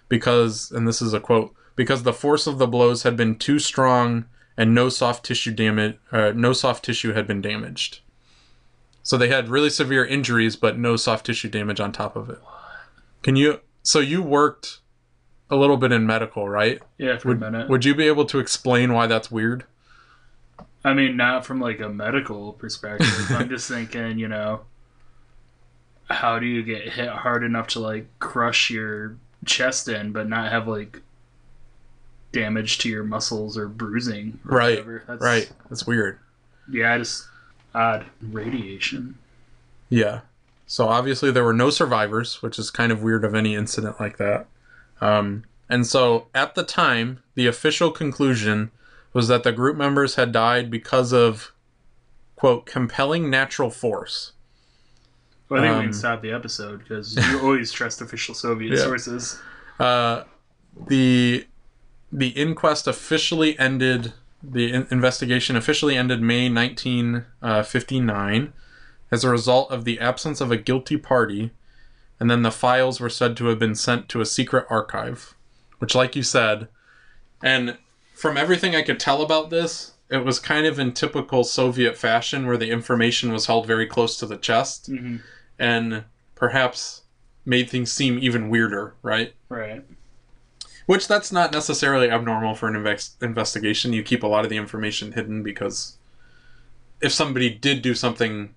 because, 0.08 0.70
and 0.70 0.86
this 0.88 1.00
is 1.00 1.12
a 1.12 1.20
quote, 1.20 1.54
because 1.76 2.02
the 2.02 2.12
force 2.12 2.46
of 2.46 2.58
the 2.58 2.66
blows 2.66 3.02
had 3.02 3.16
been 3.16 3.36
too 3.36 3.58
strong 3.58 4.26
and 4.56 4.74
no 4.74 4.88
soft 4.88 5.24
tissue 5.24 5.52
damage, 5.52 5.96
uh, 6.10 6.32
no 6.34 6.52
soft 6.52 6.84
tissue 6.84 7.12
had 7.12 7.26
been 7.26 7.40
damaged. 7.40 8.00
So 9.02 9.16
they 9.16 9.28
had 9.28 9.48
really 9.48 9.70
severe 9.70 10.04
injuries, 10.04 10.56
but 10.56 10.78
no 10.78 10.96
soft 10.96 11.26
tissue 11.26 11.48
damage 11.48 11.80
on 11.80 11.92
top 11.92 12.14
of 12.14 12.30
it. 12.30 12.38
Can 13.22 13.36
you? 13.36 13.60
So 13.82 13.98
you 13.98 14.22
worked 14.22 14.78
a 15.50 15.56
little 15.56 15.76
bit 15.76 15.92
in 15.92 16.06
medical, 16.06 16.48
right? 16.48 16.80
Yeah, 16.98 17.18
for 17.18 17.28
Would, 17.28 17.36
a 17.42 17.50
minute. 17.50 17.68
would 17.68 17.84
you 17.84 17.94
be 17.94 18.06
able 18.06 18.24
to 18.26 18.38
explain 18.38 18.92
why 18.92 19.06
that's 19.06 19.30
weird? 19.30 19.64
I 20.84 20.94
mean, 20.94 21.16
not 21.16 21.44
from 21.44 21.60
like 21.60 21.80
a 21.80 21.88
medical 21.88 22.52
perspective. 22.54 23.08
I'm 23.30 23.48
just 23.48 23.68
thinking, 23.68 24.18
you 24.18 24.28
know, 24.28 24.62
how 26.08 26.38
do 26.38 26.46
you 26.46 26.62
get 26.62 26.88
hit 26.88 27.08
hard 27.08 27.44
enough 27.44 27.68
to 27.68 27.80
like 27.80 28.06
crush 28.18 28.70
your 28.70 29.16
chest 29.44 29.88
in, 29.88 30.12
but 30.12 30.28
not 30.28 30.50
have 30.52 30.68
like 30.68 31.00
damage 32.32 32.78
to 32.78 32.88
your 32.88 33.04
muscles 33.04 33.56
or 33.56 33.68
bruising? 33.68 34.40
Or 34.48 34.56
Right, 34.58 34.70
Whatever. 34.78 35.04
That's, 35.06 35.22
Right. 35.22 35.50
That's 35.68 35.86
weird. 35.86 36.18
Yeah, 36.70 36.96
just 36.98 37.26
odd 37.74 38.06
radiation. 38.20 39.16
Yeah. 39.88 40.20
So 40.66 40.88
obviously 40.88 41.30
there 41.30 41.44
were 41.44 41.52
no 41.52 41.68
survivors, 41.70 42.40
which 42.42 42.58
is 42.58 42.70
kind 42.70 42.90
of 42.92 43.02
weird 43.02 43.24
of 43.24 43.34
any 43.34 43.54
incident 43.54 44.00
like 44.00 44.16
that. 44.16 44.46
Um, 45.00 45.44
and 45.68 45.86
so 45.86 46.28
at 46.34 46.54
the 46.54 46.62
time, 46.64 47.22
the 47.34 47.46
official 47.46 47.90
conclusion 47.90 48.70
was 49.12 49.28
that 49.28 49.42
the 49.42 49.52
group 49.52 49.76
members 49.76 50.14
had 50.14 50.32
died 50.32 50.70
because 50.70 51.12
of 51.12 51.52
quote 52.36 52.64
compelling 52.66 53.28
natural 53.28 53.70
force. 53.70 54.32
Well, 55.48 55.60
I 55.62 55.64
think 55.66 55.72
we 55.74 55.78
Um, 55.80 55.84
can 55.86 55.92
stop 55.92 56.22
the 56.22 56.32
episode 56.32 56.78
because 56.78 57.16
you 57.16 57.40
always 57.40 57.70
trust 57.72 58.00
official 58.00 58.34
Soviet 58.34 58.72
Yeah. 58.78 58.84
sources. 58.84 59.38
Uh, 59.78 60.24
the 60.88 61.46
the 62.12 62.28
inquest 62.28 62.86
officially 62.86 63.58
ended. 63.58 64.12
The 64.42 64.72
in- 64.72 64.86
investigation 64.90 65.56
officially 65.56 65.96
ended 65.96 66.20
May 66.20 66.50
1959 66.50 68.52
as 69.10 69.24
a 69.24 69.30
result 69.30 69.70
of 69.70 69.84
the 69.84 70.00
absence 70.00 70.40
of 70.40 70.50
a 70.50 70.56
guilty 70.56 70.96
party, 70.96 71.52
and 72.18 72.30
then 72.30 72.42
the 72.42 72.50
files 72.50 72.98
were 72.98 73.08
said 73.08 73.36
to 73.36 73.46
have 73.46 73.58
been 73.58 73.76
sent 73.76 74.08
to 74.08 74.20
a 74.20 74.26
secret 74.26 74.66
archive, 74.68 75.34
which, 75.78 75.94
like 75.94 76.16
you 76.16 76.22
said, 76.22 76.68
and 77.42 77.78
from 78.14 78.36
everything 78.36 78.74
I 78.74 78.82
could 78.82 79.00
tell 79.00 79.22
about 79.22 79.50
this, 79.50 79.92
it 80.10 80.24
was 80.24 80.38
kind 80.38 80.66
of 80.66 80.78
in 80.78 80.92
typical 80.92 81.44
Soviet 81.44 81.96
fashion 81.96 82.46
where 82.46 82.56
the 82.56 82.70
information 82.70 83.32
was 83.32 83.46
held 83.46 83.66
very 83.66 83.86
close 83.86 84.18
to 84.18 84.26
the 84.26 84.36
chest 84.36 84.86
hmm 84.86 85.16
and 85.58 86.04
perhaps 86.34 87.02
made 87.44 87.70
things 87.70 87.92
seem 87.92 88.18
even 88.18 88.48
weirder, 88.48 88.94
right? 89.02 89.34
Right. 89.48 89.84
Which 90.86 91.06
that's 91.06 91.30
not 91.30 91.52
necessarily 91.52 92.10
abnormal 92.10 92.54
for 92.54 92.68
an 92.68 92.74
invex- 92.74 93.22
investigation. 93.22 93.92
You 93.92 94.02
keep 94.02 94.22
a 94.22 94.26
lot 94.26 94.44
of 94.44 94.50
the 94.50 94.56
information 94.56 95.12
hidden 95.12 95.42
because 95.42 95.96
if 97.00 97.12
somebody 97.12 97.50
did 97.50 97.82
do 97.82 97.94
something, 97.94 98.54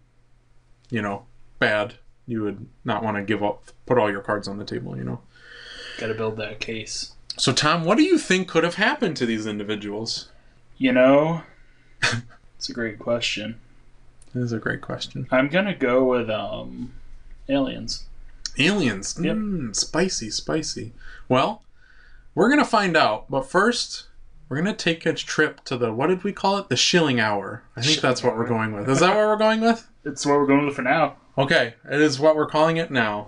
you 0.89 1.01
know, 1.01 1.25
bad, 1.59 1.95
you 2.27 2.41
would 2.41 2.65
not 2.83 3.03
want 3.03 3.17
to 3.17 3.23
give 3.23 3.43
up, 3.43 3.71
put 3.85 3.97
all 3.97 4.09
your 4.09 4.21
cards 4.21 4.47
on 4.47 4.57
the 4.57 4.65
table, 4.65 4.97
you 4.97 5.03
know. 5.03 5.19
Got 5.97 6.07
to 6.07 6.13
build 6.13 6.37
that 6.37 6.59
case. 6.59 7.13
So, 7.37 7.51
Tom, 7.51 7.83
what 7.83 7.97
do 7.97 8.03
you 8.03 8.17
think 8.17 8.47
could 8.47 8.63
have 8.63 8.75
happened 8.75 9.17
to 9.17 9.25
these 9.25 9.45
individuals? 9.45 10.29
You 10.77 10.93
know, 10.93 11.43
it's 12.57 12.69
a 12.69 12.73
great 12.73 12.99
question. 12.99 13.59
That 14.33 14.41
is 14.41 14.51
a 14.51 14.59
great 14.59 14.81
question. 14.81 15.27
I'm 15.31 15.47
gonna 15.47 15.75
go 15.75 16.03
with 16.03 16.29
um, 16.29 16.93
aliens. 17.47 18.05
Aliens. 18.57 19.17
Yep. 19.21 19.35
Mm, 19.35 19.75
spicy, 19.75 20.29
spicy. 20.29 20.93
Well, 21.27 21.61
we're 22.35 22.49
going 22.49 22.59
to 22.59 22.65
find 22.65 22.97
out, 22.97 23.31
but 23.31 23.49
first, 23.49 24.07
we're 24.49 24.61
going 24.61 24.75
to 24.75 24.83
take 24.83 25.05
a 25.05 25.13
trip 25.13 25.63
to 25.63 25.77
the, 25.77 25.93
what 25.93 26.07
did 26.07 26.23
we 26.23 26.33
call 26.33 26.57
it? 26.57 26.67
The 26.67 26.75
shilling 26.75 27.19
hour. 27.19 27.63
I 27.75 27.81
think 27.81 28.01
that's 28.01 28.21
what 28.21 28.35
we're 28.35 28.47
going 28.47 28.73
with. 28.73 28.89
Is 28.89 28.99
that 28.99 29.15
what 29.15 29.25
we're 29.25 29.37
going 29.37 29.61
with? 29.61 29.87
It's 30.03 30.25
what 30.25 30.37
we're 30.37 30.45
going 30.45 30.65
with 30.65 30.75
for 30.75 30.81
now. 30.83 31.15
Okay, 31.37 31.75
it 31.89 32.01
is 32.01 32.19
what 32.19 32.35
we're 32.35 32.47
calling 32.47 32.77
it 32.77 32.91
now. 32.91 33.25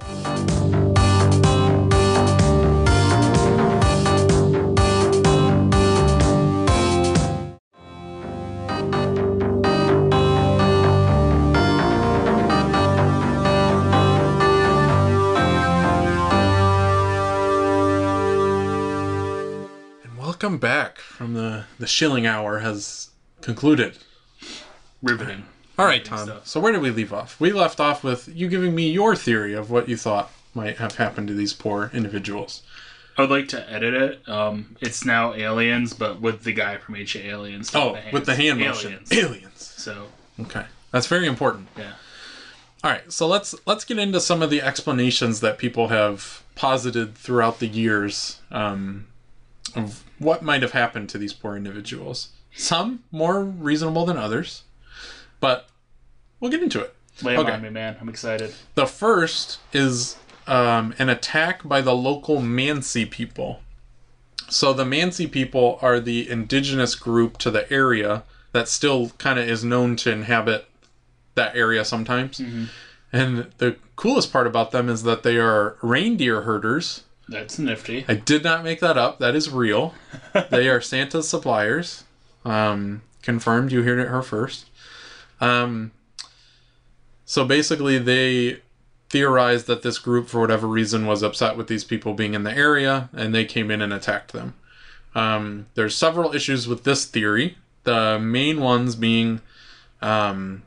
Welcome 20.57 20.69
back 20.69 20.97
from 20.97 21.33
the 21.35 21.65
the 21.77 21.85
shilling 21.85 22.25
hour 22.25 22.59
has 22.59 23.09
concluded. 23.41 23.97
Riveting. 25.03 25.45
All 25.77 25.85
right, 25.85 26.03
Tom. 26.03 26.25
stuff. 26.25 26.47
So 26.47 26.59
where 26.59 26.71
did 26.71 26.81
we 26.81 26.89
leave 26.89 27.13
off? 27.13 27.39
We 27.39 27.51
left 27.51 27.79
off 27.79 28.03
with 28.03 28.27
you 28.27 28.47
giving 28.47 28.73
me 28.73 28.89
your 28.89 29.15
theory 29.15 29.53
of 29.53 29.69
what 29.69 29.87
you 29.87 29.95
thought 29.95 30.31
might 30.55 30.77
have 30.77 30.95
happened 30.95 31.27
to 31.27 31.35
these 31.35 31.53
poor 31.53 31.91
individuals. 31.93 32.63
I 33.17 33.21
would 33.21 33.29
like 33.29 33.47
to 33.49 33.71
edit 33.71 33.93
it. 33.93 34.27
Um, 34.29 34.75
it's 34.81 35.05
now 35.05 35.33
aliens, 35.35 35.93
but 35.93 36.21
with 36.21 36.43
the 36.43 36.53
guy 36.53 36.77
from 36.77 36.95
HA 36.95 37.29
Aliens. 37.29 37.71
Oh, 37.75 37.97
with 38.11 38.25
the 38.25 38.35
hand 38.35 38.59
motion. 38.59 38.93
aliens. 38.93 39.11
Aliens. 39.13 39.73
So 39.77 40.07
Okay. 40.39 40.65
That's 40.91 41.05
very 41.07 41.27
important. 41.27 41.67
yeah, 41.77 41.93
All 42.83 42.89
right, 42.89 43.11
so 43.11 43.27
let's 43.27 43.53
let's 43.67 43.85
get 43.85 43.99
into 43.99 44.19
some 44.19 44.41
of 44.41 44.49
the 44.49 44.61
explanations 44.63 45.41
that 45.41 45.59
people 45.59 45.89
have 45.89 46.41
posited 46.55 47.13
throughout 47.15 47.59
the 47.59 47.67
years 47.67 48.39
um, 48.49 49.07
of 49.75 50.03
what 50.19 50.41
might 50.43 50.61
have 50.61 50.71
happened 50.71 51.09
to 51.09 51.17
these 51.17 51.33
poor 51.33 51.55
individuals. 51.55 52.29
Some 52.55 53.03
more 53.11 53.43
reasonable 53.43 54.05
than 54.05 54.17
others. 54.17 54.63
But 55.39 55.67
we'll 56.39 56.51
get 56.51 56.63
into 56.63 56.81
it. 56.81 56.95
Lay 57.21 57.37
Okay. 57.37 57.51
on 57.51 57.61
me, 57.61 57.69
man. 57.69 57.97
I'm 58.01 58.09
excited. 58.09 58.53
The 58.75 58.85
first 58.87 59.59
is 59.73 60.17
um, 60.47 60.93
an 60.99 61.09
attack 61.09 61.67
by 61.67 61.81
the 61.81 61.95
local 61.95 62.41
Mansi 62.41 63.09
people. 63.09 63.61
So 64.49 64.71
the 64.73 64.85
Mansi 64.85 65.29
people 65.29 65.77
are 65.81 65.99
the 65.99 66.29
indigenous 66.29 66.95
group 66.95 67.37
to 67.39 67.51
the 67.51 67.71
area 67.71 68.23
that 68.53 68.67
still 68.67 69.09
kind 69.17 69.37
of 69.37 69.47
is 69.47 69.63
known 69.63 69.95
to 69.97 70.11
inhabit 70.11 70.67
that 71.35 71.55
area 71.55 71.83
sometimes. 71.85 72.41
And 73.11 73.51
the 73.57 73.75
coolest 73.95 74.31
part 74.31 74.47
about 74.47 74.71
them 74.71 74.89
is 74.89 75.03
that 75.03 75.23
they 75.23 75.37
are 75.37 75.75
reindeer 75.81 76.41
herders. 76.41 77.03
That's 77.29 77.59
nifty. 77.59 78.05
I 78.07 78.15
did 78.15 78.43
not 78.43 78.63
make 78.63 78.79
that 78.79 78.97
up. 78.97 79.19
That 79.19 79.35
is 79.35 79.49
real. 79.49 79.93
they 80.49 80.69
are 80.69 80.79
Santa's 80.79 81.27
suppliers. 81.27 82.05
Um, 82.45 83.01
confirmed. 83.21 83.71
You 83.71 83.83
heard 83.83 83.99
it 83.99 84.07
her 84.07 84.21
first. 84.21 84.69
Um, 85.41 85.91
so 87.25 87.43
basically, 87.45 87.97
they 87.97 88.61
theorized 89.09 89.67
that 89.67 89.81
this 89.81 89.99
group, 89.99 90.27
for 90.27 90.39
whatever 90.39 90.67
reason, 90.67 91.05
was 91.05 91.23
upset 91.23 91.57
with 91.57 91.67
these 91.67 91.83
people 91.83 92.13
being 92.13 92.33
in 92.33 92.43
the 92.43 92.55
area, 92.55 93.09
and 93.13 93.35
they 93.35 93.45
came 93.45 93.69
in 93.69 93.81
and 93.81 93.93
attacked 93.93 94.31
them. 94.31 94.53
Um, 95.15 95.67
there's 95.75 95.95
several 95.95 96.33
issues 96.33 96.67
with 96.67 96.83
this 96.83 97.05
theory. 97.05 97.57
The 97.83 98.19
main 98.19 98.61
ones 98.61 98.95
being 98.95 99.41
um, 100.01 100.63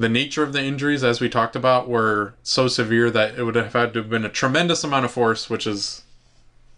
the 0.00 0.08
nature 0.08 0.42
of 0.42 0.54
the 0.54 0.62
injuries, 0.62 1.04
as 1.04 1.20
we 1.20 1.28
talked 1.28 1.54
about, 1.54 1.86
were 1.88 2.32
so 2.42 2.68
severe 2.68 3.10
that 3.10 3.38
it 3.38 3.44
would 3.44 3.54
have 3.54 3.74
had 3.74 3.92
to 3.92 4.00
have 4.00 4.08
been 4.08 4.24
a 4.24 4.30
tremendous 4.30 4.82
amount 4.82 5.04
of 5.04 5.10
force, 5.10 5.50
which 5.50 5.66
is 5.66 6.02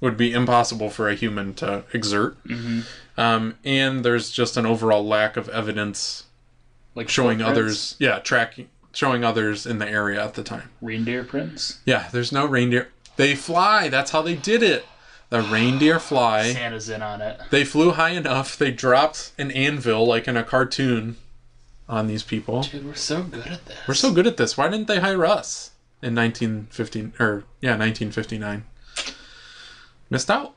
would 0.00 0.16
be 0.16 0.32
impossible 0.32 0.90
for 0.90 1.08
a 1.08 1.14
human 1.14 1.54
to 1.54 1.84
exert. 1.92 2.36
Um, 3.16 3.54
and 3.64 4.04
there's 4.04 4.32
just 4.32 4.56
an 4.56 4.66
overall 4.66 5.06
lack 5.06 5.36
of 5.36 5.48
evidence 5.50 6.24
Like 6.96 7.08
showing 7.08 7.40
others, 7.40 7.94
yeah, 8.00 8.18
tracking, 8.18 8.68
showing 8.92 9.22
others 9.22 9.64
in 9.66 9.78
the 9.78 9.88
area 9.88 10.22
at 10.24 10.34
the 10.34 10.42
time. 10.42 10.70
reindeer 10.80 11.22
prints. 11.22 11.78
Yeah, 11.84 12.08
there's 12.10 12.32
no 12.32 12.44
reindeer. 12.44 12.88
They 13.16 13.36
fly. 13.36 13.88
That's 13.88 14.10
how 14.10 14.22
they 14.22 14.34
did 14.34 14.64
it. 14.64 14.84
The 15.30 15.42
reindeer 15.42 16.00
fly. 16.00 16.52
Santa's 16.52 16.88
in 16.90 17.00
on 17.00 17.20
it. 17.22 17.40
They 17.50 17.64
flew 17.64 17.92
high 17.92 18.10
enough. 18.10 18.58
They 18.58 18.72
dropped 18.72 19.30
an 19.38 19.52
anvil 19.52 20.04
like 20.06 20.26
in 20.26 20.36
a 20.36 20.42
cartoon 20.42 21.16
on 21.92 22.06
these 22.06 22.22
people. 22.22 22.62
Dude, 22.62 22.86
we're 22.86 22.94
so 22.94 23.22
good 23.22 23.46
at 23.46 23.66
this. 23.66 23.76
We're 23.86 23.94
so 23.94 24.12
good 24.12 24.26
at 24.26 24.38
this. 24.38 24.56
Why 24.56 24.68
didn't 24.68 24.88
they 24.88 24.98
hire 24.98 25.26
us 25.26 25.72
in 26.00 26.14
1915 26.14 27.12
or 27.20 27.44
yeah, 27.60 27.76
1959? 27.76 28.64
Missed 30.08 30.30
out. 30.30 30.54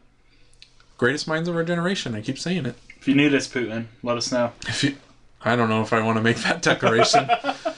Greatest 0.98 1.28
minds 1.28 1.50
of 1.50 1.56
our 1.58 1.66
generation. 1.66 2.16
I 2.16 2.22
keep 2.22 2.40
saying 2.40 2.66
it. 2.66 2.76
If 2.98 3.10
you 3.10 3.16
need 3.16 3.34
us, 3.34 3.50
Putin, 3.50 3.88
let 4.02 4.16
us 4.16 4.32
know. 4.32 4.54
If 4.66 4.82
you, 4.86 4.96
I 5.42 5.58
don't 5.58 5.68
know 5.68 5.82
if 5.82 5.92
I 5.92 6.02
want 6.02 6.18
to 6.18 6.24
make 6.24 6.38
that 6.38 6.62
declaration. 6.62 7.30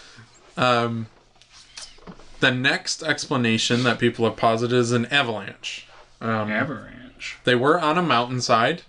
um, 0.58 1.08
the 2.40 2.52
next 2.52 3.02
explanation 3.02 3.82
that 3.84 3.98
people 3.98 4.24
have 4.26 4.38
posited 4.38 4.78
is 4.78 4.92
an 4.92 5.08
avalanche. 5.08 5.88
Um, 6.22 6.52
Avalanche. 6.52 7.38
they 7.44 7.56
were 7.56 7.80
on 7.80 7.98
a 7.98 8.04
mountainside 8.04 8.84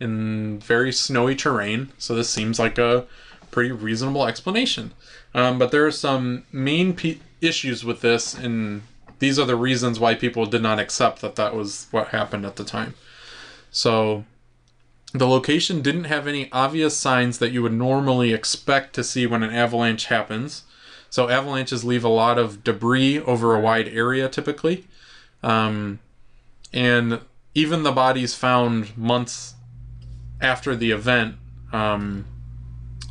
in 0.00 0.58
very 0.60 0.92
snowy 0.92 1.34
terrain, 1.36 1.92
so 1.98 2.14
this 2.14 2.30
seems 2.30 2.58
like 2.58 2.78
a 2.78 3.06
pretty 3.52 3.70
reasonable 3.70 4.26
explanation. 4.26 4.92
Um, 5.32 5.58
but 5.58 5.70
there 5.70 5.86
are 5.86 5.92
some 5.92 6.44
main 6.50 6.94
pe- 6.94 7.18
issues 7.40 7.84
with 7.84 8.00
this, 8.00 8.34
and 8.34 8.82
these 9.20 9.38
are 9.38 9.46
the 9.46 9.54
reasons 9.54 10.00
why 10.00 10.16
people 10.16 10.46
did 10.46 10.62
not 10.62 10.80
accept 10.80 11.20
that 11.20 11.36
that 11.36 11.54
was 11.54 11.86
what 11.92 12.08
happened 12.08 12.44
at 12.44 12.56
the 12.56 12.64
time. 12.64 12.94
So, 13.70 14.24
the 15.12 15.28
location 15.28 15.82
didn't 15.82 16.04
have 16.04 16.26
any 16.26 16.50
obvious 16.50 16.96
signs 16.96 17.38
that 17.38 17.52
you 17.52 17.62
would 17.62 17.72
normally 17.72 18.32
expect 18.32 18.94
to 18.94 19.04
see 19.04 19.26
when 19.26 19.42
an 19.42 19.54
avalanche 19.54 20.06
happens. 20.06 20.64
So, 21.10 21.28
avalanches 21.28 21.84
leave 21.84 22.04
a 22.04 22.08
lot 22.08 22.38
of 22.38 22.64
debris 22.64 23.20
over 23.20 23.54
a 23.54 23.60
wide 23.60 23.88
area 23.88 24.28
typically. 24.28 24.86
Um, 25.42 26.00
and 26.72 27.20
even 27.54 27.82
the 27.82 27.92
bodies 27.92 28.34
found 28.34 28.96
months 28.96 29.54
after 30.40 30.74
the 30.74 30.90
event 30.90 31.36
um, 31.72 32.24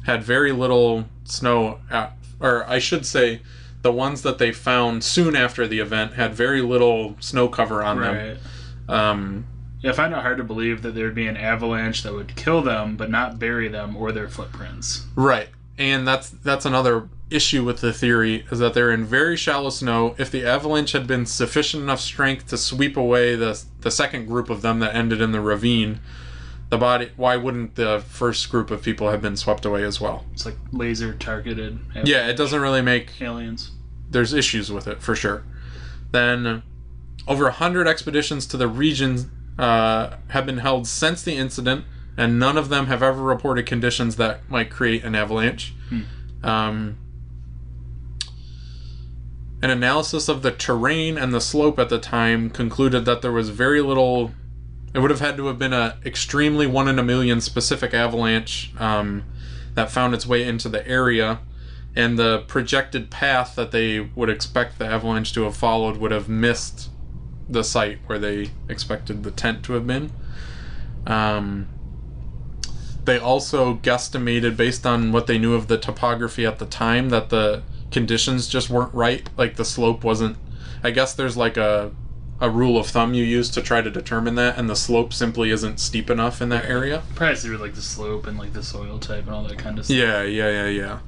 had 0.05 0.23
very 0.23 0.51
little 0.51 1.05
snow 1.23 1.79
at, 1.89 2.13
or 2.39 2.65
i 2.69 2.79
should 2.79 3.05
say 3.05 3.41
the 3.81 3.91
ones 3.91 4.21
that 4.21 4.37
they 4.37 4.51
found 4.51 5.03
soon 5.03 5.35
after 5.35 5.67
the 5.67 5.79
event 5.79 6.13
had 6.13 6.33
very 6.33 6.61
little 6.61 7.15
snow 7.19 7.47
cover 7.47 7.81
on 7.83 7.97
Right. 7.97 8.13
them 8.15 8.37
um, 8.89 9.45
Yeah, 9.81 9.89
I 9.91 9.93
find 9.93 10.13
it 10.13 10.19
hard 10.19 10.37
to 10.37 10.43
believe 10.43 10.81
that 10.83 10.93
there'd 10.93 11.15
be 11.15 11.25
an 11.27 11.37
avalanche 11.37 12.03
that 12.03 12.13
would 12.13 12.35
kill 12.35 12.61
them 12.61 12.95
but 12.95 13.09
not 13.09 13.39
bury 13.39 13.67
them 13.67 13.95
or 13.97 14.11
their 14.11 14.27
footprints. 14.29 15.05
right 15.15 15.49
and 15.77 16.07
that's 16.07 16.29
that's 16.29 16.65
another 16.65 17.07
issue 17.31 17.63
with 17.63 17.79
the 17.79 17.93
theory 17.93 18.45
is 18.51 18.59
that 18.59 18.73
they're 18.73 18.91
in 18.91 19.05
very 19.05 19.37
shallow 19.37 19.69
snow 19.69 20.13
if 20.19 20.29
the 20.29 20.45
avalanche 20.45 20.91
had 20.91 21.07
been 21.07 21.25
sufficient 21.25 21.81
enough 21.81 22.01
strength 22.01 22.45
to 22.49 22.57
sweep 22.57 22.97
away 22.97 23.35
the 23.35 23.63
the 23.79 23.89
second 23.89 24.25
group 24.27 24.49
of 24.49 24.61
them 24.61 24.79
that 24.79 24.93
ended 24.93 25.21
in 25.21 25.31
the 25.31 25.39
ravine 25.41 25.99
the 26.71 26.77
body 26.77 27.11
why 27.17 27.35
wouldn't 27.37 27.75
the 27.75 28.03
first 28.07 28.49
group 28.49 28.71
of 28.71 28.81
people 28.81 29.11
have 29.11 29.21
been 29.21 29.35
swept 29.37 29.65
away 29.65 29.83
as 29.83 30.01
well? 30.01 30.25
It's 30.33 30.45
like 30.45 30.55
laser 30.71 31.13
targeted 31.13 31.79
yeah 32.05 32.27
it 32.27 32.35
doesn't 32.37 32.59
really 32.59 32.81
make 32.81 33.21
aliens. 33.21 33.71
there's 34.09 34.33
issues 34.33 34.71
with 34.71 34.87
it 34.87 35.01
for 35.01 35.15
sure. 35.15 35.43
Then 36.11 36.63
over 37.27 37.43
100 37.45 37.87
expeditions 37.87 38.47
to 38.47 38.57
the 38.57 38.67
region 38.67 39.29
uh, 39.59 40.15
have 40.29 40.45
been 40.45 40.57
held 40.59 40.87
since 40.87 41.21
the 41.21 41.35
incident 41.35 41.85
and 42.17 42.39
none 42.39 42.57
of 42.57 42.69
them 42.69 42.87
have 42.87 43.03
ever 43.03 43.21
reported 43.21 43.65
conditions 43.65 44.15
that 44.15 44.49
might 44.49 44.69
create 44.69 45.03
an 45.03 45.13
avalanche. 45.15 45.73
Um, 46.43 46.97
an 49.61 49.69
analysis 49.69 50.27
of 50.27 50.41
the 50.41 50.51
terrain 50.51 51.17
and 51.17 51.33
the 51.33 51.41
slope 51.41 51.77
at 51.77 51.89
the 51.89 51.99
time 51.99 52.49
concluded 52.49 53.05
that 53.05 53.21
there 53.21 53.31
was 53.31 53.49
very 53.49 53.81
little 53.81 54.31
it 54.93 54.99
would 54.99 55.09
have 55.09 55.19
had 55.19 55.37
to 55.37 55.47
have 55.47 55.57
been 55.57 55.73
a 55.73 55.97
extremely 56.05 56.67
one 56.67 56.87
in 56.87 56.99
a 56.99 57.03
million 57.03 57.39
specific 57.41 57.93
avalanche 57.93 58.73
um, 58.79 59.23
that 59.75 59.89
found 59.89 60.13
its 60.13 60.25
way 60.25 60.43
into 60.43 60.67
the 60.67 60.85
area 60.87 61.39
and 61.95 62.17
the 62.17 62.39
projected 62.47 63.09
path 63.09 63.55
that 63.55 63.71
they 63.71 63.99
would 63.99 64.29
expect 64.29 64.79
the 64.79 64.85
avalanche 64.85 65.33
to 65.33 65.43
have 65.43 65.55
followed 65.55 65.97
would 65.97 66.11
have 66.11 66.29
missed 66.29 66.89
the 67.49 67.63
site 67.63 67.99
where 68.05 68.19
they 68.19 68.49
expected 68.69 69.23
the 69.23 69.31
tent 69.31 69.63
to 69.63 69.73
have 69.73 69.85
been. 69.85 70.11
Um, 71.05 71.67
they 73.03 73.17
also 73.17 73.75
guesstimated, 73.75 74.55
based 74.55 74.85
on 74.85 75.11
what 75.11 75.27
they 75.27 75.37
knew 75.37 75.53
of 75.53 75.67
the 75.67 75.77
topography 75.77 76.45
at 76.45 76.59
the 76.59 76.65
time, 76.65 77.09
that 77.09 77.29
the 77.29 77.63
conditions 77.91 78.47
just 78.47 78.69
weren't 78.69 78.93
right. 78.93 79.27
Like 79.37 79.55
the 79.55 79.65
slope 79.65 80.03
wasn't. 80.03 80.37
I 80.83 80.91
guess 80.91 81.13
there's 81.13 81.35
like 81.35 81.57
a 81.57 81.91
a 82.41 82.49
rule 82.49 82.77
of 82.77 82.87
thumb 82.87 83.13
you 83.13 83.23
use 83.23 83.49
to 83.51 83.61
try 83.61 83.81
to 83.81 83.91
determine 83.91 84.33
that, 84.35 84.57
and 84.57 84.67
the 84.67 84.75
slope 84.75 85.13
simply 85.13 85.51
isn't 85.51 85.79
steep 85.79 86.09
enough 86.09 86.41
in 86.41 86.49
that 86.49 86.65
area. 86.65 87.03
Probably 87.13 87.35
through 87.35 87.57
like 87.57 87.75
the 87.75 87.83
slope 87.83 88.25
and 88.25 88.37
like 88.37 88.53
the 88.53 88.63
soil 88.63 88.97
type 88.97 89.27
and 89.27 89.35
all 89.35 89.43
that 89.43 89.59
kind 89.59 89.77
of 89.77 89.85
stuff. 89.85 89.95
Yeah, 89.95 90.23
yeah, 90.23 90.49
yeah, 90.49 90.67
yeah. 90.67 90.99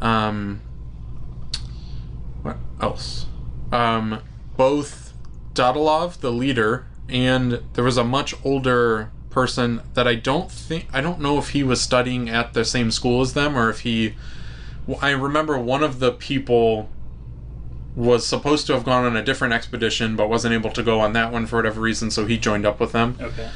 Um, 0.00 0.60
what 2.42 2.56
else? 2.80 3.26
Um, 3.72 4.22
both 4.56 5.12
Dadalov, 5.52 6.20
the 6.20 6.30
leader, 6.30 6.86
and 7.08 7.60
there 7.74 7.84
was 7.84 7.98
a 7.98 8.04
much 8.04 8.34
older 8.44 9.10
person 9.30 9.80
that 9.94 10.06
I 10.06 10.14
don't 10.14 10.50
think 10.50 10.86
I 10.92 11.00
don't 11.00 11.18
know 11.18 11.38
if 11.38 11.50
he 11.50 11.64
was 11.64 11.80
studying 11.80 12.28
at 12.28 12.52
the 12.52 12.64
same 12.64 12.92
school 12.92 13.20
as 13.20 13.34
them 13.34 13.56
or 13.56 13.68
if 13.68 13.80
he. 13.80 14.14
I 15.00 15.10
remember 15.10 15.58
one 15.58 15.82
of 15.82 15.98
the 15.98 16.12
people 16.12 16.88
was 17.94 18.26
supposed 18.26 18.66
to 18.66 18.72
have 18.72 18.84
gone 18.84 19.04
on 19.04 19.16
a 19.16 19.22
different 19.22 19.52
expedition 19.52 20.16
but 20.16 20.28
wasn't 20.28 20.54
able 20.54 20.70
to 20.70 20.82
go 20.82 21.00
on 21.00 21.12
that 21.12 21.30
one 21.32 21.46
for 21.46 21.56
whatever 21.56 21.80
reason, 21.80 22.10
so 22.10 22.24
he 22.26 22.38
joined 22.38 22.64
up 22.64 22.80
with 22.80 22.92
them 22.92 23.16
Okay. 23.20 23.50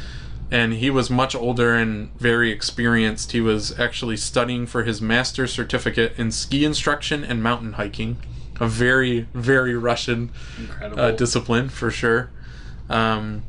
and 0.50 0.74
he 0.74 0.90
was 0.90 1.08
much 1.08 1.34
older 1.34 1.74
and 1.74 2.12
very 2.18 2.50
experienced. 2.50 3.32
He 3.32 3.40
was 3.40 3.78
actually 3.78 4.16
studying 4.18 4.66
for 4.66 4.84
his 4.84 5.00
master's 5.00 5.52
certificate 5.52 6.12
in 6.18 6.30
ski 6.30 6.64
instruction 6.64 7.24
and 7.24 7.42
mountain 7.42 7.74
hiking, 7.74 8.18
a 8.60 8.68
very, 8.68 9.26
very 9.34 9.74
Russian 9.74 10.30
uh, 10.82 11.10
discipline 11.12 11.68
for 11.70 11.90
sure. 11.90 12.30
Um, 12.90 13.42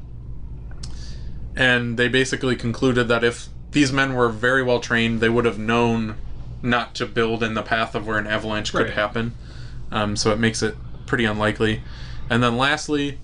and 1.56 1.98
they 1.98 2.08
basically 2.08 2.56
concluded 2.56 3.08
that 3.08 3.24
if 3.24 3.50
these 3.72 3.92
men 3.92 4.14
were 4.14 4.30
very 4.30 4.64
well 4.64 4.80
trained, 4.80 5.20
they 5.20 5.30
would 5.30 5.46
have 5.46 5.60
known 5.60 6.16
not 6.62 6.96
to 6.96 7.06
build 7.06 7.44
in 7.44 7.54
the 7.54 7.62
path 7.62 7.94
of 7.96 8.08
where 8.08 8.18
an 8.18 8.28
avalanche 8.28 8.72
could 8.72 8.92
happen. 8.92 9.34
Um, 9.92 10.16
so 10.16 10.32
it 10.32 10.40
makes 10.40 10.62
it 10.62 10.76
pretty 11.06 11.26
unlikely. 11.26 11.82
And 12.30 12.44
then 12.44 12.58
lastly, 12.58 13.20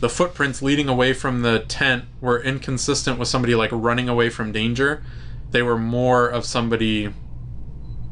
the 0.00 0.08
footprints 0.08 0.62
leading 0.62 0.88
away 0.88 1.12
from 1.12 1.42
the 1.42 1.60
tent 1.60 2.04
were 2.20 2.40
inconsistent 2.42 3.18
with 3.18 3.28
somebody 3.28 3.54
like 3.54 3.70
running 3.72 4.08
away 4.08 4.30
from 4.30 4.52
danger. 4.52 5.02
They 5.50 5.62
were 5.62 5.78
more 5.78 6.28
of 6.28 6.44
somebody 6.44 7.12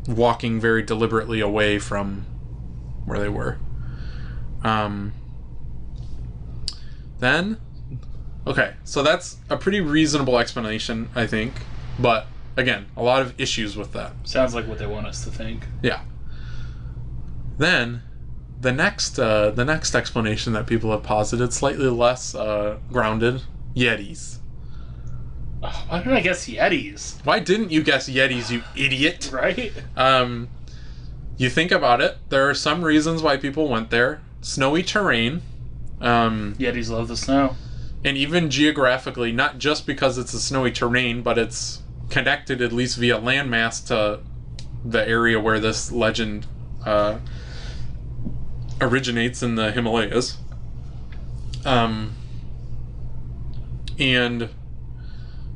walking 0.06 0.60
very 0.60 0.82
deliberately 0.82 1.40
away 1.40 1.78
from 1.78 2.26
where 3.04 3.18
they 3.18 3.28
were. 3.28 3.58
Um, 4.64 5.12
then, 7.18 7.58
okay, 8.46 8.74
so 8.84 9.02
that's 9.02 9.38
a 9.50 9.56
pretty 9.56 9.80
reasonable 9.80 10.38
explanation, 10.38 11.08
I 11.14 11.26
think. 11.26 11.52
But 11.98 12.26
again, 12.56 12.86
a 12.96 13.02
lot 13.02 13.22
of 13.22 13.38
issues 13.40 13.76
with 13.76 13.92
that. 13.92 14.12
Sounds 14.24 14.54
like 14.54 14.66
what 14.66 14.78
they 14.78 14.86
want 14.86 15.06
us 15.06 15.24
to 15.24 15.30
think. 15.30 15.66
Yeah. 15.82 16.02
Then, 17.58 18.02
the 18.60 18.72
next 18.72 19.18
uh, 19.18 19.50
the 19.50 19.64
next 19.64 19.94
explanation 19.94 20.52
that 20.52 20.66
people 20.66 20.90
have 20.92 21.02
posited, 21.02 21.52
slightly 21.52 21.88
less 21.88 22.34
uh, 22.34 22.78
grounded, 22.90 23.42
Yetis. 23.74 24.38
Why 25.60 26.02
did 26.02 26.12
I 26.12 26.20
guess 26.20 26.48
Yetis? 26.48 27.24
Why 27.24 27.38
didn't 27.38 27.70
you 27.70 27.82
guess 27.82 28.08
Yetis, 28.08 28.50
you 28.50 28.62
idiot? 28.76 29.30
Right? 29.32 29.72
Um, 29.96 30.48
you 31.36 31.48
think 31.48 31.70
about 31.70 32.00
it. 32.00 32.18
There 32.30 32.48
are 32.48 32.54
some 32.54 32.82
reasons 32.82 33.22
why 33.22 33.36
people 33.36 33.68
went 33.68 33.90
there. 33.90 34.22
Snowy 34.40 34.82
terrain. 34.82 35.42
Um, 36.00 36.54
Yetis 36.58 36.90
love 36.90 37.06
the 37.08 37.16
snow. 37.16 37.56
and 38.04 38.16
even 38.16 38.50
geographically, 38.50 39.30
not 39.30 39.58
just 39.58 39.86
because 39.86 40.18
it's 40.18 40.34
a 40.34 40.40
snowy 40.40 40.72
terrain, 40.72 41.22
but 41.22 41.38
it's 41.38 41.82
connected 42.10 42.60
at 42.60 42.72
least 42.72 42.96
via 42.98 43.18
landmass 43.18 43.86
to 43.86 44.20
the 44.84 45.06
area 45.08 45.38
where 45.38 45.60
this 45.60 45.92
legend 45.92 46.46
uh, 46.84 47.18
originates 48.80 49.42
in 49.42 49.54
the 49.54 49.72
Himalayas. 49.72 50.38
Um, 51.64 52.14
and 53.98 54.48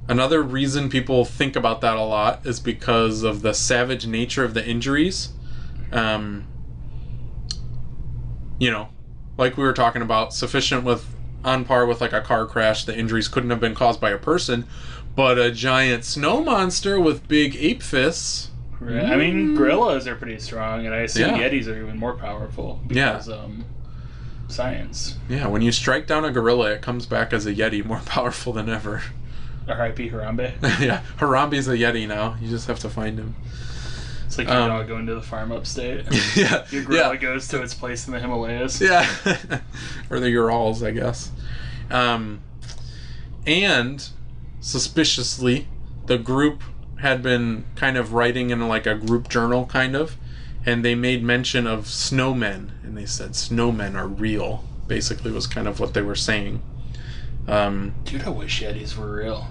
another 0.09 0.42
reason 0.42 0.88
people 0.88 1.24
think 1.24 1.57
about 1.57 1.81
that 1.81 1.96
a 1.96 2.02
lot 2.02 2.44
is 2.46 2.61
because 2.61 3.22
of 3.22 3.42
the 3.42 3.55
savage 3.55 4.07
nature 4.07 4.44
of 4.44 4.55
the 4.55 4.64
injuries. 4.64 5.31
Um, 5.92 6.46
you 8.59 8.70
know, 8.70 8.88
like 9.37 9.57
we 9.57 9.64
were 9.64 9.72
talking 9.72 10.02
about, 10.02 10.33
sufficient 10.33 10.85
with 10.85 11.14
on 11.44 11.64
par 11.64 11.87
with 11.87 12.00
like 12.00 12.12
a 12.12 12.20
car 12.20 12.46
crash. 12.46 12.85
The 12.85 12.96
injuries 12.96 13.29
couldn't 13.29 13.50
have 13.50 13.61
been 13.61 13.74
caused 13.74 14.00
by 14.00 14.11
a 14.11 14.18
person, 14.18 14.66
but 15.14 15.38
a 15.38 15.50
giant 15.50 16.05
snow 16.05 16.42
monster 16.42 17.00
with 17.00 17.29
big 17.29 17.57
ape 17.57 17.83
fists. 17.83 18.50
Right. 18.81 19.05
I 19.05 19.17
mean, 19.17 19.55
gorillas 19.55 20.07
are 20.07 20.15
pretty 20.17 20.39
strong, 20.39 20.85
and 20.87 20.95
I 20.95 20.99
assume 21.01 21.37
Yeah. 21.37 21.49
Yetis 21.49 21.67
are 21.67 21.81
even 21.81 21.99
more 21.99 22.15
powerful 22.15 22.81
Yeah. 22.91 23.23
um, 23.33 23.65
science. 24.49 25.17
Yeah, 25.29 25.47
when 25.47 25.62
you 25.62 25.73
strike 25.73 26.07
down 26.07 26.25
a 26.25 26.31
gorilla, 26.31 26.73
it 26.73 26.83
comes 26.83 27.07
back 27.07 27.33
as 27.33 27.47
a 27.47 27.55
yeti, 27.55 27.85
more 27.85 28.01
powerful 28.05 28.53
than 28.53 28.69
ever. 28.69 29.03
R.I.P. 29.69 30.11
Harambe. 30.11 30.53
yeah, 30.81 31.03
Harambe's 31.19 31.67
a 31.69 31.73
yeti 31.77 32.07
now. 32.07 32.37
You 32.41 32.49
just 32.49 32.69
have 32.69 32.79
to 32.81 32.89
find 32.89 33.19
him. 33.19 33.35
It's 34.27 34.39
like 34.39 34.47
your 34.49 34.57
Um, 34.57 34.69
dog 34.69 34.89
going 34.89 35.07
to 35.07 35.15
the 35.15 35.23
farm 35.23 35.51
upstate. 35.53 36.05
yeah, 36.37 36.65
Your 36.71 36.85
gorilla 36.85 37.15
yeah, 37.15 37.21
goes 37.21 37.49
to 37.49 37.62
its 37.62 37.75
place 37.75 38.07
in 38.07 38.12
the 38.12 38.21
Himalayas. 38.21 38.81
yeah, 38.81 39.09
or 40.11 40.21
the 40.21 40.31
Urals, 40.31 40.83
I 40.83 40.91
guess. 40.91 41.31
Um, 41.91 42.41
and 43.47 44.07
suspiciously, 44.61 45.69
the 46.07 46.19
group 46.19 46.62
had 47.00 47.22
been 47.22 47.64
kind 47.74 47.96
of 47.96 48.12
writing 48.12 48.50
in 48.50 48.66
like 48.68 48.87
a 48.87 48.94
group 48.94 49.28
journal, 49.28 49.66
kind 49.66 49.94
of, 49.94 50.16
and 50.64 50.85
they 50.85 50.94
made 50.94 51.22
mention 51.22 51.66
of 51.66 51.85
snowmen, 51.85 52.70
and 52.82 52.96
they 52.96 53.06
said 53.06 53.32
snowmen 53.32 53.94
are 53.94 54.06
real. 54.09 54.64
Basically, 54.87 55.30
was 55.32 55.46
kind 55.46 55.66
of 55.68 55.78
what 55.80 55.94
they 55.94 56.02
were 56.02 56.14
saying. 56.14 56.62
Um, 57.48 57.94
Dude, 58.04 58.22
I 58.24 58.30
wish 58.30 58.62
Yetis 58.62 58.96
were 58.96 59.12
real. 59.16 59.46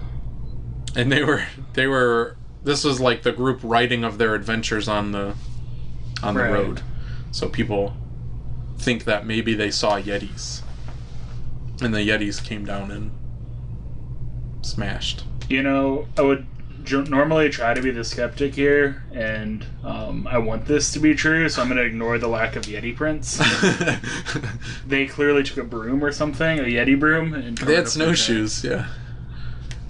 and 0.94 1.10
they 1.12 1.22
were 1.22 1.44
they 1.74 1.86
were 1.86 2.36
this 2.64 2.84
was 2.84 3.00
like 3.00 3.22
the 3.22 3.32
group 3.32 3.60
writing 3.62 4.02
of 4.04 4.18
their 4.18 4.34
adventures 4.34 4.88
on 4.88 5.12
the 5.12 5.34
on 6.22 6.34
the 6.34 6.42
road 6.42 6.82
so 7.30 7.48
people 7.48 7.94
think 8.78 9.04
that 9.04 9.24
maybe 9.26 9.54
they 9.54 9.70
saw 9.70 10.00
yetis 10.00 10.62
and 11.82 11.94
the 11.94 11.98
yetis 12.00 12.42
came 12.42 12.64
down 12.64 12.90
and 12.90 13.10
smashed 14.62 15.24
You 15.48 15.62
know, 15.62 16.06
I 16.18 16.22
would 16.22 16.46
j- 16.46 16.55
normally 16.92 17.48
try 17.50 17.74
to 17.74 17.80
be 17.82 17.90
the 17.90 18.04
skeptic 18.04 18.54
here, 18.54 19.02
and 19.12 19.64
um, 19.84 20.26
I 20.26 20.38
want 20.38 20.66
this 20.66 20.92
to 20.92 20.98
be 20.98 21.14
true, 21.14 21.48
so 21.48 21.62
I'm 21.62 21.68
going 21.68 21.78
to 21.78 21.84
ignore 21.84 22.18
the 22.18 22.28
lack 22.28 22.56
of 22.56 22.64
Yeti 22.64 22.94
prints. 22.96 23.40
they 24.86 25.06
clearly 25.06 25.42
took 25.42 25.58
a 25.58 25.64
broom 25.64 26.02
or 26.04 26.12
something, 26.12 26.58
a 26.58 26.62
Yeti 26.62 26.98
broom, 26.98 27.34
and 27.34 27.58
they 27.58 27.74
had 27.74 27.88
snowshoes 27.88 28.64
yeah 28.64 28.88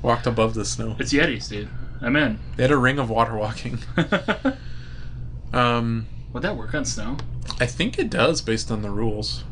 walked 0.02 0.26
above 0.26 0.54
the 0.54 0.64
snow. 0.64 0.94
It's 0.98 1.12
Yetis, 1.12 1.48
dude. 1.48 1.68
I'm 2.00 2.14
in. 2.16 2.38
they 2.56 2.62
had 2.64 2.70
a 2.70 2.76
ring 2.76 2.98
of 2.98 3.08
water 3.10 3.34
walking 3.36 3.78
um 5.52 6.06
Would 6.32 6.42
that 6.42 6.56
work 6.56 6.74
on 6.74 6.84
snow? 6.84 7.16
i 7.58 7.64
think 7.66 7.98
it 7.98 8.10
does 8.10 8.42
based 8.42 8.70
on 8.70 8.82
the 8.82 8.90
rules 8.90 9.44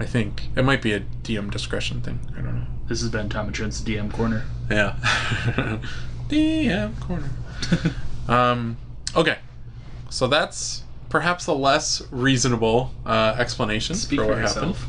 i 0.00 0.04
think 0.04 0.48
it 0.56 0.64
might 0.64 0.82
be 0.82 0.92
a 0.92 1.00
dm 1.00 1.50
discretion 1.50 2.00
thing 2.00 2.18
i 2.32 2.40
don't 2.40 2.56
know 2.56 2.66
This 2.88 3.00
has 3.02 3.10
been 3.10 3.28
Tom 3.28 3.46
and 3.46 3.54
Trent's 3.54 3.80
DM 3.80 4.12
corner. 4.12 4.42
Yeah. 4.70 4.96
DM 6.28 6.98
corner. 7.00 7.30
Um, 8.28 8.76
okay. 9.16 9.38
So 10.08 10.28
that's 10.28 10.84
perhaps 11.08 11.48
a 11.48 11.52
less 11.52 12.02
reasonable 12.12 12.92
uh, 13.04 13.34
explanation 13.36 13.96
Speak 13.96 14.20
for 14.20 14.26
for 14.26 14.32
what 14.32 14.38
yourself. 14.40 14.88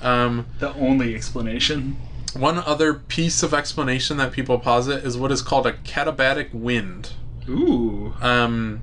happened. 0.00 0.06
Um, 0.06 0.46
The 0.60 0.72
only 0.74 1.14
explanation. 1.16 1.96
one 2.34 2.58
other 2.58 2.94
piece 2.94 3.42
of 3.42 3.52
explanation 3.52 4.18
that 4.18 4.30
people 4.30 4.56
posit 4.60 5.04
is 5.04 5.18
what 5.18 5.32
is 5.32 5.42
called 5.42 5.66
a 5.66 5.72
katabatic 5.72 6.54
wind. 6.54 7.10
Ooh. 7.48 8.14
Um, 8.20 8.82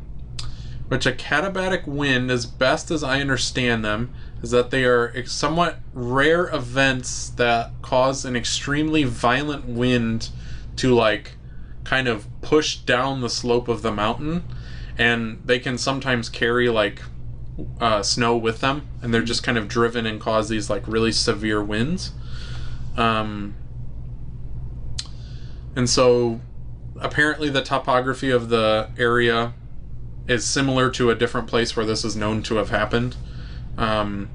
which 0.90 1.06
a 1.06 1.14
katabatic 1.14 1.88
wind, 1.88 2.30
as 2.30 2.46
best 2.46 2.92
as 2.92 3.04
I 3.04 3.22
understand 3.22 3.86
them, 3.86 4.14
is 4.44 4.52
that 4.52 4.70
they 4.70 4.84
are 4.84 5.26
somewhat 5.26 5.80
rare 5.94 6.54
events 6.54 7.30
that 7.30 7.72
cause 7.82 8.26
an 8.26 8.36
extremely 8.36 9.06
violent 9.06 9.66
wind 9.66 10.30
to 10.76 10.94
like 10.94 11.37
kind 11.88 12.10
of 12.10 12.28
push 12.42 12.78
down 12.80 13.22
the 13.22 13.30
slope 13.30 13.70
of 13.70 13.82
the 13.82 13.92
mountain, 13.92 14.44
and 14.98 15.42
they 15.46 15.58
can 15.58 15.78
sometimes 15.78 16.28
carry 16.28 16.68
like 16.68 17.02
uh, 17.80 18.04
snow 18.04 18.36
with 18.36 18.60
them, 18.60 18.86
and 19.02 19.14
they're 19.14 19.22
just 19.22 19.42
kind 19.42 19.58
of 19.58 19.70
driven 19.70 20.06
and 20.06 20.20
cause 20.20 20.50
these 20.50 20.70
like 20.70 20.86
really 20.86 21.14
severe 21.14 21.64
winds. 21.64 22.12
Um, 22.98 23.56
and 25.78 25.90
so 25.90 26.42
apparently 27.00 27.50
the 27.50 27.62
topography 27.62 28.32
of 28.32 28.50
the 28.50 28.90
area 28.98 29.54
is 30.28 30.44
similar 30.44 30.90
to 30.90 31.10
a 31.10 31.16
different 31.16 31.48
place 31.48 31.78
where 31.78 31.86
this 31.86 32.04
is 32.04 32.18
known 32.18 32.44
to 32.44 32.56
have 32.56 32.70
happened. 32.70 33.16
Um, 33.78 34.30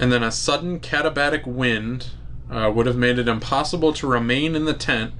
and 0.00 0.10
then 0.10 0.22
a 0.22 0.32
sudden 0.32 0.80
katabatic 0.80 1.46
wind 1.46 2.10
uh, 2.52 2.70
would 2.70 2.86
have 2.86 2.96
made 2.96 3.18
it 3.18 3.28
impossible 3.28 3.92
to 3.94 4.06
remain 4.06 4.54
in 4.54 4.64
the 4.66 4.74
tent. 4.74 5.12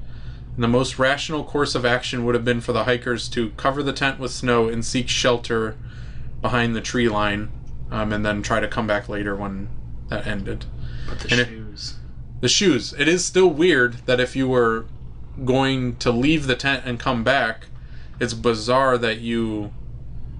And 0.55 0.63
the 0.63 0.69
most 0.69 0.99
rational 0.99 1.45
course 1.45 1.75
of 1.75 1.85
action 1.87 2.25
would 2.25 2.35
have 2.35 2.45
been 2.45 2.61
for 2.61 2.73
the 2.73 2.85
hikers 2.85 3.29
to 3.31 3.51
cover 3.57 3.83
the 3.83 3.93
tent 3.93 4.19
with 4.19 4.31
snow 4.31 4.69
and 4.69 4.85
seek 4.85 5.09
shelter 5.09 5.77
behind 6.43 6.77
the 6.77 6.81
tree 6.83 7.09
line, 7.09 7.51
um, 7.91 8.13
and 8.13 8.25
then 8.27 8.43
try 8.43 8.61
to 8.61 8.69
come 8.69 8.87
back 8.87 9.09
later 9.09 9.35
when 9.35 9.69
that 10.09 10.27
ended 10.27 10.67
But 11.09 11.21
the 11.21 11.31
And 11.33 11.41
it- 11.41 11.49
shoes. 11.49 11.95
the 12.41 12.49
shoes. 12.49 12.95
It 12.99 13.09
is 13.09 13.25
still 13.25 13.49
weird 13.49 13.95
that 14.07 14.21
if 14.21 14.37
you 14.37 14.47
were 14.49 14.85
going 15.45 15.97
to 15.97 16.11
leave 16.13 16.47
the 16.47 16.55
tent 16.55 16.83
and 16.85 16.99
come 17.01 17.25
back, 17.25 17.67
it's 18.21 18.35
bizarre 18.35 18.99
that 18.99 19.21
you 19.21 19.73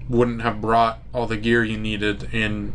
wouldn't 0.07 0.41
have 0.43 0.61
brought 0.61 0.99
all 1.13 1.25
the 1.25 1.37
gear 1.37 1.63
you 1.63 1.77
needed 1.77 2.29
and 2.33 2.73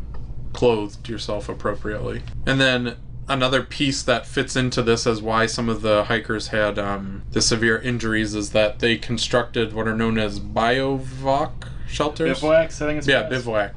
clothed 0.53 1.09
yourself 1.09 1.49
appropriately. 1.49 2.23
And 2.47 2.61
then 2.61 2.97
another 3.29 3.63
piece 3.63 4.03
that 4.03 4.27
fits 4.27 4.57
into 4.57 4.83
this 4.83 5.07
as 5.07 5.21
why 5.21 5.47
some 5.47 5.69
of 5.69 5.83
the 5.83 6.05
hikers 6.05 6.49
had 6.49 6.79
um, 6.79 7.23
the 7.33 7.41
severe 7.43 7.79
injuries 7.79 8.35
is 8.35 8.51
that 8.51 8.79
they 8.79 8.97
constructed 8.97 9.73
what 9.73 9.87
are 9.87 9.95
known 9.97 10.19
as 10.19 10.41
biovac 10.41 11.53
shelters. 11.89 12.41
Bivouacs, 12.41 12.81
I 12.83 12.87
think 12.87 12.99
it's 12.99 13.07
Yeah, 13.09 13.23
pronounced. 13.23 13.47
bivouac. 13.47 13.75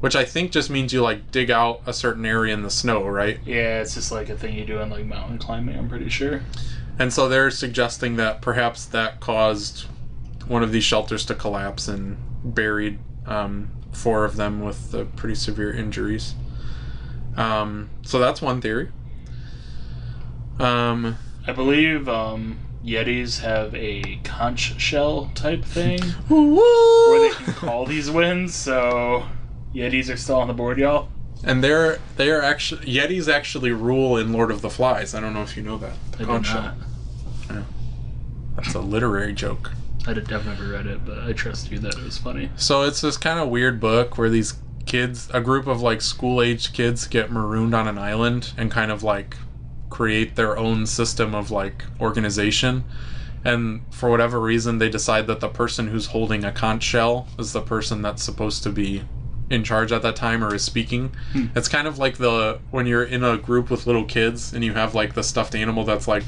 Which 0.00 0.16
I 0.16 0.24
think 0.24 0.50
just 0.50 0.70
means 0.70 0.92
you 0.92 1.02
like 1.02 1.30
dig 1.30 1.50
out 1.50 1.82
a 1.86 1.92
certain 1.92 2.24
area 2.24 2.54
in 2.54 2.62
the 2.62 2.70
snow, 2.70 3.06
right? 3.06 3.38
Yeah, 3.44 3.80
it's 3.82 3.94
just 3.94 4.10
like 4.10 4.28
a 4.30 4.36
thing 4.36 4.56
you 4.56 4.64
do 4.64 4.78
in 4.80 4.88
like 4.88 5.04
mountain 5.04 5.38
climbing, 5.38 5.76
I'm 5.78 5.88
pretty 5.88 6.08
sure. 6.08 6.42
And 6.98 7.12
so 7.12 7.28
they're 7.28 7.50
suggesting 7.50 8.16
that 8.16 8.40
perhaps 8.40 8.84
that 8.86 9.20
caused 9.20 9.86
one 10.46 10.62
of 10.62 10.72
these 10.72 10.84
shelters 10.84 11.24
to 11.26 11.34
collapse 11.34 11.86
and 11.88 12.16
buried 12.44 12.98
um, 13.26 13.70
four 13.92 14.24
of 14.24 14.36
them 14.36 14.60
with 14.62 14.94
uh, 14.94 15.04
pretty 15.16 15.34
severe 15.34 15.70
injuries. 15.72 16.34
Um, 17.36 17.90
so 18.02 18.18
that's 18.18 18.42
one 18.42 18.60
theory. 18.60 18.90
Um, 20.58 21.16
I 21.46 21.52
believe 21.52 22.08
um, 22.08 22.58
Yetis 22.84 23.40
have 23.40 23.74
a 23.74 24.20
conch 24.24 24.80
shell 24.80 25.30
type 25.34 25.64
thing 25.64 26.00
where 26.28 26.40
where 27.10 27.28
they 27.28 27.34
can 27.34 27.54
call 27.54 27.86
these 27.86 28.10
winds, 28.10 28.54
so 28.54 29.24
Yetis 29.74 30.12
are 30.12 30.16
still 30.16 30.36
on 30.36 30.48
the 30.48 30.54
board, 30.54 30.78
y'all. 30.78 31.08
and 31.44 31.64
they're 31.64 31.98
they 32.16 32.30
are 32.30 32.42
actually 32.42 32.84
Yetis 32.86 33.32
actually 33.32 33.70
rule 33.72 34.16
in 34.16 34.32
Lord 34.32 34.50
of 34.50 34.60
the 34.60 34.70
Flies. 34.70 35.14
I 35.14 35.20
don't 35.20 35.32
know 35.32 35.42
if 35.42 35.56
you 35.56 35.62
know 35.62 35.78
that. 35.78 35.94
I 36.14 36.18
did 36.18 36.26
Conch 36.26 36.46
shell. 36.48 36.62
not. 36.62 36.74
That's 38.56 38.74
a 38.74 38.80
literary 38.80 39.32
joke. 39.32 39.72
I 40.06 40.12
did, 40.12 40.30
I've 40.32 40.44
never 40.44 40.66
read 40.68 40.86
it, 40.86 41.04
but 41.06 41.18
I 41.20 41.32
trust 41.32 41.70
you 41.70 41.78
that 41.80 41.96
it 41.96 42.02
was 42.04 42.18
funny. 42.18 42.50
So 42.56 42.82
it's 42.82 43.00
this 43.00 43.16
kind 43.16 43.38
of 43.38 43.48
weird 43.48 43.80
book 43.80 44.18
where 44.18 44.28
these 44.28 44.54
kids, 44.90 45.30
a 45.32 45.40
group 45.40 45.66
of 45.68 45.80
like 45.80 46.02
school 46.02 46.42
aged 46.42 46.72
kids, 46.74 47.06
get 47.06 47.30
marooned 47.30 47.74
on 47.74 47.86
an 47.86 47.96
island 47.96 48.52
and 48.56 48.70
kind 48.70 48.90
of 48.90 49.02
like 49.02 49.36
create 49.88 50.34
their 50.36 50.58
own 50.58 50.84
system 50.86 51.34
of 51.34 51.50
like 51.50 51.84
organization. 52.00 52.84
And 53.44 53.82
for 53.90 54.10
whatever 54.10 54.38
reason, 54.40 54.78
they 54.78 54.90
decide 54.90 55.26
that 55.28 55.40
the 55.40 55.48
person 55.48 55.86
who's 55.88 56.06
holding 56.06 56.44
a 56.44 56.52
conch 56.52 56.82
shell 56.82 57.28
is 57.38 57.52
the 57.52 57.62
person 57.62 58.02
that's 58.02 58.22
supposed 58.22 58.62
to 58.64 58.70
be 58.70 59.02
in 59.48 59.64
charge 59.64 59.92
at 59.92 60.02
that 60.02 60.16
time 60.16 60.44
or 60.44 60.54
is 60.54 60.62
speaking. 60.62 61.12
It's 61.56 61.68
kind 61.68 61.86
of 61.88 61.98
like 61.98 62.18
the 62.18 62.58
when 62.70 62.86
you're 62.86 63.04
in 63.04 63.22
a 63.24 63.36
group 63.38 63.70
with 63.70 63.86
little 63.86 64.04
kids 64.04 64.52
and 64.52 64.64
you 64.64 64.74
have 64.74 64.94
like 64.94 65.14
the 65.14 65.22
stuffed 65.22 65.54
animal 65.54 65.84
that's 65.84 66.06
like 66.08 66.24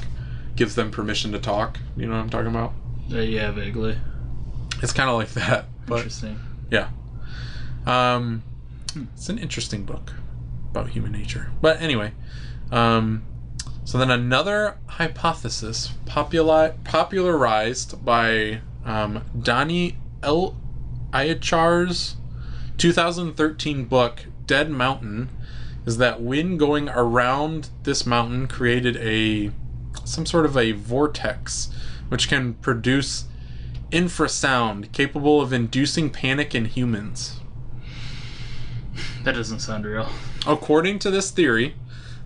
gives 0.55 0.75
them 0.75 0.89
permission 0.89 1.31
to 1.33 1.39
talk. 1.39 1.79
You 1.97 2.05
know 2.07 2.13
what 2.15 2.21
I'm 2.21 2.29
talking 2.29 2.47
about? 2.47 2.73
Uh, 3.11 3.19
yeah, 3.19 3.51
vaguely. 3.51 3.97
It's 4.81 4.93
kind 4.93 5.09
of 5.09 5.15
like 5.17 5.31
that, 5.33 5.65
but 5.85 5.97
Interesting. 5.97 6.39
yeah. 6.71 6.89
Um, 7.85 8.43
it's 8.95 9.29
an 9.29 9.37
interesting 9.37 9.83
book 9.83 10.13
about 10.71 10.89
human 10.89 11.11
nature. 11.11 11.51
But 11.61 11.81
anyway, 11.81 12.13
um, 12.71 13.23
so 13.85 13.97
then 13.97 14.09
another 14.09 14.77
hypothesis 14.87 15.93
populi- 16.05 16.71
popularized 16.83 18.03
by 18.03 18.61
um, 18.85 19.23
Donnie 19.39 19.97
L. 20.21 20.57
Eichar's 21.11 22.15
2013 22.77 23.85
book 23.85 24.25
Dead 24.45 24.69
Mountain 24.69 25.29
is 25.85 25.97
that 25.97 26.21
wind 26.21 26.59
going 26.59 26.89
around 26.89 27.69
this 27.83 28.05
mountain 28.05 28.47
created 28.47 28.97
a 28.97 29.51
some 30.05 30.25
sort 30.25 30.45
of 30.45 30.57
a 30.57 30.71
vortex 30.71 31.69
which 32.09 32.27
can 32.27 32.55
produce 32.55 33.25
infrasound 33.91 34.91
capable 34.91 35.39
of 35.39 35.53
inducing 35.53 36.09
panic 36.09 36.55
in 36.55 36.65
humans. 36.65 37.39
That 39.23 39.35
doesn't 39.35 39.59
sound 39.59 39.85
real. 39.85 40.09
According 40.45 40.99
to 40.99 41.11
this 41.11 41.31
theory, 41.31 41.75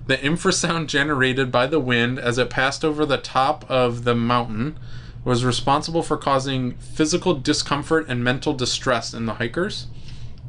the 0.08 0.18
infrasound 0.18 0.88
generated 0.88 1.52
by 1.52 1.68
the 1.68 1.80
wind 1.80 2.18
as 2.18 2.38
it 2.38 2.50
passed 2.50 2.84
over 2.84 3.06
the 3.06 3.18
top 3.18 3.70
of 3.70 4.04
the 4.04 4.16
mountain 4.16 4.80
was 5.24 5.44
responsible 5.44 6.02
for 6.02 6.16
causing 6.16 6.76
physical 6.76 7.34
discomfort 7.34 8.06
and 8.08 8.24
mental 8.24 8.54
distress 8.54 9.14
in 9.14 9.26
the 9.26 9.36
hikers. 9.36 9.88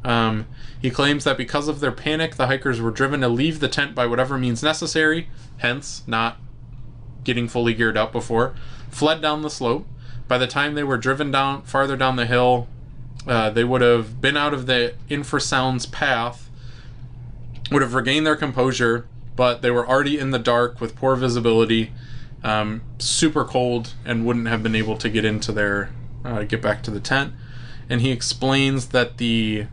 Um, 0.05 0.47
he 0.81 0.89
claims 0.89 1.25
that 1.25 1.37
because 1.37 1.67
of 1.67 1.81
their 1.81 1.91
panic, 1.91 2.35
the 2.35 2.47
hikers 2.47 2.79
were 2.79 2.91
driven 2.91 3.19
to 3.19 3.27
leave 3.27 3.59
the 3.59 3.67
tent 3.67 3.93
by 3.93 4.05
whatever 4.05 4.37
means 4.37 4.63
necessary, 4.63 5.27
hence 5.57 6.03
not 6.07 6.37
getting 7.25 7.49
fully 7.49 7.73
geared 7.73 7.97
up 7.97 8.13
before, 8.13 8.55
fled 8.89 9.21
down 9.21 9.41
the 9.41 9.49
slope. 9.49 9.85
By 10.29 10.37
the 10.37 10.47
time 10.47 10.75
they 10.75 10.83
were 10.83 10.97
driven 10.97 11.31
down 11.31 11.63
farther 11.63 11.97
down 11.97 12.15
the 12.15 12.25
hill, 12.25 12.67
uh, 13.27 13.49
they 13.49 13.63
would 13.63 13.81
have 13.81 14.21
been 14.21 14.37
out 14.37 14.53
of 14.53 14.65
the 14.65 14.95
infrasound's 15.09 15.85
path, 15.85 16.49
would 17.71 17.81
have 17.81 17.93
regained 17.93 18.25
their 18.25 18.35
composure, 18.35 19.07
but 19.35 19.61
they 19.61 19.71
were 19.71 19.87
already 19.87 20.17
in 20.17 20.31
the 20.31 20.39
dark 20.39 20.81
with 20.81 20.95
poor 20.95 21.15
visibility, 21.15 21.91
um, 22.43 22.81
super 22.97 23.45
cold, 23.45 23.93
and 24.05 24.25
wouldn't 24.25 24.47
have 24.47 24.63
been 24.63 24.75
able 24.75 24.97
to 24.97 25.09
get 25.09 25.25
into 25.25 25.51
their 25.51 25.91
uh, 26.25 26.43
get 26.43 26.61
back 26.61 26.83
to 26.83 26.91
the 26.91 26.99
tent. 26.99 27.33
And 27.89 28.01
he 28.01 28.11
explains 28.11 28.89
that 28.89 29.17
the 29.17 29.67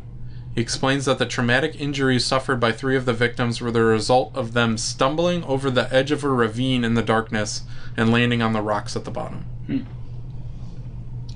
he 0.55 0.63
explains 0.63 1.05
that 1.05 1.19
the 1.19 1.27
traumatic 1.27 1.79
injuries 1.79 2.25
suffered 2.25 2.59
by 2.59 2.73
three 2.73 2.97
of 2.97 3.05
the 3.05 3.13
victims 3.13 3.61
were 3.61 3.71
the 3.71 3.83
result 3.83 4.35
of 4.35 4.55
them 4.55 4.79
stumbling 4.79 5.45
over 5.45 5.71
the 5.71 5.93
edge 5.93 6.11
of 6.11 6.25
a 6.25 6.29
ravine 6.31 6.83
in 6.83 6.95
the 6.95 7.03
darkness 7.03 7.63
and 7.95 8.11
landing 8.11 8.41
on 8.41 8.55
the 8.55 8.63
rocks 8.63 8.97
at 8.97 9.05
the 9.05 9.11
bottom. 9.11 9.45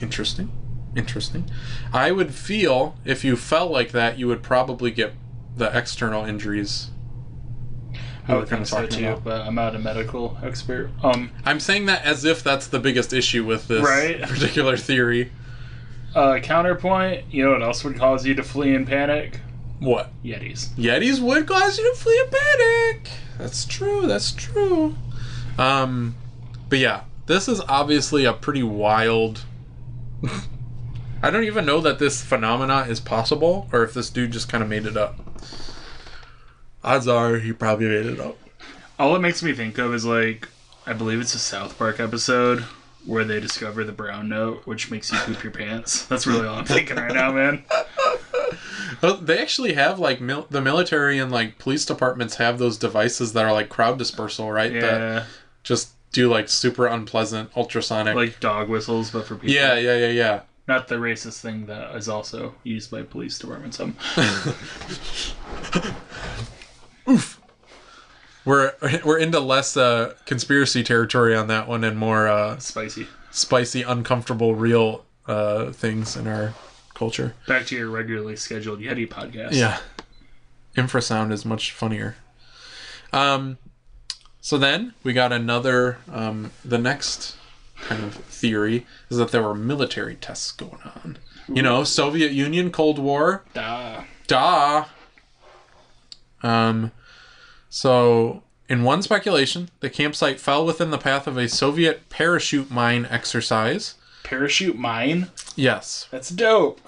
Interesting. 0.01 0.51
Interesting. 0.97 1.45
I 1.93 2.11
would 2.11 2.35
feel 2.35 2.97
if 3.05 3.25
you 3.25 3.37
fell 3.37 3.69
like 3.69 3.93
that, 3.93 4.19
you 4.19 4.27
would 4.29 4.43
probably 4.43 4.91
get 4.91 5.13
the 5.57 5.77
external 5.77 6.25
injuries. 6.25 6.91
I 8.29 8.37
would 8.37 8.49
think 8.49 8.67
so 8.67 8.87
too, 8.87 9.07
about. 9.09 9.25
but 9.25 9.41
I'm 9.43 9.55
not 9.55 9.75
a 9.75 9.79
medical 9.79 10.39
expert. 10.43 10.91
Um, 11.03 11.31
I'm 11.45 11.59
saying 11.59 11.87
that 11.87 12.05
as 12.05 12.25
if 12.25 12.43
that's 12.45 12.67
the 12.69 12.79
biggest 12.79 13.13
issue 13.13 13.45
with 13.45 13.67
this 13.69 13.83
Right. 13.83 14.21
particular 14.29 14.77
theory. 14.77 15.33
uh, 16.15 16.39
counterpoint. 16.41 17.25
You 17.33 17.45
know 17.45 17.53
what 17.53 17.63
else 17.63 17.83
would 17.85 17.97
cause 17.97 18.25
you 18.27 18.35
to 18.35 18.43
flee 18.43 18.75
in 18.75 18.87
panic? 18.87 19.41
What? 19.81 20.13
Yetis. 20.25 20.69
Yetis 20.77 21.21
would 21.21 21.47
cause 21.47 21.79
you 21.79 21.91
to 21.93 21.99
flee 21.99 22.21
in 22.25 22.31
panic. 22.31 23.11
That's 23.39 23.65
true. 23.65 24.07
That's 24.07 24.31
true. 24.33 24.95
Um, 25.59 26.15
but 26.69 26.79
yeah, 26.79 27.03
this 27.27 27.49
is 27.49 27.61
obviously 27.69 28.25
a 28.25 28.33
pretty 28.33 28.63
wild. 28.63 29.45
I 31.23 31.31
don't 31.31 31.45
even 31.45 31.67
know 31.67 31.81
that 31.81 31.99
this 31.99 32.23
phenomena 32.23 32.87
is 32.89 32.99
possible, 33.01 33.69
or 33.73 33.83
if 33.85 33.93
this 33.95 34.09
dude 34.11 34.33
just 34.33 34.49
kind 34.49 34.63
of 34.63 34.69
made 34.71 34.87
it 34.87 34.97
up. 34.97 35.19
Odds 36.83 37.07
are 37.07 37.37
he 37.37 37.53
probably 37.53 37.89
made 37.89 38.07
it 38.07 38.21
up. 38.21 38.39
All 38.99 39.15
it 39.17 39.21
makes 39.21 39.43
me 39.43 39.53
think 39.53 39.77
of 39.79 39.93
is 39.95 40.05
like, 40.05 40.49
I 40.87 40.93
believe 40.95 41.21
it's 41.21 41.35
a 41.35 41.39
South 41.39 41.77
Park 41.79 42.01
episode 42.01 42.65
where 43.07 43.25
they 43.25 43.41
discover 43.41 43.85
the 43.85 43.93
brown 43.93 44.29
note, 44.29 44.67
which 44.67 44.91
makes 44.91 45.11
you 45.13 45.19
poop 45.21 45.43
your 45.43 45.53
pants. 45.53 46.07
That's 46.07 46.27
really 46.27 46.47
all 46.47 46.57
I'm 46.57 46.65
thinking 46.65 46.97
right 46.97 47.13
now, 47.13 47.33
man. 47.33 47.65
Well, 47.71 48.17
oh, 49.03 49.17
they 49.17 49.39
actually 49.39 49.75
have 49.75 49.99
like 49.99 50.21
mil- 50.21 50.47
the 50.51 50.61
military 50.61 51.19
and 51.19 51.31
like 51.31 51.59
police 51.59 51.85
departments 51.85 52.37
have 52.37 52.59
those 52.59 52.77
devices 52.79 53.33
that 53.35 53.45
are 53.45 53.53
like 53.53 53.69
crowd 53.69 53.99
dispersal, 53.99 54.51
right? 54.51 54.73
That 54.73 55.01
Yeah, 55.01 55.25
just 55.63 55.93
do 56.13 56.31
like 56.31 56.49
super 56.49 56.87
unpleasant 56.87 57.51
ultrasonic. 57.57 58.15
like 58.17 58.41
dog 58.41 58.69
whistles, 58.69 59.11
but 59.11 59.27
for 59.27 59.35
people. 59.35 59.51
yeah, 59.51 59.77
yeah, 59.79 59.97
yeah, 59.97 60.09
yeah. 60.09 60.41
Not 60.71 60.87
the 60.87 60.95
racist 60.95 61.41
thing 61.41 61.67
that 61.67 61.97
is 61.97 62.09
also 62.09 62.55
used 62.63 62.93
by 62.93 63.03
police 63.03 63.41
departments. 63.41 63.81
Um, 63.81 63.97
We're 68.45 68.73
we're 69.05 69.19
into 69.19 69.41
less 69.41 69.77
uh, 69.77 70.15
conspiracy 70.27 70.85
territory 70.85 71.35
on 71.35 71.49
that 71.49 71.67
one 71.67 71.83
and 71.83 71.99
more 71.99 72.29
uh, 72.29 72.61
spicy. 72.61 73.09
spicy, 73.33 73.83
uncomfortable, 73.83 74.55
real 74.55 75.05
uh, 75.27 75.73
things 75.73 76.17
in 76.17 76.29
our 76.29 76.55
culture. 76.95 77.35
Back 77.49 77.67
to 77.67 77.77
your 77.77 77.91
regularly 77.91 78.37
scheduled 78.37 78.79
Yeti 78.79 79.09
podcast. 79.09 79.55
Yeah, 79.55 79.81
infrasound 80.77 81.33
is 81.33 81.45
much 81.45 81.73
funnier. 81.73 82.15
Um, 83.13 83.59
so 84.41 84.57
then 84.57 84.95
we 85.03 85.15
got 85.15 85.33
another. 85.33 85.99
Um, 86.13 86.53
the 86.65 86.79
next 86.79 87.35
kind 87.83 88.05
of 88.05 88.15
theory 88.15 88.87
is 89.09 89.19
that 89.19 89.31
there 89.31 89.43
were 89.43 89.55
military 89.55 90.15
tests 90.15 90.53
going 90.53 90.81
on. 90.85 91.19
You 91.53 91.63
know, 91.63 91.83
Soviet 91.83 92.31
Union, 92.33 92.71
Cold 92.71 92.99
War, 92.99 93.45
Duh. 93.55 94.03
Da. 94.29 94.85
Um, 96.43 96.93
so, 97.69 98.43
in 98.69 98.85
one 98.85 99.03
speculation, 99.03 99.69
the 99.81 99.91
campsite 99.91 100.39
fell 100.39 100.65
within 100.65 100.91
the 100.91 100.99
path 100.99 101.27
of 101.27 101.37
a 101.37 101.49
Soviet 101.49 102.09
parachute 102.09 102.71
mine 102.71 103.07
exercise. 103.11 103.97
Parachute 104.23 104.79
mine. 104.79 105.29
Yes, 105.57 106.07
That's 106.11 106.31
dope. 106.31 106.81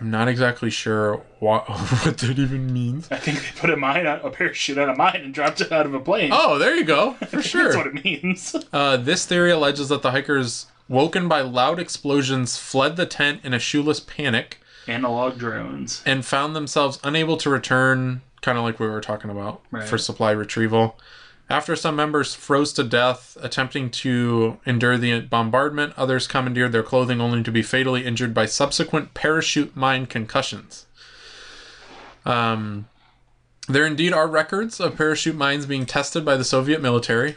I'm 0.00 0.10
not 0.10 0.26
exactly 0.28 0.70
sure 0.70 1.22
what 1.38 1.68
what 2.04 2.18
that 2.18 2.38
even 2.38 2.72
means. 2.72 3.08
I 3.10 3.16
think 3.16 3.38
they 3.40 3.60
put 3.60 3.70
a 3.70 3.76
mine 3.76 4.06
on 4.06 4.20
a 4.20 4.30
parachute 4.30 4.76
on 4.78 4.88
a 4.88 4.96
mine 4.96 5.20
and 5.22 5.32
dropped 5.32 5.60
it 5.60 5.70
out 5.70 5.86
of 5.86 5.94
a 5.94 6.00
plane. 6.00 6.30
Oh, 6.32 6.58
there 6.58 6.74
you 6.74 6.84
go, 6.84 7.12
for 7.28 7.40
sure. 7.50 7.64
That's 7.72 7.76
what 7.76 7.86
it 7.86 8.04
means. 8.04 8.56
Uh, 8.72 8.96
this 8.96 9.24
theory 9.24 9.52
alleges 9.52 9.88
that 9.90 10.02
the 10.02 10.10
hikers, 10.10 10.66
woken 10.88 11.28
by 11.28 11.40
loud 11.42 11.78
explosions, 11.78 12.58
fled 12.58 12.96
the 12.96 13.06
tent 13.06 13.40
in 13.44 13.54
a 13.54 13.58
shoeless 13.60 14.00
panic 14.00 14.58
Analog 14.88 15.38
drones. 15.38 16.02
and 16.04 16.24
found 16.26 16.56
themselves 16.56 16.98
unable 17.04 17.36
to 17.36 17.48
return, 17.48 18.22
kind 18.42 18.58
of 18.58 18.64
like 18.64 18.80
we 18.80 18.86
were 18.88 19.00
talking 19.00 19.30
about, 19.30 19.62
Right. 19.70 19.88
for 19.88 19.96
supply 19.96 20.32
retrieval. 20.32 20.98
After 21.50 21.76
some 21.76 21.94
members 21.94 22.34
froze 22.34 22.72
to 22.72 22.82
death 22.84 23.36
attempting 23.40 23.90
to 23.90 24.58
endure 24.64 24.96
the 24.96 25.20
bombardment, 25.20 25.92
others 25.96 26.26
commandeered 26.26 26.72
their 26.72 26.82
clothing 26.82 27.20
only 27.20 27.42
to 27.42 27.52
be 27.52 27.62
fatally 27.62 28.04
injured 28.06 28.32
by 28.32 28.46
subsequent 28.46 29.12
parachute 29.12 29.76
mine 29.76 30.06
concussions. 30.06 30.86
Um, 32.24 32.88
there 33.68 33.86
indeed 33.86 34.12
are 34.14 34.26
records 34.26 34.80
of 34.80 34.96
parachute 34.96 35.36
mines 35.36 35.66
being 35.66 35.84
tested 35.84 36.24
by 36.24 36.36
the 36.36 36.44
Soviet 36.44 36.80
military. 36.80 37.36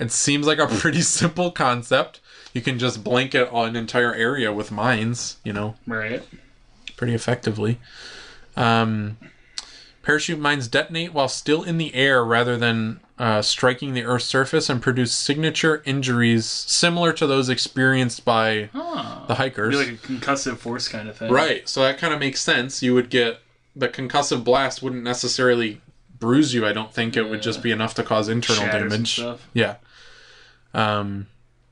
It 0.00 0.10
seems 0.10 0.46
like 0.46 0.58
a 0.58 0.66
pretty 0.66 1.00
simple 1.02 1.50
concept. 1.50 2.20
You 2.54 2.62
can 2.62 2.78
just 2.78 3.04
blanket 3.04 3.50
an 3.52 3.76
entire 3.76 4.14
area 4.14 4.50
with 4.52 4.70
mines, 4.72 5.36
you 5.44 5.52
know 5.52 5.74
Right. 5.86 6.22
pretty 6.96 7.12
effectively. 7.14 7.78
Um, 8.56 9.18
parachute 10.08 10.38
mines 10.38 10.68
detonate 10.68 11.12
while 11.12 11.28
still 11.28 11.62
in 11.62 11.76
the 11.76 11.94
air 11.94 12.24
rather 12.24 12.56
than 12.56 12.98
uh, 13.18 13.42
striking 13.42 13.92
the 13.92 14.02
Earth's 14.04 14.24
surface 14.24 14.70
and 14.70 14.80
produce 14.80 15.12
signature 15.12 15.82
injuries 15.84 16.46
similar 16.46 17.12
to 17.12 17.26
those 17.26 17.50
experienced 17.50 18.24
by 18.24 18.70
Oh. 18.74 19.26
the 19.28 19.34
hikers. 19.34 19.68
Be 19.78 19.84
like 19.84 19.88
a 19.88 20.06
concussive 20.06 20.56
force 20.56 20.88
kind 20.88 21.10
of 21.10 21.18
thing. 21.18 21.30
right, 21.30 21.68
so 21.68 21.82
that 21.82 21.98
kind 21.98 22.14
of 22.14 22.20
makes 22.20 22.40
sense. 22.40 22.82
You 22.82 22.94
would 22.94 23.10
get 23.10 23.40
the 23.76 23.86
concussive 23.86 24.44
blast 24.44 24.82
wouldn't 24.82 25.02
necessarily 25.04 25.82
bruise 26.18 26.54
you. 26.54 26.64
I 26.66 26.72
don't 26.72 26.90
think 26.90 27.14
it 27.14 27.28
would 27.28 27.42
just 27.42 27.62
be 27.62 27.70
enough 27.70 27.92
to 27.96 28.02
cause 28.02 28.30
internal 28.30 28.64
Shatters 28.64 28.90
damage. 28.90 29.20
Yeah. 29.52 29.74
Um, 30.72 31.26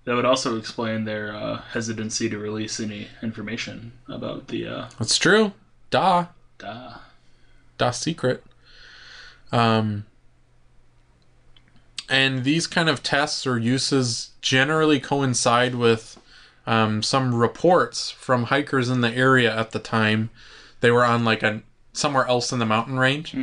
That 0.05 0.15
would 0.15 0.27
also 0.27 0.59
explain 0.59 1.05
their 1.07 1.35
uh, 1.35 1.63
hesitancy 1.73 2.29
to 2.29 2.37
release 2.37 2.81
any 2.81 3.09
information 3.23 3.93
about 4.09 4.49
the 4.49 4.67
uh, 4.69 4.89
that's 4.99 5.17
true. 5.17 5.53
Da. 5.89 6.27
duh. 6.59 6.99
Das 7.79 8.01
Secret. 8.01 8.43
Um, 9.53 10.07
and 12.09 12.45
these 12.45 12.67
kind 12.67 12.89
of 12.89 13.03
tests 13.03 13.47
or 13.47 13.59
uses 13.59 14.31
generally 14.41 15.01
coincide 15.01 15.75
with 15.75 16.19
um, 16.67 17.03
some 17.03 17.35
reports 17.35 18.11
from 18.11 18.45
hikers 18.45 18.89
in 18.89 19.01
the 19.01 19.13
area 19.13 19.55
at 19.57 19.71
the 19.71 19.79
time. 19.79 20.31
They 20.81 20.91
were 20.91 21.05
on 21.05 21.25
like 21.25 21.43
a 21.43 21.63
somewhere 21.93 22.27
else 22.27 22.53
in 22.53 22.59
the 22.59 22.67
mountain 22.67 22.99
range. 22.99 23.35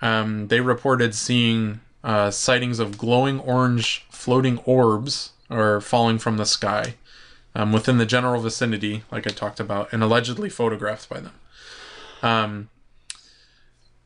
Um, 0.00 0.48
they 0.48 0.60
reported 0.60 1.14
seeing 1.14 1.80
uh, 2.02 2.30
sightings 2.30 2.78
of 2.80 2.98
glowing 2.98 3.38
orange 3.40 4.04
floating 4.10 4.58
orbs 4.58 5.30
or 5.48 5.80
falling 5.80 6.18
from 6.18 6.36
the 6.36 6.46
sky 6.46 6.94
um, 7.54 7.72
within 7.72 7.98
the 7.98 8.06
general 8.06 8.40
vicinity, 8.40 9.04
like 9.12 9.26
I 9.26 9.30
talked 9.30 9.60
about, 9.60 9.92
and 9.92 10.02
allegedly 10.02 10.48
photographed 10.48 11.08
by 11.08 11.20
them. 11.20 11.34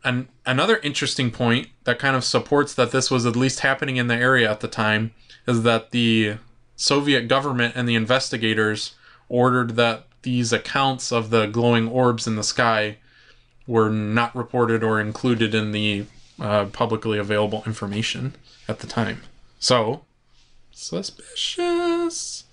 And 0.07 0.29
another 0.47 0.77
interesting 0.85 1.33
point 1.33 1.67
that 1.83 1.99
kind 1.99 2.15
of 2.15 2.23
supports 2.23 2.73
that 2.75 2.93
this 2.93 3.11
was 3.11 3.27
at 3.27 3.35
least 3.35 3.61
happening 3.61 3.97
in 3.97 4.07
the 4.07 4.15
area 4.15 4.49
at 4.49 4.61
the 4.61 4.69
time 4.69 5.13
is 5.49 5.65
that 5.65 5.91
the 5.91 6.37
Soviet 6.77 7.23
government 7.23 7.75
and 7.75 7.89
the 7.89 7.97
investigators 7.97 8.95
ordered 9.29 9.75
that 9.75 10.07
these 10.23 10.53
accounts 10.53 11.11
of 11.11 11.31
the 11.31 11.47
glowing 11.47 11.89
orbs 11.89 12.29
in 12.29 12.37
the 12.37 12.45
sky 12.45 12.99
were 13.67 13.91
not 13.91 14.35
reported 14.37 14.85
or 14.85 15.01
included 15.01 15.57
in 15.57 15.73
the 15.73 16.07
uh, 16.41 16.67
publicly 16.67 17.19
available 17.19 17.65
information 17.67 18.37
at 18.69 18.79
the 18.79 18.87
time. 18.87 19.23
So, 19.59 20.05
suspicious. 20.71 22.45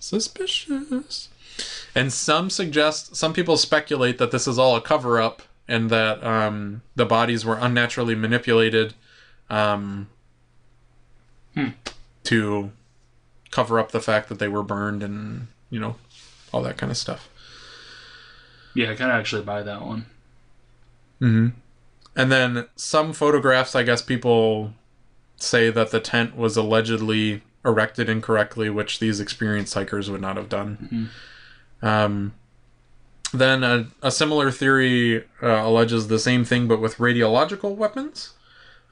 Suspicious. 0.00 1.28
And 1.94 2.10
some 2.10 2.48
suggest, 2.48 3.16
some 3.16 3.34
people 3.34 3.58
speculate 3.58 4.16
that 4.16 4.30
this 4.30 4.48
is 4.48 4.58
all 4.58 4.76
a 4.76 4.80
cover 4.80 5.20
up 5.20 5.42
and 5.68 5.90
that 5.90 6.22
um, 6.24 6.82
the 6.94 7.06
bodies 7.06 7.44
were 7.44 7.56
unnaturally 7.56 8.14
manipulated 8.14 8.94
um, 9.50 10.08
to 12.24 12.70
cover 13.50 13.78
up 13.78 13.92
the 13.92 14.00
fact 14.00 14.28
that 14.28 14.38
they 14.38 14.48
were 14.48 14.62
burned 14.62 15.02
and, 15.02 15.48
you 15.70 15.80
know, 15.80 15.96
all 16.52 16.62
that 16.62 16.76
kind 16.76 16.90
of 16.90 16.96
stuff. 16.96 17.28
Yeah, 18.74 18.90
I 18.90 18.94
kind 18.94 19.10
of 19.10 19.18
actually 19.18 19.42
buy 19.42 19.62
that 19.62 19.82
one. 19.82 20.06
Mm-hmm. 21.20 21.48
And 22.14 22.32
then 22.32 22.66
some 22.76 23.12
photographs, 23.12 23.74
I 23.74 23.82
guess 23.82 24.02
people 24.02 24.72
say 25.36 25.70
that 25.70 25.90
the 25.90 26.00
tent 26.00 26.36
was 26.36 26.56
allegedly 26.56 27.42
erected 27.64 28.08
incorrectly, 28.08 28.70
which 28.70 28.98
these 29.00 29.20
experienced 29.20 29.74
hikers 29.74 30.10
would 30.10 30.20
not 30.20 30.36
have 30.36 30.48
done. 30.48 31.10
Um, 31.82 32.34
then 33.32 33.64
a, 33.64 33.86
a 34.02 34.10
similar 34.10 34.50
theory 34.50 35.24
uh, 35.42 35.46
alleges 35.66 36.08
the 36.08 36.18
same 36.18 36.44
thing, 36.44 36.66
but 36.68 36.80
with 36.80 36.96
radiological 36.96 37.74
weapons. 37.76 38.32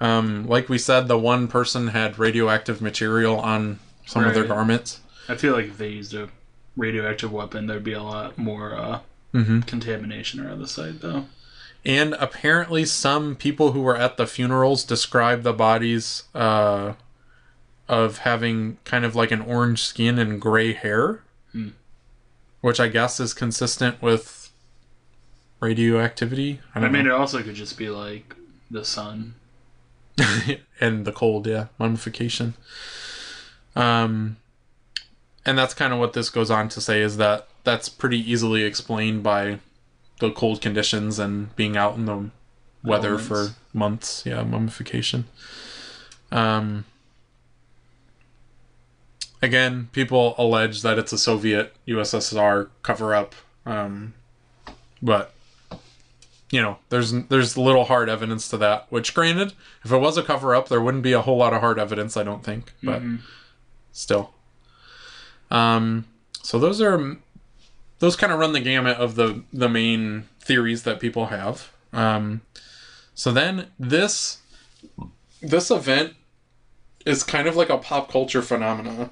Um, 0.01 0.47
like 0.49 0.69
we 0.69 0.79
said, 0.79 1.09
the 1.09 1.19
one 1.19 1.49
person 1.49 1.89
had 1.89 2.19
radioactive 2.19 2.83
material 2.83 3.39
on 3.39 3.79
some 4.07 4.25
of 4.25 4.35
their 4.35 4.45
garments. 4.45 5.01
I 5.29 5.37
feel 5.37 5.55
like 5.55 5.67
if 5.67 5.79
they 5.79 5.89
used 5.89 6.13
a 6.15 6.29
radioactive 6.77 7.33
weapon, 7.33 7.67
there'd 7.67 7.85
be 7.85 7.93
a 7.93 8.03
lot 8.03 8.37
more 8.39 8.75
uh, 8.77 9.01
Mm-hmm. 9.33 9.61
contamination 9.63 10.39
around 10.45 10.61
the 10.61 10.69
site, 10.69 11.01
though. 11.01 11.25
And 11.85 12.15
apparently, 12.21 12.85
some 12.85 13.35
people 13.35 13.73
who 13.73 13.81
were 13.83 13.97
at 13.97 14.17
the 14.17 14.29
funerals 14.29 14.85
described 14.85 15.43
the 15.43 15.53
bodies 15.53 16.23
uh, 16.37 16.93
of 17.89 18.19
having 18.19 18.79
kind 18.85 19.05
of 19.05 19.17
like 19.17 19.33
an 19.33 19.41
orange 19.41 19.83
skin 19.83 20.19
and 20.21 20.41
gray 20.41 20.73
hair, 20.73 21.23
Hmm. 21.53 21.71
Which 22.65 22.81
I 22.81 22.89
guess 22.89 23.21
is 23.21 23.35
consistent 23.35 24.01
with 24.01 24.51
radioactivity. 25.61 26.61
I 26.75 26.81
I 26.81 26.89
mean, 26.89 27.05
know. 27.05 27.15
it 27.15 27.21
also 27.21 27.43
could 27.43 27.57
just 27.57 27.77
be 27.77 27.91
like 27.91 28.35
the 28.71 28.87
sun. 28.87 29.35
and 30.81 31.05
the 31.05 31.13
cold, 31.13 31.47
yeah, 31.47 31.67
mummification. 31.79 32.55
Um, 33.77 34.39
and 35.45 35.59
that's 35.59 35.75
kind 35.75 35.93
of 35.93 35.99
what 35.99 36.15
this 36.15 36.31
goes 36.31 36.51
on 36.51 36.71
to 36.71 36.81
say 36.81 37.03
is 37.03 37.19
that 37.19 37.49
that's 37.65 37.91
pretty 37.91 38.19
easily 38.19 38.63
explained 38.63 39.23
by 39.23 39.59
the 40.21 40.31
cold 40.31 40.63
conditions 40.63 41.19
and 41.19 41.55
being 41.57 41.77
out 41.77 41.97
in 41.97 42.07
the 42.07 42.31
weather 42.83 43.17
Elements. 43.19 43.29
for 43.29 43.55
months. 43.75 44.23
Yeah, 44.25 44.43
mummification. 44.43 45.27
Um, 46.33 46.87
again, 49.45 49.89
people 49.93 50.35
allege 50.39 50.83
that 50.83 50.99
it's 50.99 51.13
a 51.13 51.19
Soviet 51.19 51.75
USSR 51.87 52.69
cover 52.83 53.15
up, 53.15 53.35
um, 53.67 54.15
but 55.03 55.33
you 56.51 56.61
know, 56.63 56.79
there's 56.89 57.13
there's 57.13 57.57
little 57.57 57.85
hard 57.85 58.09
evidence 58.09 58.49
to 58.49 58.57
that. 58.59 58.87
Which, 58.91 59.15
granted, 59.15 59.53
if 59.85 59.93
it 59.93 59.99
was 59.99 60.17
a 60.17 60.23
cover 60.23 60.55
up, 60.55 60.69
there 60.69 60.81
wouldn't 60.81 61.03
be 61.03 61.13
a 61.13 61.23
whole 61.23 61.37
lot 61.37 61.53
of 61.53 61.61
hard 61.61 61.79
evidence. 61.79 62.17
I 62.17 62.23
don't 62.23 62.45
think, 62.45 62.73
but 62.83 63.03
Mhm. 63.03 63.21
still. 63.93 64.33
Um, 65.51 66.07
so 66.43 66.59
those 66.59 66.81
are 66.81 67.17
those 67.99 68.17
kind 68.17 68.33
of 68.33 68.39
run 68.39 68.53
the 68.53 68.61
gamut 68.61 68.99
of 68.99 69.15
the 69.15 69.43
the 69.53 69.69
main 69.69 70.25
theories 70.41 70.83
that 70.85 71.01
people 71.01 71.27
have. 71.27 71.71
Um, 71.93 72.43
so 73.15 73.33
then 73.33 73.69
this 73.79 74.39
this 75.43 75.71
event 75.71 76.15
is 77.05 77.23
kind 77.23 77.47
of 77.49 77.57
like 77.57 77.69
a 77.71 77.79
pop 77.79 78.11
culture 78.11 78.43
phenomenon. 78.43 79.11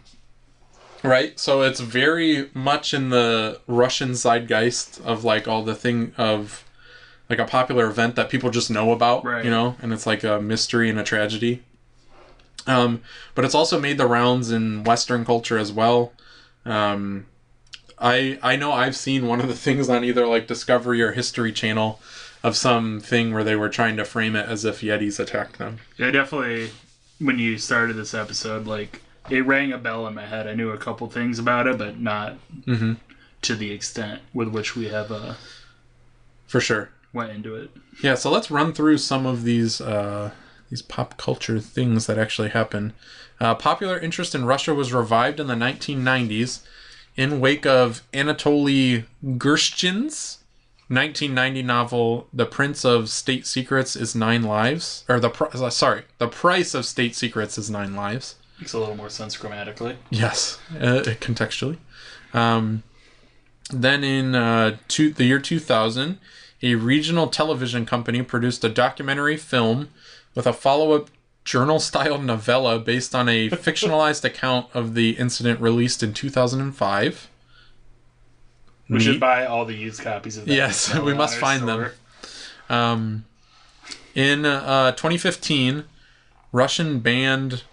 Right? 1.02 1.38
So 1.38 1.62
it's 1.62 1.80
very 1.80 2.48
much 2.54 2.94
in 2.94 3.10
the 3.10 3.60
Russian 3.66 4.10
zeitgeist 4.12 5.00
of 5.04 5.24
like 5.24 5.48
all 5.48 5.62
the 5.64 5.74
thing 5.74 6.12
of 6.16 6.64
like 7.28 7.38
a 7.38 7.44
popular 7.44 7.86
event 7.86 8.14
that 8.16 8.28
people 8.28 8.50
just 8.50 8.70
know 8.70 8.92
about, 8.92 9.24
Right. 9.24 9.44
you 9.44 9.50
know, 9.50 9.76
and 9.82 9.92
it's 9.92 10.06
like 10.06 10.22
a 10.22 10.40
mystery 10.40 10.90
and 10.90 10.98
a 10.98 11.04
tragedy. 11.04 11.62
Um, 12.66 13.00
but 13.34 13.44
it's 13.44 13.54
also 13.54 13.80
made 13.80 13.98
the 13.98 14.06
rounds 14.06 14.50
in 14.52 14.84
Western 14.84 15.24
culture 15.24 15.58
as 15.58 15.72
well. 15.72 16.12
Um, 16.64 17.26
I 17.98 18.38
I 18.42 18.56
know 18.56 18.72
I've 18.72 18.94
seen 18.96 19.26
one 19.26 19.40
of 19.40 19.48
the 19.48 19.54
things 19.66 19.88
on 19.88 20.04
either 20.04 20.26
like 20.26 20.46
Discovery 20.46 21.02
or 21.02 21.12
History 21.12 21.52
Channel 21.52 22.00
of 22.44 22.56
some 22.56 23.00
thing 23.00 23.32
where 23.32 23.44
they 23.44 23.56
were 23.56 23.68
trying 23.68 23.96
to 23.96 24.04
frame 24.04 24.34
it 24.36 24.48
as 24.48 24.64
if 24.64 24.80
Yetis 24.80 25.18
attacked 25.20 25.58
them. 25.58 25.78
Yeah, 25.96 26.10
definitely. 26.10 26.70
When 27.20 27.38
you 27.38 27.56
started 27.58 27.94
this 27.94 28.14
episode, 28.14 28.66
like 28.66 29.00
it 29.30 29.46
rang 29.46 29.72
a 29.72 29.78
bell 29.78 30.06
in 30.06 30.14
my 30.14 30.26
head. 30.26 30.46
I 30.46 30.54
knew 30.54 30.70
a 30.70 30.78
couple 30.78 31.08
things 31.08 31.38
about 31.38 31.66
it, 31.66 31.78
but 31.78 31.98
not 32.00 32.36
Mm-hmm. 32.66 32.94
to 33.42 33.54
the 33.56 33.70
extent 33.72 34.20
with 34.34 34.48
which 34.48 34.74
we 34.76 34.88
have 34.88 35.10
uh, 35.12 35.34
For 36.46 36.60
sure. 36.60 36.90
went 37.12 37.30
into 37.32 37.54
it. 37.54 37.70
Yeah, 38.02 38.14
so 38.14 38.30
let's 38.30 38.50
run 38.50 38.72
through 38.72 38.98
some 38.98 39.26
of 39.26 39.44
these 39.44 39.80
uh, 39.80 40.30
these 40.70 40.82
pop 40.82 41.16
culture 41.18 41.60
things 41.60 42.06
that 42.06 42.18
actually 42.18 42.48
happen. 42.50 42.94
Uh, 43.40 43.54
popular 43.54 43.98
interest 43.98 44.34
in 44.34 44.44
Russia 44.44 44.72
was 44.74 44.92
revived 44.92 45.38
in 45.40 45.46
the 45.46 45.54
1990s 45.54 46.60
in 47.16 47.40
wake 47.40 47.66
of 47.66 48.02
Anatoly 48.14 49.04
Gushchin's 49.36 50.38
1990 50.88 51.62
novel 51.62 52.28
"The 52.32 52.46
Prince 52.46 52.84
of 52.84 53.08
State 53.10 53.46
Secrets 53.46 53.96
is 53.96 54.14
Nine 54.14 54.42
Lives," 54.42 55.04
or 55.08 55.18
the 55.20 55.68
sorry, 55.70 56.02
"The 56.18 56.28
Price 56.28 56.74
of 56.74 56.84
State 56.86 57.14
Secrets 57.16 57.58
is 57.58 57.68
Nine 57.70 57.94
Lives." 57.94 58.36
Makes 58.62 58.74
a 58.74 58.78
little 58.78 58.94
more 58.94 59.10
sense 59.10 59.36
grammatically. 59.36 59.96
Yes, 60.08 60.60
uh, 60.78 61.02
contextually. 61.18 61.78
Um, 62.32 62.84
then 63.70 64.04
in 64.04 64.36
uh, 64.36 64.76
two, 64.86 65.12
the 65.12 65.24
year 65.24 65.40
2000, 65.40 66.20
a 66.62 66.76
regional 66.76 67.26
television 67.26 67.84
company 67.84 68.22
produced 68.22 68.62
a 68.62 68.68
documentary 68.68 69.36
film 69.36 69.88
with 70.36 70.46
a 70.46 70.52
follow 70.52 70.92
up 70.92 71.10
journal 71.44 71.80
style 71.80 72.18
novella 72.22 72.78
based 72.78 73.16
on 73.16 73.28
a 73.28 73.50
fictionalized 73.50 74.22
account 74.22 74.68
of 74.72 74.94
the 74.94 75.18
incident 75.18 75.60
released 75.60 76.04
in 76.04 76.14
2005. 76.14 77.28
We 78.88 78.98
Neat. 78.98 79.02
should 79.02 79.18
buy 79.18 79.44
all 79.44 79.64
the 79.64 79.74
used 79.74 80.02
copies 80.02 80.36
of 80.36 80.44
that. 80.44 80.54
Yes, 80.54 80.96
we 81.00 81.14
must 81.14 81.36
find 81.36 81.66
them. 81.66 81.90
Um, 82.70 83.24
in 84.14 84.46
uh, 84.46 84.92
2015, 84.92 85.82
Russian 86.52 87.00
band 87.00 87.64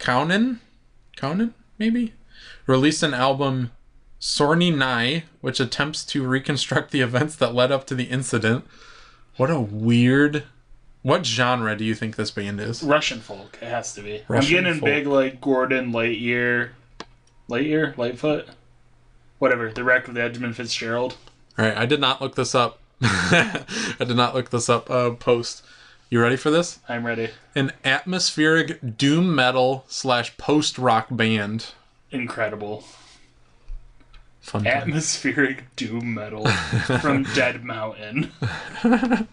Kaunin, 0.00 0.58
Kaunin 1.16 1.52
maybe, 1.78 2.14
released 2.66 3.02
an 3.02 3.14
album 3.14 3.70
Sorni 4.18 4.74
Nai, 4.74 5.24
which 5.40 5.60
attempts 5.60 6.04
to 6.06 6.26
reconstruct 6.26 6.90
the 6.90 7.00
events 7.00 7.36
that 7.36 7.54
led 7.54 7.70
up 7.70 7.86
to 7.86 7.94
the 7.94 8.04
incident. 8.04 8.64
What 9.36 9.50
a 9.50 9.60
weird. 9.60 10.44
What 11.02 11.24
genre 11.24 11.76
do 11.76 11.84
you 11.84 11.94
think 11.94 12.16
this 12.16 12.30
band 12.30 12.60
is? 12.60 12.82
Russian 12.82 13.20
folk. 13.20 13.58
It 13.62 13.68
has 13.68 13.94
to 13.94 14.02
be. 14.02 14.22
Russian 14.28 14.58
I'm 14.58 14.64
getting 14.64 14.80
folk. 14.80 14.86
big 14.86 15.06
like 15.06 15.40
Gordon 15.40 15.92
Lightyear, 15.92 16.70
Lightyear, 17.48 17.96
Lightfoot, 17.96 18.48
whatever. 19.38 19.70
The 19.70 19.84
wreck 19.84 20.08
of 20.08 20.14
the 20.14 20.22
Edmund 20.22 20.56
Fitzgerald. 20.56 21.16
All 21.58 21.64
right, 21.64 21.76
I 21.76 21.86
did 21.86 22.00
not 22.00 22.20
look 22.20 22.34
this 22.34 22.54
up. 22.54 22.80
I 23.02 23.64
did 23.98 24.16
not 24.16 24.34
look 24.34 24.50
this 24.50 24.68
up. 24.68 24.90
Uh, 24.90 25.12
post. 25.12 25.64
You 26.10 26.20
ready 26.20 26.36
for 26.36 26.50
this? 26.50 26.80
I'm 26.88 27.06
ready. 27.06 27.30
An 27.54 27.72
atmospheric 27.84 28.96
doom 28.98 29.32
metal 29.34 29.84
slash 29.88 30.36
post 30.36 30.76
rock 30.76 31.06
band. 31.10 31.66
Incredible. 32.10 32.84
Fun. 34.40 34.64
time. 34.64 34.72
Atmospheric 34.72 35.76
doom 35.76 36.14
metal 36.14 36.46
from 37.00 37.22
Dead 37.34 37.64
Mountain. 37.64 38.32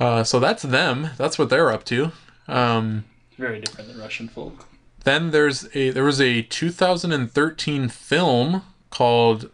Uh, 0.00 0.24
so 0.24 0.40
that's 0.40 0.64
them. 0.64 1.10
That's 1.16 1.38
what 1.38 1.48
they're 1.48 1.70
up 1.70 1.84
to. 1.84 2.10
Um, 2.48 3.04
Very 3.38 3.60
different 3.60 3.88
than 3.88 4.00
Russian 4.00 4.26
folk. 4.28 4.66
then 5.04 5.30
there's 5.30 5.68
a 5.76 5.90
there 5.90 6.02
was 6.02 6.20
a 6.20 6.42
2013 6.42 7.88
film 7.88 8.62
called 8.90 9.48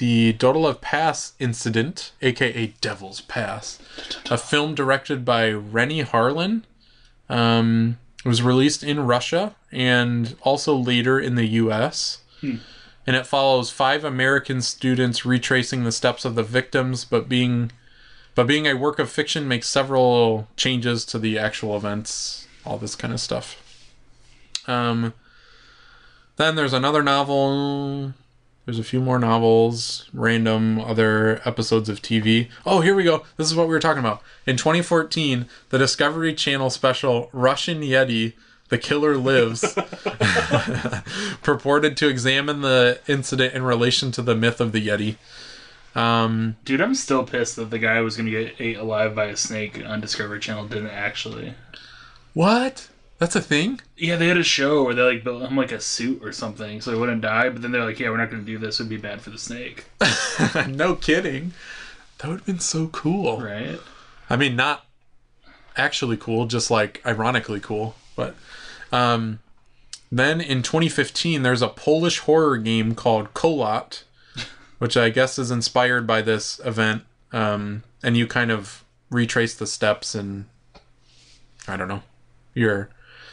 the 0.00 0.32
Dyatlov 0.32 0.80
Pass 0.80 1.34
Incident, 1.38 2.12
aka 2.22 2.68
Devil's 2.80 3.20
Pass, 3.20 3.78
a 4.30 4.38
film 4.38 4.74
directed 4.74 5.26
by 5.26 5.50
Renny 5.50 6.02
Harlin. 6.02 6.62
Um, 7.28 7.98
it 8.24 8.28
was 8.28 8.42
released 8.42 8.82
in 8.82 9.00
Russia 9.00 9.54
and 9.70 10.36
also 10.40 10.74
later 10.74 11.20
in 11.20 11.34
the 11.34 11.44
U.S. 11.44 12.18
And 13.06 13.14
it 13.14 13.26
follows 13.26 13.70
five 13.70 14.02
American 14.02 14.62
students 14.62 15.26
retracing 15.26 15.84
the 15.84 15.92
steps 15.92 16.24
of 16.24 16.34
the 16.34 16.42
victims, 16.42 17.04
but 17.04 17.28
being 17.28 17.70
but 18.34 18.46
being 18.46 18.66
a 18.66 18.74
work 18.74 18.98
of 18.98 19.10
fiction 19.10 19.46
makes 19.46 19.68
several 19.68 20.48
changes 20.56 21.04
to 21.06 21.18
the 21.18 21.38
actual 21.38 21.76
events, 21.76 22.46
all 22.64 22.78
this 22.78 22.94
kind 22.96 23.12
of 23.12 23.20
stuff. 23.20 23.84
Um, 24.66 25.12
then 26.36 26.54
there's 26.54 26.72
another 26.72 27.02
novel. 27.02 28.14
There's 28.66 28.78
a 28.78 28.84
few 28.84 29.00
more 29.00 29.18
novels, 29.18 30.08
random 30.12 30.78
other 30.80 31.40
episodes 31.44 31.88
of 31.88 32.02
TV. 32.02 32.48
Oh, 32.64 32.80
here 32.80 32.94
we 32.94 33.02
go. 33.04 33.24
This 33.36 33.48
is 33.50 33.56
what 33.56 33.66
we 33.66 33.74
were 33.74 33.80
talking 33.80 34.00
about. 34.00 34.22
In 34.46 34.56
2014, 34.56 35.46
the 35.70 35.78
Discovery 35.78 36.34
Channel 36.34 36.70
special 36.70 37.30
Russian 37.32 37.80
Yeti 37.80 38.34
The 38.68 38.78
Killer 38.78 39.16
Lives 39.16 39.62
purported 41.42 41.96
to 41.96 42.08
examine 42.08 42.60
the 42.60 43.00
incident 43.08 43.54
in 43.54 43.62
relation 43.62 44.12
to 44.12 44.22
the 44.22 44.36
myth 44.36 44.60
of 44.60 44.72
the 44.72 44.86
Yeti. 44.86 45.16
Um, 45.98 46.56
Dude, 46.64 46.80
I'm 46.80 46.94
still 46.94 47.24
pissed 47.24 47.56
that 47.56 47.70
the 47.70 47.78
guy 47.78 47.96
who 47.96 48.04
was 48.04 48.16
gonna 48.16 48.30
get 48.30 48.54
ate 48.60 48.76
alive 48.76 49.14
by 49.14 49.24
a 49.26 49.36
snake 49.36 49.82
on 49.84 50.00
Discovery 50.00 50.38
Channel 50.38 50.66
didn't 50.68 50.90
actually. 50.90 51.54
what? 52.34 52.88
That's 53.20 53.36
a 53.36 53.42
thing? 53.42 53.80
Yeah, 53.98 54.16
they 54.16 54.28
had 54.28 54.38
a 54.38 54.42
show 54.42 54.82
where 54.82 54.94
they 54.94 55.02
like 55.02 55.22
built 55.22 55.42
him 55.42 55.54
like 55.54 55.72
a 55.72 55.80
suit 55.80 56.24
or 56.24 56.32
something 56.32 56.80
so 56.80 56.90
he 56.90 56.98
wouldn't 56.98 57.20
die. 57.20 57.50
But 57.50 57.60
then 57.60 57.70
they're 57.70 57.84
like, 57.84 58.00
"Yeah, 58.00 58.08
we're 58.08 58.16
not 58.16 58.30
gonna 58.30 58.42
do 58.42 58.56
this. 58.56 58.80
It'd 58.80 58.88
be 58.88 58.96
bad 58.96 59.20
for 59.20 59.28
the 59.28 59.38
snake." 59.38 59.84
no 60.66 60.94
kidding. 60.94 61.52
That 62.18 62.28
would 62.28 62.38
have 62.38 62.46
been 62.46 62.60
so 62.60 62.88
cool. 62.88 63.38
Right? 63.38 63.78
I 64.30 64.36
mean, 64.36 64.56
not 64.56 64.86
actually 65.76 66.16
cool, 66.16 66.46
just 66.46 66.70
like 66.70 67.02
ironically 67.04 67.60
cool. 67.60 67.94
But 68.16 68.36
um, 68.90 69.40
then 70.10 70.40
in 70.40 70.62
2015, 70.62 71.42
there's 71.42 71.60
a 71.60 71.68
Polish 71.68 72.20
horror 72.20 72.56
game 72.56 72.94
called 72.94 73.34
Kholat, 73.34 74.04
which 74.78 74.96
I 74.96 75.10
guess 75.10 75.38
is 75.38 75.50
inspired 75.50 76.06
by 76.06 76.22
this 76.22 76.58
event. 76.64 77.02
Um, 77.32 77.82
and 78.02 78.16
you 78.16 78.26
kind 78.26 78.50
of 78.50 78.82
retrace 79.10 79.54
the 79.54 79.66
steps, 79.66 80.14
and 80.14 80.46
I 81.68 81.76
don't 81.76 81.88
know, 81.88 82.02
you're 82.54 82.88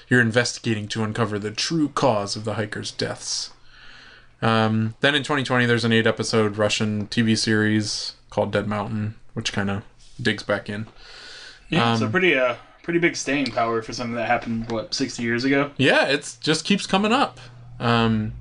you're 0.09 0.21
investigating 0.21 0.87
to 0.89 1.03
uncover 1.03 1.37
the 1.39 1.51
true 1.51 1.89
cause 1.89 2.35
of 2.35 2.45
the 2.45 2.53
hikers' 2.55 2.91
deaths. 2.91 3.51
Um, 4.41 4.95
then 5.01 5.15
in 5.15 5.23
2020, 5.23 5.65
there's 5.65 5.83
an 5.85 5.91
eight 5.91 6.07
episode 6.07 6.57
Russian 6.57 7.07
TV 7.07 7.37
series 7.37 8.13
called 8.29 8.51
Dead 8.51 8.67
Mountain, 8.67 9.15
which 9.33 9.51
kind 9.51 9.69
of 9.69 9.83
digs 10.21 10.43
back 10.43 10.69
in. 10.69 10.87
Yeah. 11.69 11.91
Um, 11.93 11.97
so 11.99 12.09
pretty 12.09 12.37
uh 12.37 12.55
pretty 12.83 12.99
big 12.99 13.15
staying 13.17 13.47
power 13.47 13.81
for 13.81 13.91
something 13.91 14.15
that 14.15 14.27
happened 14.27 14.71
what 14.71 14.93
60 14.93 15.21
years 15.21 15.43
ago. 15.43 15.71
Yeah, 15.77 16.05
it's 16.05 16.37
just 16.37 16.63
keeps 16.63 16.85
coming 16.87 17.11
up. 17.11 17.39
Um, 17.79 18.31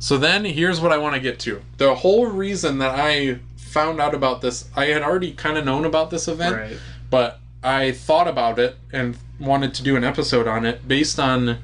so 0.00 0.18
then 0.18 0.44
here's 0.44 0.80
what 0.80 0.90
I 0.92 0.98
want 0.98 1.14
to 1.14 1.20
get 1.20 1.38
to. 1.40 1.62
The 1.76 1.94
whole 1.94 2.26
reason 2.26 2.78
that 2.78 2.98
I 2.98 3.38
found 3.56 4.00
out 4.00 4.14
about 4.14 4.40
this, 4.40 4.68
I 4.74 4.86
had 4.86 5.02
already 5.02 5.32
kind 5.32 5.56
of 5.56 5.64
known 5.64 5.84
about 5.84 6.10
this 6.10 6.26
event, 6.26 6.56
Right. 6.56 6.76
but 7.08 7.38
I 7.62 7.92
thought 7.92 8.26
about 8.26 8.58
it 8.58 8.76
and 8.92 9.16
wanted 9.38 9.74
to 9.74 9.82
do 9.82 9.96
an 9.96 10.04
episode 10.04 10.48
on 10.48 10.64
it 10.66 10.86
based 10.88 11.18
on 11.18 11.58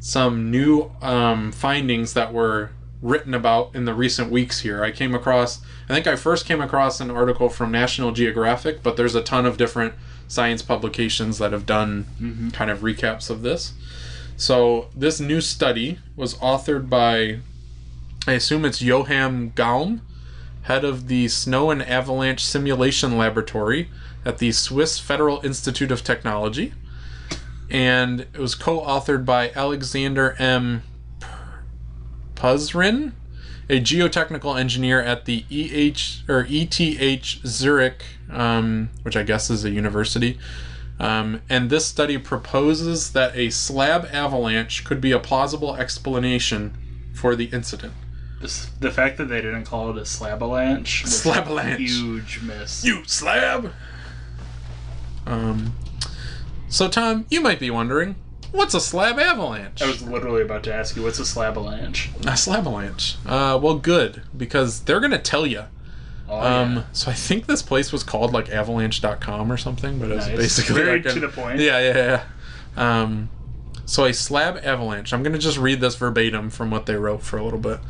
some 0.00 0.50
new 0.50 0.90
um, 1.00 1.52
findings 1.52 2.14
that 2.14 2.32
were 2.32 2.70
written 3.00 3.34
about 3.34 3.74
in 3.74 3.84
the 3.84 3.94
recent 3.94 4.30
weeks 4.30 4.60
here. 4.60 4.82
I 4.82 4.90
came 4.90 5.14
across, 5.14 5.60
I 5.88 5.94
think 5.94 6.06
I 6.06 6.16
first 6.16 6.46
came 6.46 6.60
across 6.60 7.00
an 7.00 7.10
article 7.10 7.48
from 7.48 7.70
National 7.70 8.12
Geographic, 8.12 8.82
but 8.82 8.96
there's 8.96 9.14
a 9.14 9.22
ton 9.22 9.44
of 9.44 9.56
different 9.56 9.94
science 10.28 10.62
publications 10.62 11.38
that 11.38 11.52
have 11.52 11.66
done 11.66 12.50
kind 12.52 12.70
of 12.70 12.80
recaps 12.80 13.28
of 13.28 13.42
this. 13.42 13.74
So 14.36 14.88
this 14.96 15.20
new 15.20 15.40
study 15.40 15.98
was 16.16 16.34
authored 16.36 16.88
by, 16.88 17.40
I 18.26 18.32
assume 18.32 18.64
it's 18.64 18.80
Johan 18.80 19.52
Gaume, 19.54 20.00
head 20.62 20.84
of 20.84 21.08
the 21.08 21.28
Snow 21.28 21.70
and 21.70 21.82
Avalanche 21.82 22.44
Simulation 22.44 23.18
Laboratory 23.18 23.90
at 24.24 24.38
the 24.38 24.52
Swiss 24.52 24.98
Federal 24.98 25.40
Institute 25.44 25.90
of 25.90 26.04
Technology. 26.04 26.72
And 27.70 28.20
it 28.20 28.38
was 28.38 28.54
co 28.54 28.80
authored 28.80 29.24
by 29.24 29.50
Alexander 29.52 30.36
M. 30.38 30.82
Puzrin, 32.34 33.12
a 33.68 33.80
geotechnical 33.80 34.58
engineer 34.58 35.00
at 35.00 35.24
the 35.24 35.44
EH 35.50 36.30
or 36.30 36.46
ETH 36.48 37.46
Zurich, 37.46 38.04
um, 38.30 38.90
which 39.02 39.16
I 39.16 39.22
guess 39.22 39.48
is 39.48 39.64
a 39.64 39.70
university. 39.70 40.38
Um, 40.98 41.40
and 41.48 41.70
this 41.70 41.86
study 41.86 42.18
proposes 42.18 43.12
that 43.12 43.34
a 43.34 43.50
slab 43.50 44.06
avalanche 44.12 44.84
could 44.84 45.00
be 45.00 45.12
a 45.12 45.18
plausible 45.18 45.74
explanation 45.76 46.76
for 47.14 47.34
the 47.34 47.46
incident. 47.46 47.94
This, 48.40 48.66
the 48.80 48.90
fact 48.90 49.18
that 49.18 49.26
they 49.26 49.40
didn't 49.40 49.64
call 49.64 49.90
it 49.90 49.96
a 49.96 50.02
slabalanche 50.02 51.04
was 51.04 51.22
Slabalanche. 51.22 51.74
a 51.74 51.78
huge 51.78 52.40
miss. 52.42 52.84
You 52.84 53.04
slab! 53.06 53.72
Um, 55.26 55.74
so, 56.68 56.88
Tom, 56.88 57.26
you 57.30 57.40
might 57.40 57.60
be 57.60 57.70
wondering, 57.70 58.16
what's 58.50 58.74
a 58.74 58.80
slab 58.80 59.18
avalanche? 59.18 59.82
I 59.82 59.86
was 59.86 60.02
literally 60.02 60.42
about 60.42 60.62
to 60.64 60.74
ask 60.74 60.96
you, 60.96 61.02
what's 61.02 61.18
a 61.18 61.24
slab 61.26 61.52
avalanche? 61.56 62.10
A 62.26 62.36
slab 62.36 62.60
avalanche. 62.60 63.16
Uh, 63.26 63.58
well, 63.62 63.76
good, 63.76 64.22
because 64.36 64.80
they're 64.82 65.00
going 65.00 65.12
to 65.12 65.18
tell 65.18 65.46
you. 65.46 65.64
Oh, 66.28 66.40
Um, 66.40 66.76
yeah. 66.76 66.82
So 66.92 67.10
I 67.10 67.14
think 67.14 67.46
this 67.46 67.62
place 67.62 67.92
was 67.92 68.02
called 68.02 68.32
like 68.32 68.48
avalanche.com 68.48 69.52
or 69.52 69.56
something, 69.56 69.98
but 69.98 70.10
it's 70.10 70.26
Nice. 70.28 70.36
basically 70.36 70.82
Very 70.82 71.02
like 71.02 71.12
to 71.14 71.20
the 71.20 71.28
point. 71.28 71.60
Yeah, 71.60 71.78
yeah, 71.80 71.96
yeah. 72.76 73.02
Um, 73.02 73.28
so 73.84 74.04
a 74.04 74.14
slab 74.14 74.58
avalanche. 74.64 75.12
I'm 75.12 75.22
gonna 75.22 75.36
just 75.38 75.58
read 75.58 75.80
this 75.80 75.96
verbatim 75.96 76.48
from 76.48 76.70
what 76.70 76.86
they 76.86 76.94
wrote 76.94 77.22
for 77.22 77.36
a 77.36 77.44
little 77.44 77.58
bit. 77.58 77.80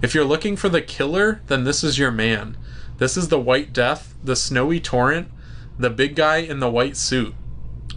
If 0.00 0.14
you're 0.14 0.24
looking 0.24 0.56
for 0.56 0.68
the 0.70 0.80
killer, 0.80 1.42
then 1.48 1.64
this 1.64 1.84
is 1.84 1.98
your 1.98 2.10
man. 2.10 2.56
This 2.98 3.16
is 3.18 3.28
the 3.28 3.40
White 3.40 3.72
Death, 3.72 4.14
the 4.22 4.36
snowy 4.36 4.80
torrent, 4.80 5.28
the 5.78 5.90
big 5.90 6.14
guy 6.14 6.38
in 6.38 6.60
the 6.60 6.70
white 6.70 6.96
suit. 6.96 7.34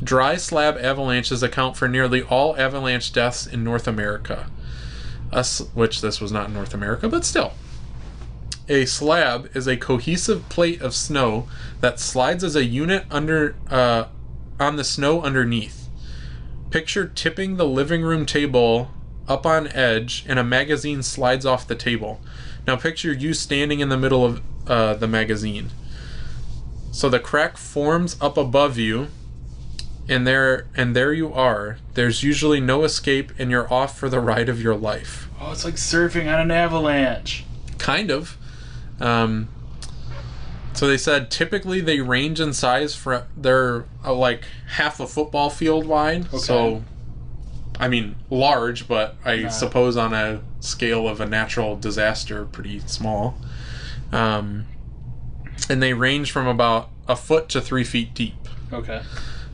Dry 0.04 0.38
slab 0.38 0.78
avalanches 0.78 1.42
account 1.42 1.76
for 1.76 1.88
nearly 1.88 2.22
all 2.22 2.56
avalanche 2.58 3.12
deaths 3.12 3.48
in 3.48 3.64
North 3.64 3.88
America. 3.88 4.50
Which 5.74 6.02
this 6.02 6.22
was 6.22 6.32
not 6.32 6.48
in 6.48 6.54
North 6.54 6.74
America, 6.74 7.10
but 7.10 7.26
still. 7.26 7.54
A 8.70 8.86
slab 8.86 9.50
is 9.56 9.68
a 9.68 9.78
cohesive 9.78 10.48
plate 10.50 10.82
of 10.82 10.94
snow 10.94 11.48
that 11.80 12.00
slides 12.00 12.44
as 12.44 12.56
a 12.56 12.66
unit 12.66 13.06
under 13.10 13.56
uh, 13.70 14.06
on 14.60 14.76
the 14.76 14.84
snow 14.84 15.22
underneath. 15.22 15.88
Picture 16.70 17.08
tipping 17.08 17.56
the 17.56 17.66
living 17.66 18.02
room 18.02 18.26
table 18.26 18.92
up 19.28 19.46
on 19.46 19.68
edge 19.70 20.26
and 20.28 20.38
a 20.38 20.44
magazine 20.44 21.02
slides 21.02 21.46
off 21.46 21.68
the 21.68 21.76
table. 21.76 22.20
Now 22.66 22.76
picture 22.76 23.14
you 23.14 23.34
standing 23.34 23.80
in 23.80 23.90
the 23.90 23.98
middle 23.98 24.26
of 24.26 24.42
uh, 24.68 24.96
the 24.96 25.08
magazine. 25.08 25.70
So 26.92 27.10
the 27.10 27.20
crack 27.20 27.58
forms 27.58 28.18
up 28.22 28.38
above 28.38 28.78
you 28.78 29.08
and 30.10 30.26
there 30.26 30.68
and 30.76 30.96
there 30.96 31.14
you 31.14 31.32
are. 31.34 31.78
There's 31.94 32.24
usually 32.24 32.60
no 32.60 32.84
escape 32.84 33.32
and 33.38 33.52
you're 33.52 33.72
off 33.72 33.98
for 33.98 34.10
the 34.10 34.20
ride 34.20 34.50
of 34.50 34.62
your 34.62 34.76
life. 34.76 35.30
Oh, 35.40 35.52
it's 35.52 35.66
like 35.66 35.76
surfing 35.76 36.32
on 36.34 36.40
an 36.40 36.52
avalanche. 36.52 37.44
Kind 37.78 38.10
of. 38.10 38.38
Um, 39.00 39.50
so 40.74 40.88
they 40.88 40.98
said 40.98 41.30
typically 41.30 41.82
they 41.82 42.00
range 42.02 42.40
in 42.40 42.54
size 42.54 42.96
for 42.96 43.28
they're 43.36 43.86
uh, 44.04 44.14
like 44.14 44.44
half 44.70 45.00
a 45.00 45.08
football 45.08 45.50
field 45.50 45.86
wide. 45.86 46.32
So, 46.40 46.84
I 47.80 47.88
mean 47.88 48.16
large, 48.32 48.88
but 48.88 49.16
I 49.24 49.36
Nah. 49.44 49.50
suppose 49.50 49.98
on 49.98 50.14
a 50.14 50.42
scale 50.62 51.08
of 51.08 51.20
a 51.22 51.26
natural 51.28 51.76
disaster, 51.76 52.46
pretty 52.46 52.80
small. 52.88 53.38
Um, 54.12 54.66
and 55.70 55.82
they 55.82 55.94
range 55.94 56.32
from 56.32 56.48
about 56.48 56.90
a 57.08 57.16
foot 57.16 57.50
to 57.50 57.62
three 57.62 57.84
feet 57.84 58.14
deep. 58.14 58.36
Okay. 58.72 59.02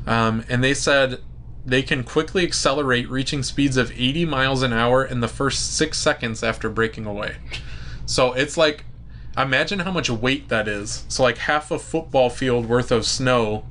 Um, 0.05 0.43
and 0.49 0.63
they 0.63 0.73
said 0.73 1.19
they 1.65 1.81
can 1.81 2.03
quickly 2.03 2.43
accelerate, 2.43 3.09
reaching 3.09 3.43
speeds 3.43 3.77
of 3.77 3.91
80 3.91 4.25
miles 4.25 4.61
an 4.63 4.73
hour 4.73 5.05
in 5.05 5.21
the 5.21 5.27
first 5.27 5.75
six 5.75 5.97
seconds 5.97 6.43
after 6.43 6.69
breaking 6.69 7.05
away. 7.05 7.37
So 8.05 8.33
it's 8.33 8.57
like, 8.57 8.85
imagine 9.37 9.79
how 9.79 9.91
much 9.91 10.09
weight 10.09 10.49
that 10.49 10.67
is. 10.67 11.05
So, 11.07 11.23
like 11.23 11.37
half 11.37 11.71
a 11.71 11.79
football 11.79 12.29
field 12.29 12.67
worth 12.67 12.91
of 12.91 13.05
snow 13.05 13.65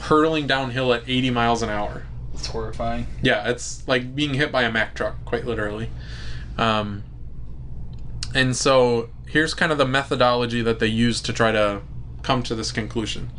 hurtling 0.00 0.46
downhill 0.46 0.92
at 0.92 1.02
80 1.06 1.30
miles 1.30 1.62
an 1.62 1.68
hour. 1.68 2.04
It's 2.34 2.46
horrifying. 2.46 3.06
Yeah, 3.22 3.48
it's 3.48 3.86
like 3.86 4.14
being 4.14 4.34
hit 4.34 4.50
by 4.50 4.62
a 4.62 4.72
Mack 4.72 4.94
truck, 4.94 5.24
quite 5.24 5.46
literally. 5.46 5.90
Um, 6.58 7.04
and 8.34 8.56
so 8.56 9.10
here's 9.26 9.54
kind 9.54 9.72
of 9.72 9.78
the 9.78 9.86
methodology 9.86 10.62
that 10.62 10.78
they 10.78 10.86
used 10.86 11.24
to 11.26 11.32
try 11.32 11.52
to 11.52 11.82
come 12.22 12.42
to 12.42 12.54
this 12.54 12.72
conclusion. 12.72 13.30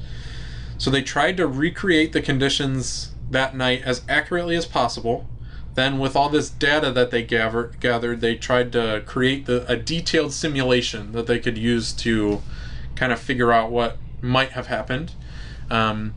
So 0.77 0.89
they 0.89 1.01
tried 1.01 1.37
to 1.37 1.47
recreate 1.47 2.13
the 2.13 2.21
conditions 2.21 3.11
that 3.29 3.55
night 3.55 3.83
as 3.83 4.01
accurately 4.09 4.55
as 4.55 4.65
possible. 4.65 5.27
Then, 5.73 5.99
with 5.99 6.15
all 6.17 6.27
this 6.27 6.49
data 6.49 6.91
that 6.91 7.11
they 7.11 7.23
gather, 7.23 7.71
gathered, 7.79 8.19
they 8.19 8.35
tried 8.35 8.73
to 8.73 9.03
create 9.05 9.45
the, 9.45 9.65
a 9.71 9.77
detailed 9.77 10.33
simulation 10.33 11.13
that 11.13 11.27
they 11.27 11.39
could 11.39 11.57
use 11.57 11.93
to 11.93 12.41
kind 12.95 13.13
of 13.13 13.19
figure 13.19 13.53
out 13.53 13.71
what 13.71 13.97
might 14.21 14.51
have 14.51 14.67
happened. 14.67 15.13
Um, 15.69 16.13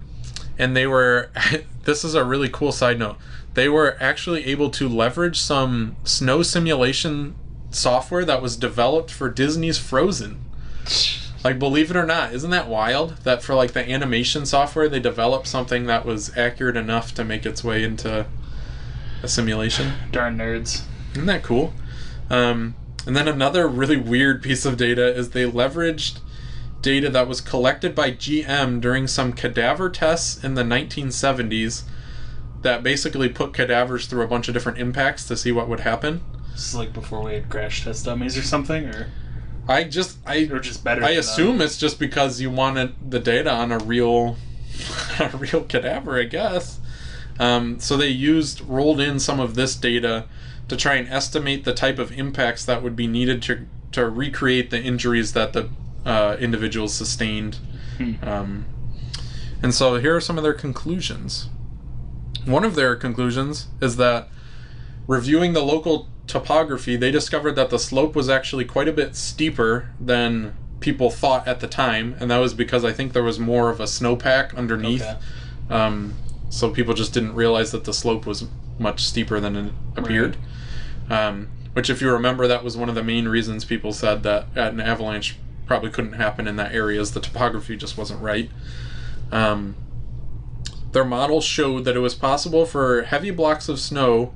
and 0.59 0.77
they 0.77 0.87
were, 0.87 1.31
this 1.85 2.05
is 2.05 2.15
a 2.15 2.25
really 2.25 2.49
cool 2.49 2.73
side 2.73 2.99
note, 2.99 3.17
they 3.55 3.69
were 3.69 3.97
actually 4.01 4.45
able 4.47 4.71
to 4.71 4.89
leverage 4.89 5.39
some 5.41 5.97
snow 6.03 6.43
simulation 6.43 7.37
software 7.75 8.25
that 8.25 8.43
was 8.43 8.57
developed 8.57 9.11
for 9.11 9.29
Disney's 9.29 9.79
Frozen. 9.79 10.39
Like, 11.43 11.59
believe 11.59 11.91
it 11.91 11.97
or 11.97 12.07
not, 12.07 12.33
isn't 12.33 12.51
that 12.51 12.69
wild? 12.69 13.19
That 13.19 13.43
for 13.43 13.55
like 13.55 13.73
the 13.73 13.89
animation 13.89 14.47
software, 14.47 14.89
they 14.89 15.01
developed 15.01 15.47
something 15.47 15.85
that 15.87 16.07
was 16.07 16.35
accurate 16.37 16.77
enough 16.77 17.13
to 17.15 17.25
make 17.25 17.45
its 17.45 17.63
way 17.63 17.85
into 17.85 18.27
a 19.23 19.29
simulation. 19.29 19.93
Darn 20.11 20.39
nerds. 20.39 20.83
Isn't 21.13 21.27
that 21.27 21.43
cool? 21.43 21.75
Um, 22.31 22.75
and 23.07 23.15
then 23.15 23.29
another 23.29 23.69
really 23.69 23.99
weird 23.99 24.43
piece 24.43 24.65
of 24.65 24.77
data 24.77 25.15
is 25.15 25.31
they 25.31 25.49
leveraged 25.49 26.21
data 26.81 27.11
that 27.11 27.29
was 27.29 27.41
collected 27.41 27.95
by 27.95 28.11
GM 28.11 28.81
during 28.81 29.07
some 29.07 29.33
cadaver 29.33 29.91
tests 29.91 30.43
in 30.43 30.55
the 30.55 30.63
1970s 30.63 31.85
that 32.63 32.83
basically 32.83 33.29
put 33.29 33.53
cadavers 33.53 34.07
through 34.07 34.23
a 34.23 34.27
bunch 34.27 34.49
of 34.49 34.55
different 34.55 34.79
impacts 34.79 35.27
to 35.27 35.37
see 35.37 35.53
what 35.53 35.69
would 35.69 35.81
happen. 35.81 36.23
This 36.55 36.69
is 36.69 36.75
like 36.77 36.93
before 36.93 37.23
we 37.23 37.35
had 37.35 37.51
crash 37.51 37.83
test 37.85 38.05
dummies 38.05 38.39
or 38.39 38.43
something, 38.43 38.87
or 38.87 39.09
I 39.69 39.85
just 39.85 40.19
I 40.25 40.49
or 40.51 40.61
just 40.61 40.85
better. 40.85 41.03
I 41.03 41.11
assume 41.11 41.61
it's 41.61 41.77
just 41.77 41.99
because 41.99 42.41
you 42.41 42.49
wanted 42.51 43.11
the 43.11 43.19
data 43.19 43.51
on 43.51 43.73
a 43.73 43.79
real, 43.79 44.37
a 45.19 45.37
real 45.37 45.65
cadaver, 45.65 46.19
I 46.19 46.25
guess. 46.25 46.79
Um, 47.41 47.81
so 47.81 47.97
they 47.97 48.09
used 48.09 48.61
rolled 48.61 49.01
in 49.01 49.19
some 49.19 49.41
of 49.41 49.57
this 49.57 49.75
data 49.75 50.27
to 50.69 50.77
try 50.77 50.95
and 50.95 51.09
estimate 51.09 51.65
the 51.65 51.75
type 51.75 51.99
of 51.99 52.17
impacts 52.17 52.65
that 52.65 52.83
would 52.83 52.95
be 52.95 53.09
needed 53.09 53.43
to 53.43 53.67
to 53.91 54.09
recreate 54.09 54.71
the 54.71 54.81
injuries 54.81 55.33
that 55.33 55.53
the 55.55 55.69
uh, 56.07 56.37
individuals 56.39 56.95
sustained. 56.95 57.59
Hmm. 57.99 58.15
Um, 58.23 58.65
and 59.61 59.75
so 59.75 59.97
here 59.97 60.15
are 60.15 60.21
some 60.21 60.37
of 60.37 60.45
their 60.45 60.55
conclusions. 60.55 61.49
One 62.45 62.65
of 62.65 62.77
their 62.77 62.95
conclusions 62.95 63.69
is 63.81 63.97
that 63.97 64.29
reviewing 65.07 65.53
the 65.53 65.63
local 65.63 66.09
topography, 66.27 66.97
they 66.97 67.11
discovered 67.11 67.53
that 67.53 67.71
the 67.71 67.79
slope 67.79 68.15
was 68.15 68.29
actually 68.29 68.65
quite 68.65 68.89
a 68.89 68.93
bit 68.93 69.17
steeper 69.17 69.91
than 70.01 70.55
people 70.81 71.11
thought 71.11 71.47
at 71.49 71.61
the 71.61 71.67
time, 71.67 72.17
and 72.21 72.31
that 72.31 72.39
was 72.39 72.55
because 72.55 72.85
I 72.85 72.93
think 72.93 73.13
there 73.13 73.23
was 73.23 73.39
more 73.39 73.71
of 73.71 73.81
a 73.81 73.85
snowpack 73.85 74.55
underneath. 74.55 75.03
Okay. 75.03 75.19
Um, 75.71 76.15
so 76.51 76.71
people 76.71 76.95
just 76.95 77.13
didn't 77.13 77.35
realize 77.35 77.73
that 77.73 77.85
the 77.85 77.95
slope 77.95 78.27
was 78.27 78.47
much 78.79 79.05
steeper 79.05 79.41
than 79.41 79.57
it 79.57 79.73
appeared. 79.97 80.37
Um, 81.11 81.49
which, 81.73 81.91
if 81.91 82.01
you 82.01 82.11
remember, 82.13 82.47
that 82.47 82.63
was 82.63 82.77
one 82.77 82.89
of 82.89 82.95
the 82.95 83.03
main 83.03 83.27
reasons 83.27 83.65
people 83.65 83.93
said 83.93 84.23
that 84.23 84.47
an 84.55 84.81
avalanche 84.81 85.37
probably 85.67 85.91
couldn't 85.91 86.13
happen 86.13 86.47
in 86.47 86.57
that 86.57 86.73
area, 86.73 87.01
is 87.01 87.13
the 87.13 87.21
topography 87.21 87.77
just 87.77 87.99
wasn't 87.99 88.21
right. 88.23 88.51
Um, 89.33 89.75
their 90.93 91.05
model 91.05 91.41
showed 91.41 91.85
that 91.85 91.97
it 91.97 92.01
was 92.01 92.15
possible 92.15 92.67
for 92.67 93.03
heavy 93.03 93.31
blocks 93.31 93.69
of 93.69 93.81
snow 93.81 94.33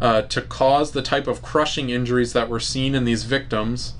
uh, 0.00 0.22
to 0.22 0.42
cause 0.42 0.92
the 0.92 1.02
type 1.02 1.26
of 1.26 1.42
crushing 1.42 1.90
injuries 1.90 2.32
that 2.32 2.48
were 2.48 2.60
seen 2.60 2.94
in 2.94 3.04
these 3.04 3.24
victims, 3.24 3.94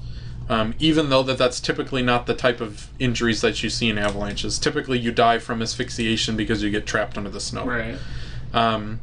um, 0.49 0.75
even 0.79 1.09
though 1.09 1.23
that 1.23 1.39
that's 1.39 1.59
typically 1.61 2.03
not 2.03 2.27
the 2.27 2.35
type 2.35 2.61
of 2.61 2.89
injuries 2.99 3.41
that 3.41 3.63
you 3.63 3.71
see 3.71 3.89
in 3.89 3.99
avalanches. 3.99 4.59
Typically, 4.59 4.99
you 4.99 5.11
die 5.11 5.39
from 5.39 5.63
asphyxiation 5.63 6.37
because 6.37 6.63
you 6.63 6.71
get 6.71 6.87
trapped 6.87 7.17
under 7.17 7.31
the 7.31 7.41
snow. 7.41 7.65
Right. 7.65 7.99
Um, 8.53 9.01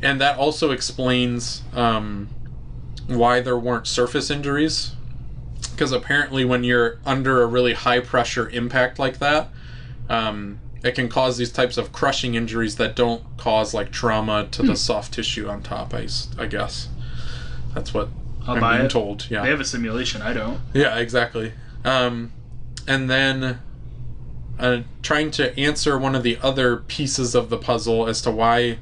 and 0.00 0.20
that 0.20 0.38
also 0.38 0.70
explains 0.70 1.62
um, 1.74 2.28
why 3.06 3.40
there 3.40 3.58
weren't 3.58 3.86
surface 3.86 4.30
injuries. 4.30 4.92
Because 5.72 5.92
apparently, 5.92 6.44
when 6.44 6.64
you're 6.64 6.98
under 7.06 7.42
a 7.42 7.46
really 7.46 7.72
high 7.72 8.00
pressure 8.00 8.48
impact 8.50 8.98
like 8.98 9.18
that, 9.18 9.48
um, 10.08 10.60
it 10.82 10.94
can 10.94 11.08
cause 11.08 11.36
these 11.38 11.50
types 11.52 11.76
of 11.76 11.92
crushing 11.92 12.34
injuries 12.34 12.76
that 12.76 12.94
don't 12.94 13.22
cause 13.36 13.74
like 13.74 13.90
trauma 13.90 14.46
to 14.52 14.62
the 14.62 14.76
soft 14.76 15.14
tissue 15.14 15.48
on 15.48 15.62
top. 15.62 15.92
I, 15.94 16.06
I 16.38 16.46
guess 16.46 16.88
that's 17.74 17.92
what 17.92 18.08
I'll 18.46 18.62
I'm 18.62 18.76
being 18.76 18.86
it. 18.86 18.90
told. 18.90 19.28
Yeah, 19.30 19.42
They 19.42 19.50
have 19.50 19.60
a 19.60 19.64
simulation. 19.64 20.22
I 20.22 20.32
don't. 20.32 20.60
yeah, 20.72 20.96
exactly. 20.98 21.52
Um, 21.84 22.32
and 22.86 23.10
then 23.10 23.60
uh, 24.58 24.82
trying 25.02 25.30
to 25.32 25.58
answer 25.58 25.98
one 25.98 26.14
of 26.14 26.22
the 26.22 26.38
other 26.42 26.76
pieces 26.78 27.34
of 27.34 27.50
the 27.50 27.58
puzzle 27.58 28.06
as 28.08 28.22
to 28.22 28.30
why 28.30 28.78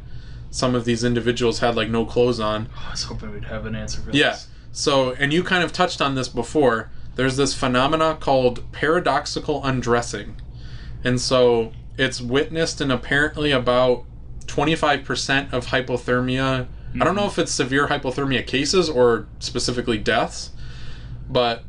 some 0.51 0.75
of 0.75 0.85
these 0.85 1.03
individuals 1.05 1.59
had 1.59 1.75
like 1.77 1.89
no 1.91 2.05
clothes 2.07 2.39
on. 2.41 2.69
Oh, 2.77 2.85
I 2.89 2.91
was 2.93 3.03
hoping 3.05 3.33
we'd 3.33 3.45
have 3.47 3.67
an 3.67 3.75
answer 3.75 4.01
for 4.01 4.11
Yeah. 4.13 4.31
this. 4.31 4.49
Yeah. 4.49 4.53
So, 4.73 5.13
and 5.13 5.33
you 5.33 5.43
kind 5.43 5.65
of 5.65 5.73
touched 5.73 6.01
on 6.03 6.15
this 6.15 6.29
before. 6.29 6.91
There's 7.17 7.37
this 7.37 7.55
phenomena 7.55 8.17
called 8.21 8.71
paradoxical 8.73 9.65
undressing. 9.65 10.37
And 11.03 11.21
so 11.21 11.73
it's 11.99 12.21
witnessed 12.21 12.81
in 12.81 12.91
apparently 12.91 13.53
about 13.53 14.05
25% 14.47 15.53
of 15.53 15.67
hypothermia. 15.67 16.69
I 16.99 17.05
don't 17.05 17.17
know 17.17 17.27
if 17.27 17.39
it's 17.39 17.53
severe 17.53 17.89
hypothermia 17.89 18.47
cases 18.47 18.89
or 18.89 19.27
specifically 19.39 19.99
deaths, 19.99 20.51
but 21.29 21.65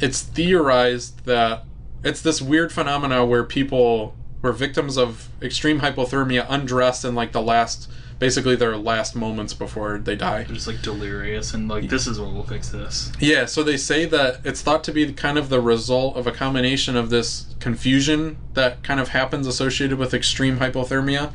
it's 0.00 0.22
theorized 0.22 1.24
that 1.26 1.64
it's 2.02 2.22
this 2.22 2.40
weird 2.40 2.72
phenomena 2.72 3.24
where 3.26 3.44
people 3.44 4.14
where 4.40 4.52
victims 4.52 4.96
of 4.96 5.28
extreme 5.42 5.80
hypothermia 5.80 6.46
undress 6.48 7.04
in 7.04 7.14
like 7.14 7.32
the 7.32 7.42
last 7.42 7.90
basically 8.20 8.54
their 8.54 8.76
last 8.76 9.16
moments 9.16 9.54
before 9.54 9.98
they 9.98 10.14
die. 10.14 10.44
They're 10.44 10.54
just 10.54 10.66
like 10.68 10.82
delirious 10.82 11.54
and 11.54 11.68
like 11.68 11.88
this 11.88 12.06
is 12.06 12.20
what 12.20 12.32
will 12.32 12.44
fix 12.44 12.68
this. 12.68 13.10
Yeah, 13.18 13.46
so 13.46 13.64
they 13.64 13.78
say 13.78 14.04
that 14.04 14.40
it's 14.44 14.62
thought 14.62 14.84
to 14.84 14.92
be 14.92 15.12
kind 15.14 15.38
of 15.38 15.48
the 15.48 15.60
result 15.60 16.16
of 16.16 16.26
a 16.28 16.30
combination 16.30 16.96
of 16.96 17.08
this 17.10 17.46
confusion 17.58 18.36
that 18.52 18.84
kind 18.84 19.00
of 19.00 19.08
happens 19.08 19.46
associated 19.46 19.98
with 19.98 20.12
extreme 20.12 20.58
hypothermia 20.58 21.32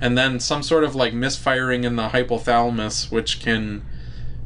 and 0.00 0.16
then 0.16 0.38
some 0.38 0.62
sort 0.62 0.84
of 0.84 0.94
like 0.94 1.14
misfiring 1.14 1.84
in 1.84 1.96
the 1.96 2.10
hypothalamus 2.10 3.10
which 3.10 3.40
can 3.40 3.82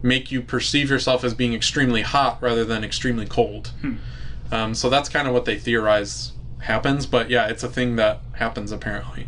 make 0.03 0.31
you 0.31 0.41
perceive 0.41 0.89
yourself 0.89 1.25
as 1.25 1.35
being 1.35 1.53
extremely 1.53 2.03
hot 2.03 2.41
rather 2.41 2.65
than 2.65 2.85
extremely 2.85 3.27
cold. 3.27 3.73
Hmm. 3.81 3.95
Um, 4.53 4.75
so 4.75 4.89
that's 4.89 5.09
kind 5.09 5.27
of 5.27 5.35
what 5.35 5.47
they 5.47 5.59
theorize 5.59 6.33
happens, 6.61 7.07
but 7.07 7.29
yeah, 7.29 7.49
it's 7.49 7.65
a 7.65 7.69
thing 7.69 7.97
that 7.97 8.21
happens 8.35 8.71
apparently. 8.71 9.27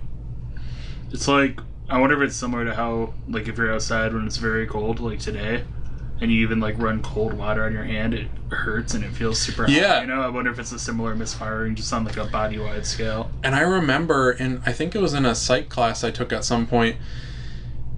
It's 1.11 1.27
like 1.27 1.59
I 1.89 1.99
wonder 1.99 2.23
if 2.23 2.29
it's 2.29 2.37
similar 2.37 2.65
to 2.65 2.75
how 2.75 3.13
like 3.29 3.47
if 3.49 3.59
you're 3.59 3.73
outside 3.73 4.13
when 4.15 4.27
it's 4.27 4.39
very 4.39 4.67
cold, 4.67 5.01
like 5.01 5.19
today, 5.21 5.65
and 6.21 6.31
you 6.33 6.41
even 6.43 6.61
like 6.61 6.79
run 6.79 7.03
cold 7.03 7.35
water 7.35 7.65
on 7.65 7.73
your 7.73 7.85
hand, 7.85 8.15
it 8.15 8.29
hurts 8.51 8.95
and 8.95 9.05
it 9.05 9.11
feels 9.11 9.39
super 9.41 9.65
hot. 9.65 9.71
Yeah. 9.73 10.01
You 10.01 10.07
know, 10.07 10.23
I 10.23 10.29
wonder 10.29 10.51
if 10.51 10.59
it's 10.59 10.73
a 10.73 10.79
similar 10.79 11.15
misfiring 11.15 11.75
just 11.75 11.93
on 11.93 12.05
like 12.05 12.17
a 12.17 12.25
body 12.25 12.59
wide 12.59 12.87
scale. 12.87 13.31
And 13.43 13.55
I 13.55 13.61
remember, 13.61 14.31
and 14.31 14.63
I 14.65 14.73
think 14.73 14.95
it 14.95 15.01
was 15.03 15.13
in 15.13 15.27
a 15.27 15.35
psych 15.35 15.69
class 15.69 16.03
I 16.05 16.11
took 16.11 16.33
at 16.33 16.45
some 16.45 16.67
point, 16.67 16.97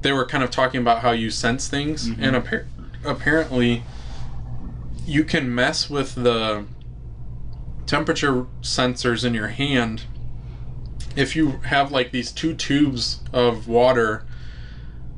they 0.02 0.12
were 0.12 0.26
kind 0.26 0.42
of 0.42 0.50
talking 0.50 0.80
about 0.80 1.00
how 1.00 1.10
you 1.12 1.30
sense 1.30 1.68
things, 1.68 2.08
Mhm. 2.08 2.16
and 2.20 2.36
appar- 2.36 2.64
apparently, 3.04 3.82
you 5.06 5.22
can 5.24 5.54
mess 5.54 5.88
with 5.88 6.14
the 6.16 6.64
temperature 7.86 8.46
sensors 8.62 9.24
in 9.24 9.32
your 9.34 9.48
hand 9.48 10.02
if 11.16 11.34
you 11.34 11.60
have 11.64 11.90
like 11.90 12.10
these 12.12 12.30
two 12.30 12.54
tubes 12.54 13.20
of 13.32 13.66
water 13.66 14.24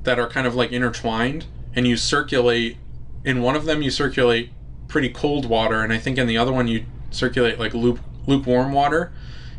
that 0.04 0.18
are 0.18 0.28
kind 0.28 0.46
of 0.46 0.54
like 0.54 0.72
intertwined, 0.72 1.46
and 1.74 1.86
you 1.86 1.96
circulate. 1.96 2.78
In 3.24 3.42
one 3.42 3.56
of 3.56 3.64
them, 3.66 3.82
you 3.82 3.90
circulate 3.90 4.50
pretty 4.86 5.10
cold 5.10 5.44
water, 5.46 5.82
and 5.82 5.92
I 5.92 5.98
think 5.98 6.16
in 6.16 6.26
the 6.26 6.38
other 6.38 6.52
one, 6.52 6.66
you 6.68 6.84
circulate 7.10 7.58
like 7.58 7.74
luke, 7.74 8.00
lukewarm 8.26 8.72
water 8.72 9.10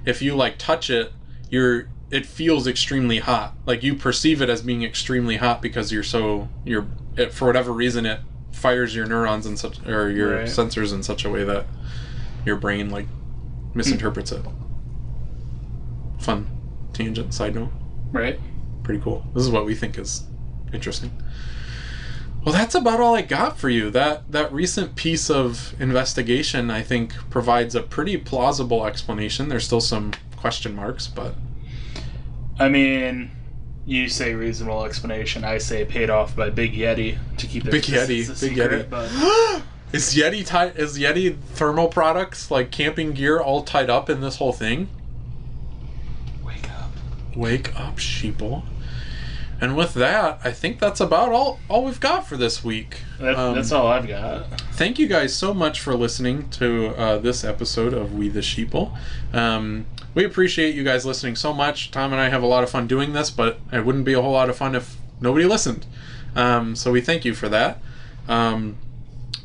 if 0.06 0.22
you 0.22 0.36
like 0.36 0.58
touch 0.58 0.90
it 0.90 1.12
you're 1.50 1.88
it 2.12 2.26
feels 2.26 2.68
extremely 2.68 3.20
hot 3.20 3.56
like 3.66 3.82
you 3.84 3.96
perceive 3.96 4.42
it 4.42 4.50
as 4.50 4.62
being 4.62 4.84
extremely 4.84 5.38
hot 5.38 5.62
because 5.62 5.92
you're 5.92 6.04
so 6.04 6.48
you're 6.64 6.88
it, 7.18 7.34
for 7.34 7.48
whatever 7.48 7.72
reason 7.72 8.06
it 8.06 8.22
fires 8.52 8.96
your 8.96 9.06
neurons 9.06 9.46
in 9.46 9.58
such 9.58 9.86
or 9.88 10.10
your 10.10 10.38
Right. 10.38 10.48
sensors 10.48 10.94
in 10.94 11.04
such 11.04 11.26
a 11.26 11.30
way 11.30 11.44
that 11.44 11.66
your 12.46 12.56
brain 12.56 12.90
like 12.90 13.08
misinterprets 13.74 14.32
it 14.32 14.46
fun 16.20 16.48
tangent 16.94 17.34
side 17.34 17.56
note 17.56 17.72
Right? 18.12 18.40
pretty 18.84 19.02
cool 19.02 19.26
this 19.34 19.44
is 19.44 19.50
what 19.50 19.66
we 19.66 19.76
think 19.76 19.98
is 19.98 20.24
interesting 20.74 21.12
well 22.44 22.54
that's 22.54 22.74
about 22.76 23.00
all 23.00 23.16
i 23.16 23.22
got 23.22 23.58
for 23.58 23.70
you 23.70 23.90
that 23.92 24.32
that 24.32 24.52
recent 24.52 24.96
piece 24.96 25.30
of 25.30 25.76
investigation 25.80 26.72
i 26.72 26.82
think 26.82 27.14
provides 27.30 27.76
a 27.76 27.82
pretty 27.84 28.18
plausible 28.18 28.86
explanation 28.86 29.48
there's 29.50 29.66
still 29.66 29.82
some 29.82 30.12
question 30.36 30.76
marks 30.76 31.06
but 31.08 31.36
I 32.60 32.68
mean, 32.68 33.32
you 33.86 34.10
say 34.10 34.34
reasonable 34.34 34.84
explanation. 34.84 35.46
I 35.46 35.60
say 35.60 35.86
paid 35.86 36.10
off 36.10 36.36
by 36.36 36.50
Big 36.50 36.74
Yeti 36.74 37.18
to 37.38 37.48
keep 37.48 37.66
it 37.66 37.72
Big 37.72 37.84
Yeti, 37.84 38.28
Big 38.28 38.36
secret, 38.36 38.90
Yeti. 38.90 38.90
But 38.90 39.64
is 39.94 40.14
yeti 40.14 40.46
tied 40.46 40.76
is 40.76 41.00
yeti 41.00 41.38
thermal 41.38 41.88
products 41.88 42.52
like 42.52 42.70
camping 42.70 43.14
gear 43.14 43.40
all 43.40 43.64
tied 43.64 43.90
up 43.90 44.10
in 44.10 44.22
this 44.22 44.36
whole 44.36 44.54
thing 44.54 44.88
wake 47.40 47.80
up. 47.80 47.98
Sheeple. 47.98 48.64
And 49.62 49.76
with 49.76 49.94
that, 49.96 50.40
I 50.44 50.52
think 50.52 50.80
that's 50.80 51.02
about 51.02 51.32
all 51.32 51.60
all 51.68 51.84
we've 51.84 52.00
got 52.00 52.26
for 52.28 52.38
this 52.38 52.64
week. 52.64 53.02
That, 53.20 53.36
Um, 53.36 53.56
that's 53.56 53.72
all 53.72 53.88
I've 53.88 54.08
got. 54.08 54.62
Thank 54.74 55.00
you 55.00 55.08
guys 55.08 55.36
so 55.36 55.54
much 55.54 55.82
for 55.82 55.96
listening 55.96 56.50
to 56.52 56.90
uh, 56.98 57.18
this 57.18 57.44
episode 57.44 57.94
of 57.94 58.14
We 58.14 58.30
the 58.30 58.40
Sheeple. 58.40 58.98
Um, 59.34 59.86
we 60.16 60.24
appreciate 60.24 60.76
you 60.76 60.84
guys 60.84 61.06
listening 61.06 61.36
so 61.36 61.54
much. 61.54 61.92
Tom 61.92 62.14
and 62.14 62.22
I 62.22 62.30
have 62.30 62.42
a 62.42 62.48
lot 62.48 62.64
of 62.64 62.70
fun 62.70 62.88
doing 62.88 63.12
this, 63.14 63.30
but 63.30 63.60
it 63.72 63.86
wouldn't 63.86 64.06
be 64.06 64.14
a 64.14 64.22
whole 64.22 64.32
lot 64.32 64.50
of 64.50 64.56
fun 64.56 64.76
if 64.76 64.96
nobody 65.20 65.46
listened. 65.46 65.86
Um, 66.36 66.76
so 66.76 66.92
we 66.92 67.02
thank 67.02 67.26
you 67.26 67.34
for 67.34 67.50
that. 67.50 67.80
Um, 68.30 68.78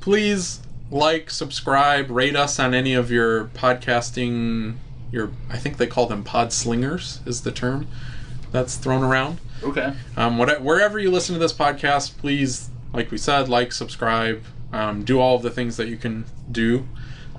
please 0.00 0.60
like, 0.90 1.28
subscribe, 1.30 2.08
rate 2.10 2.36
us 2.36 2.60
on 2.60 2.72
any 2.72 2.94
of 2.94 3.10
your 3.10 3.46
podcasting. 3.46 4.74
Your 5.14 5.30
I 5.48 5.58
think 5.58 5.76
they 5.76 5.86
call 5.86 6.06
them 6.06 6.24
pod 6.24 6.52
slingers 6.52 7.20
is 7.24 7.42
the 7.42 7.52
term 7.52 7.86
that's 8.50 8.76
thrown 8.76 9.02
around. 9.02 9.40
Okay. 9.62 9.94
Um, 10.16 10.38
what, 10.38 10.60
wherever 10.60 10.98
you 10.98 11.10
listen 11.10 11.34
to 11.34 11.38
this 11.38 11.52
podcast, 11.52 12.18
please, 12.18 12.68
like 12.92 13.10
we 13.10 13.18
said, 13.18 13.48
like, 13.48 13.72
subscribe, 13.72 14.44
um, 14.72 15.04
do 15.04 15.20
all 15.20 15.36
of 15.36 15.42
the 15.42 15.50
things 15.50 15.76
that 15.76 15.88
you 15.88 15.96
can 15.96 16.24
do. 16.50 16.86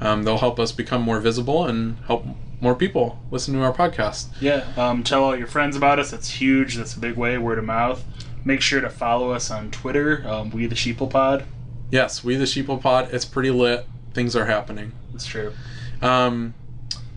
Um, 0.01 0.23
they'll 0.23 0.38
help 0.38 0.59
us 0.59 0.71
become 0.71 1.01
more 1.01 1.19
visible 1.19 1.65
and 1.65 1.97
help 2.07 2.26
more 2.61 2.76
people 2.76 3.19
listen 3.32 3.53
to 3.53 3.61
our 3.61 3.73
podcast. 3.73 4.28
Yeah. 4.41 4.65
Um, 4.76 5.03
tell 5.03 5.23
all 5.23 5.36
your 5.36 5.47
friends 5.47 5.76
about 5.76 5.99
us. 5.99 6.11
That's 6.11 6.30
huge. 6.30 6.76
That's 6.76 6.95
a 6.95 6.99
big 6.99 7.15
way. 7.15 7.38
Word 7.38 7.59
of 7.59 7.65
mouth. 7.65 8.03
Make 8.43 8.61
sure 8.61 8.82
to 8.82 8.89
follow 8.89 9.32
us 9.32 9.51
on 9.51 9.71
Twitter. 9.71 10.23
Um, 10.28 10.49
we 10.49 10.65
the 10.65 10.76
Sheeple 10.76 11.09
Pod. 11.09 11.45
Yes, 11.91 12.23
we 12.23 12.36
the 12.36 12.45
Sheeple 12.45 12.82
Pod. 12.82 13.13
It's 13.13 13.26
pretty 13.26 13.51
lit. 13.51 13.86
Things 14.13 14.36
are 14.36 14.45
happening. 14.45 14.93
That's 15.11 15.26
true. 15.26 15.53
Um, 16.01 16.53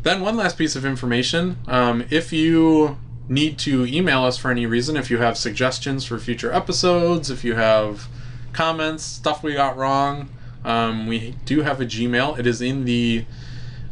then 0.03 0.20
one 0.20 0.36
last 0.36 0.57
piece 0.59 0.76
of 0.76 0.84
information: 0.84 1.59
um, 1.66 2.05
if 2.11 2.32
you 2.32 2.96
need 3.28 3.59
to 3.59 3.84
email 3.86 4.24
us 4.24 4.38
for 4.38 4.51
any 4.51 4.64
reason, 4.66 4.96
if 4.96 5.11
you 5.11 5.18
have 5.18 5.36
suggestions 5.36 6.05
for 6.05 6.18
future 6.18 6.53
episodes, 6.53 7.30
if 7.30 7.44
you 7.44 7.55
have 7.55 8.09
comments, 8.53 9.05
stuff 9.05 9.42
we 9.42 9.53
got 9.55 9.76
wrong, 9.76 10.28
um, 10.64 11.07
we 11.07 11.34
do 11.44 11.62
have 11.62 11.80
a 11.80 11.84
Gmail. 11.86 12.38
It 12.38 12.46
is 12.46 12.61
in 12.62 12.84
the. 12.84 13.24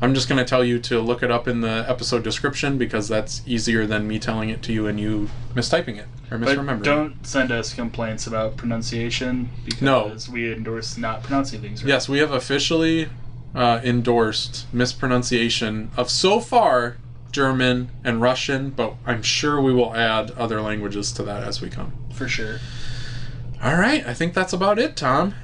I'm 0.00 0.12
just 0.12 0.28
going 0.28 0.38
to 0.38 0.44
tell 0.44 0.62
you 0.62 0.78
to 0.80 1.00
look 1.00 1.22
it 1.22 1.30
up 1.30 1.48
in 1.48 1.62
the 1.62 1.84
episode 1.88 2.22
description 2.22 2.76
because 2.76 3.08
that's 3.08 3.40
easier 3.46 3.86
than 3.86 4.06
me 4.06 4.18
telling 4.18 4.50
it 4.50 4.60
to 4.64 4.72
you 4.74 4.86
and 4.86 5.00
you 5.00 5.30
mistyping 5.54 5.96
it 5.96 6.04
or 6.30 6.36
misremembering. 6.38 6.80
it. 6.80 6.84
don't 6.84 7.26
send 7.26 7.50
us 7.50 7.72
complaints 7.72 8.26
about 8.26 8.58
pronunciation 8.58 9.48
because 9.64 9.80
No. 10.28 10.34
we 10.34 10.52
endorse 10.52 10.98
not 10.98 11.22
pronouncing 11.22 11.62
things 11.62 11.82
right. 11.82 11.88
Yes, 11.88 12.10
we 12.10 12.18
have 12.18 12.30
officially 12.30 13.08
uh, 13.56 13.80
endorsed 13.82 14.72
mispronunciation 14.72 15.90
of 15.96 16.10
so 16.10 16.38
far 16.38 16.98
German 17.32 17.90
and 18.04 18.20
Russian, 18.20 18.70
but 18.70 18.94
I'm 19.04 19.22
sure 19.22 19.60
we 19.60 19.72
will 19.72 19.94
add 19.96 20.30
other 20.32 20.60
languages 20.60 21.10
to 21.12 21.22
that 21.24 21.42
as 21.42 21.60
we 21.60 21.70
come. 21.70 21.92
For 22.12 22.28
sure. 22.28 22.58
All 23.62 23.76
right, 23.76 24.06
I 24.06 24.14
think 24.14 24.34
that's 24.34 24.52
about 24.52 24.78
it, 24.78 24.96
Tom. 24.96 25.34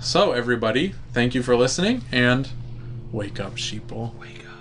So, 0.00 0.32
everybody, 0.32 0.94
thank 1.12 1.34
you 1.34 1.42
for 1.42 1.56
listening 1.56 2.02
and 2.12 2.48
wake 3.10 3.40
up, 3.40 3.56
sheeple. 3.56 4.14
Wake 4.18 4.44
up. 4.46 4.52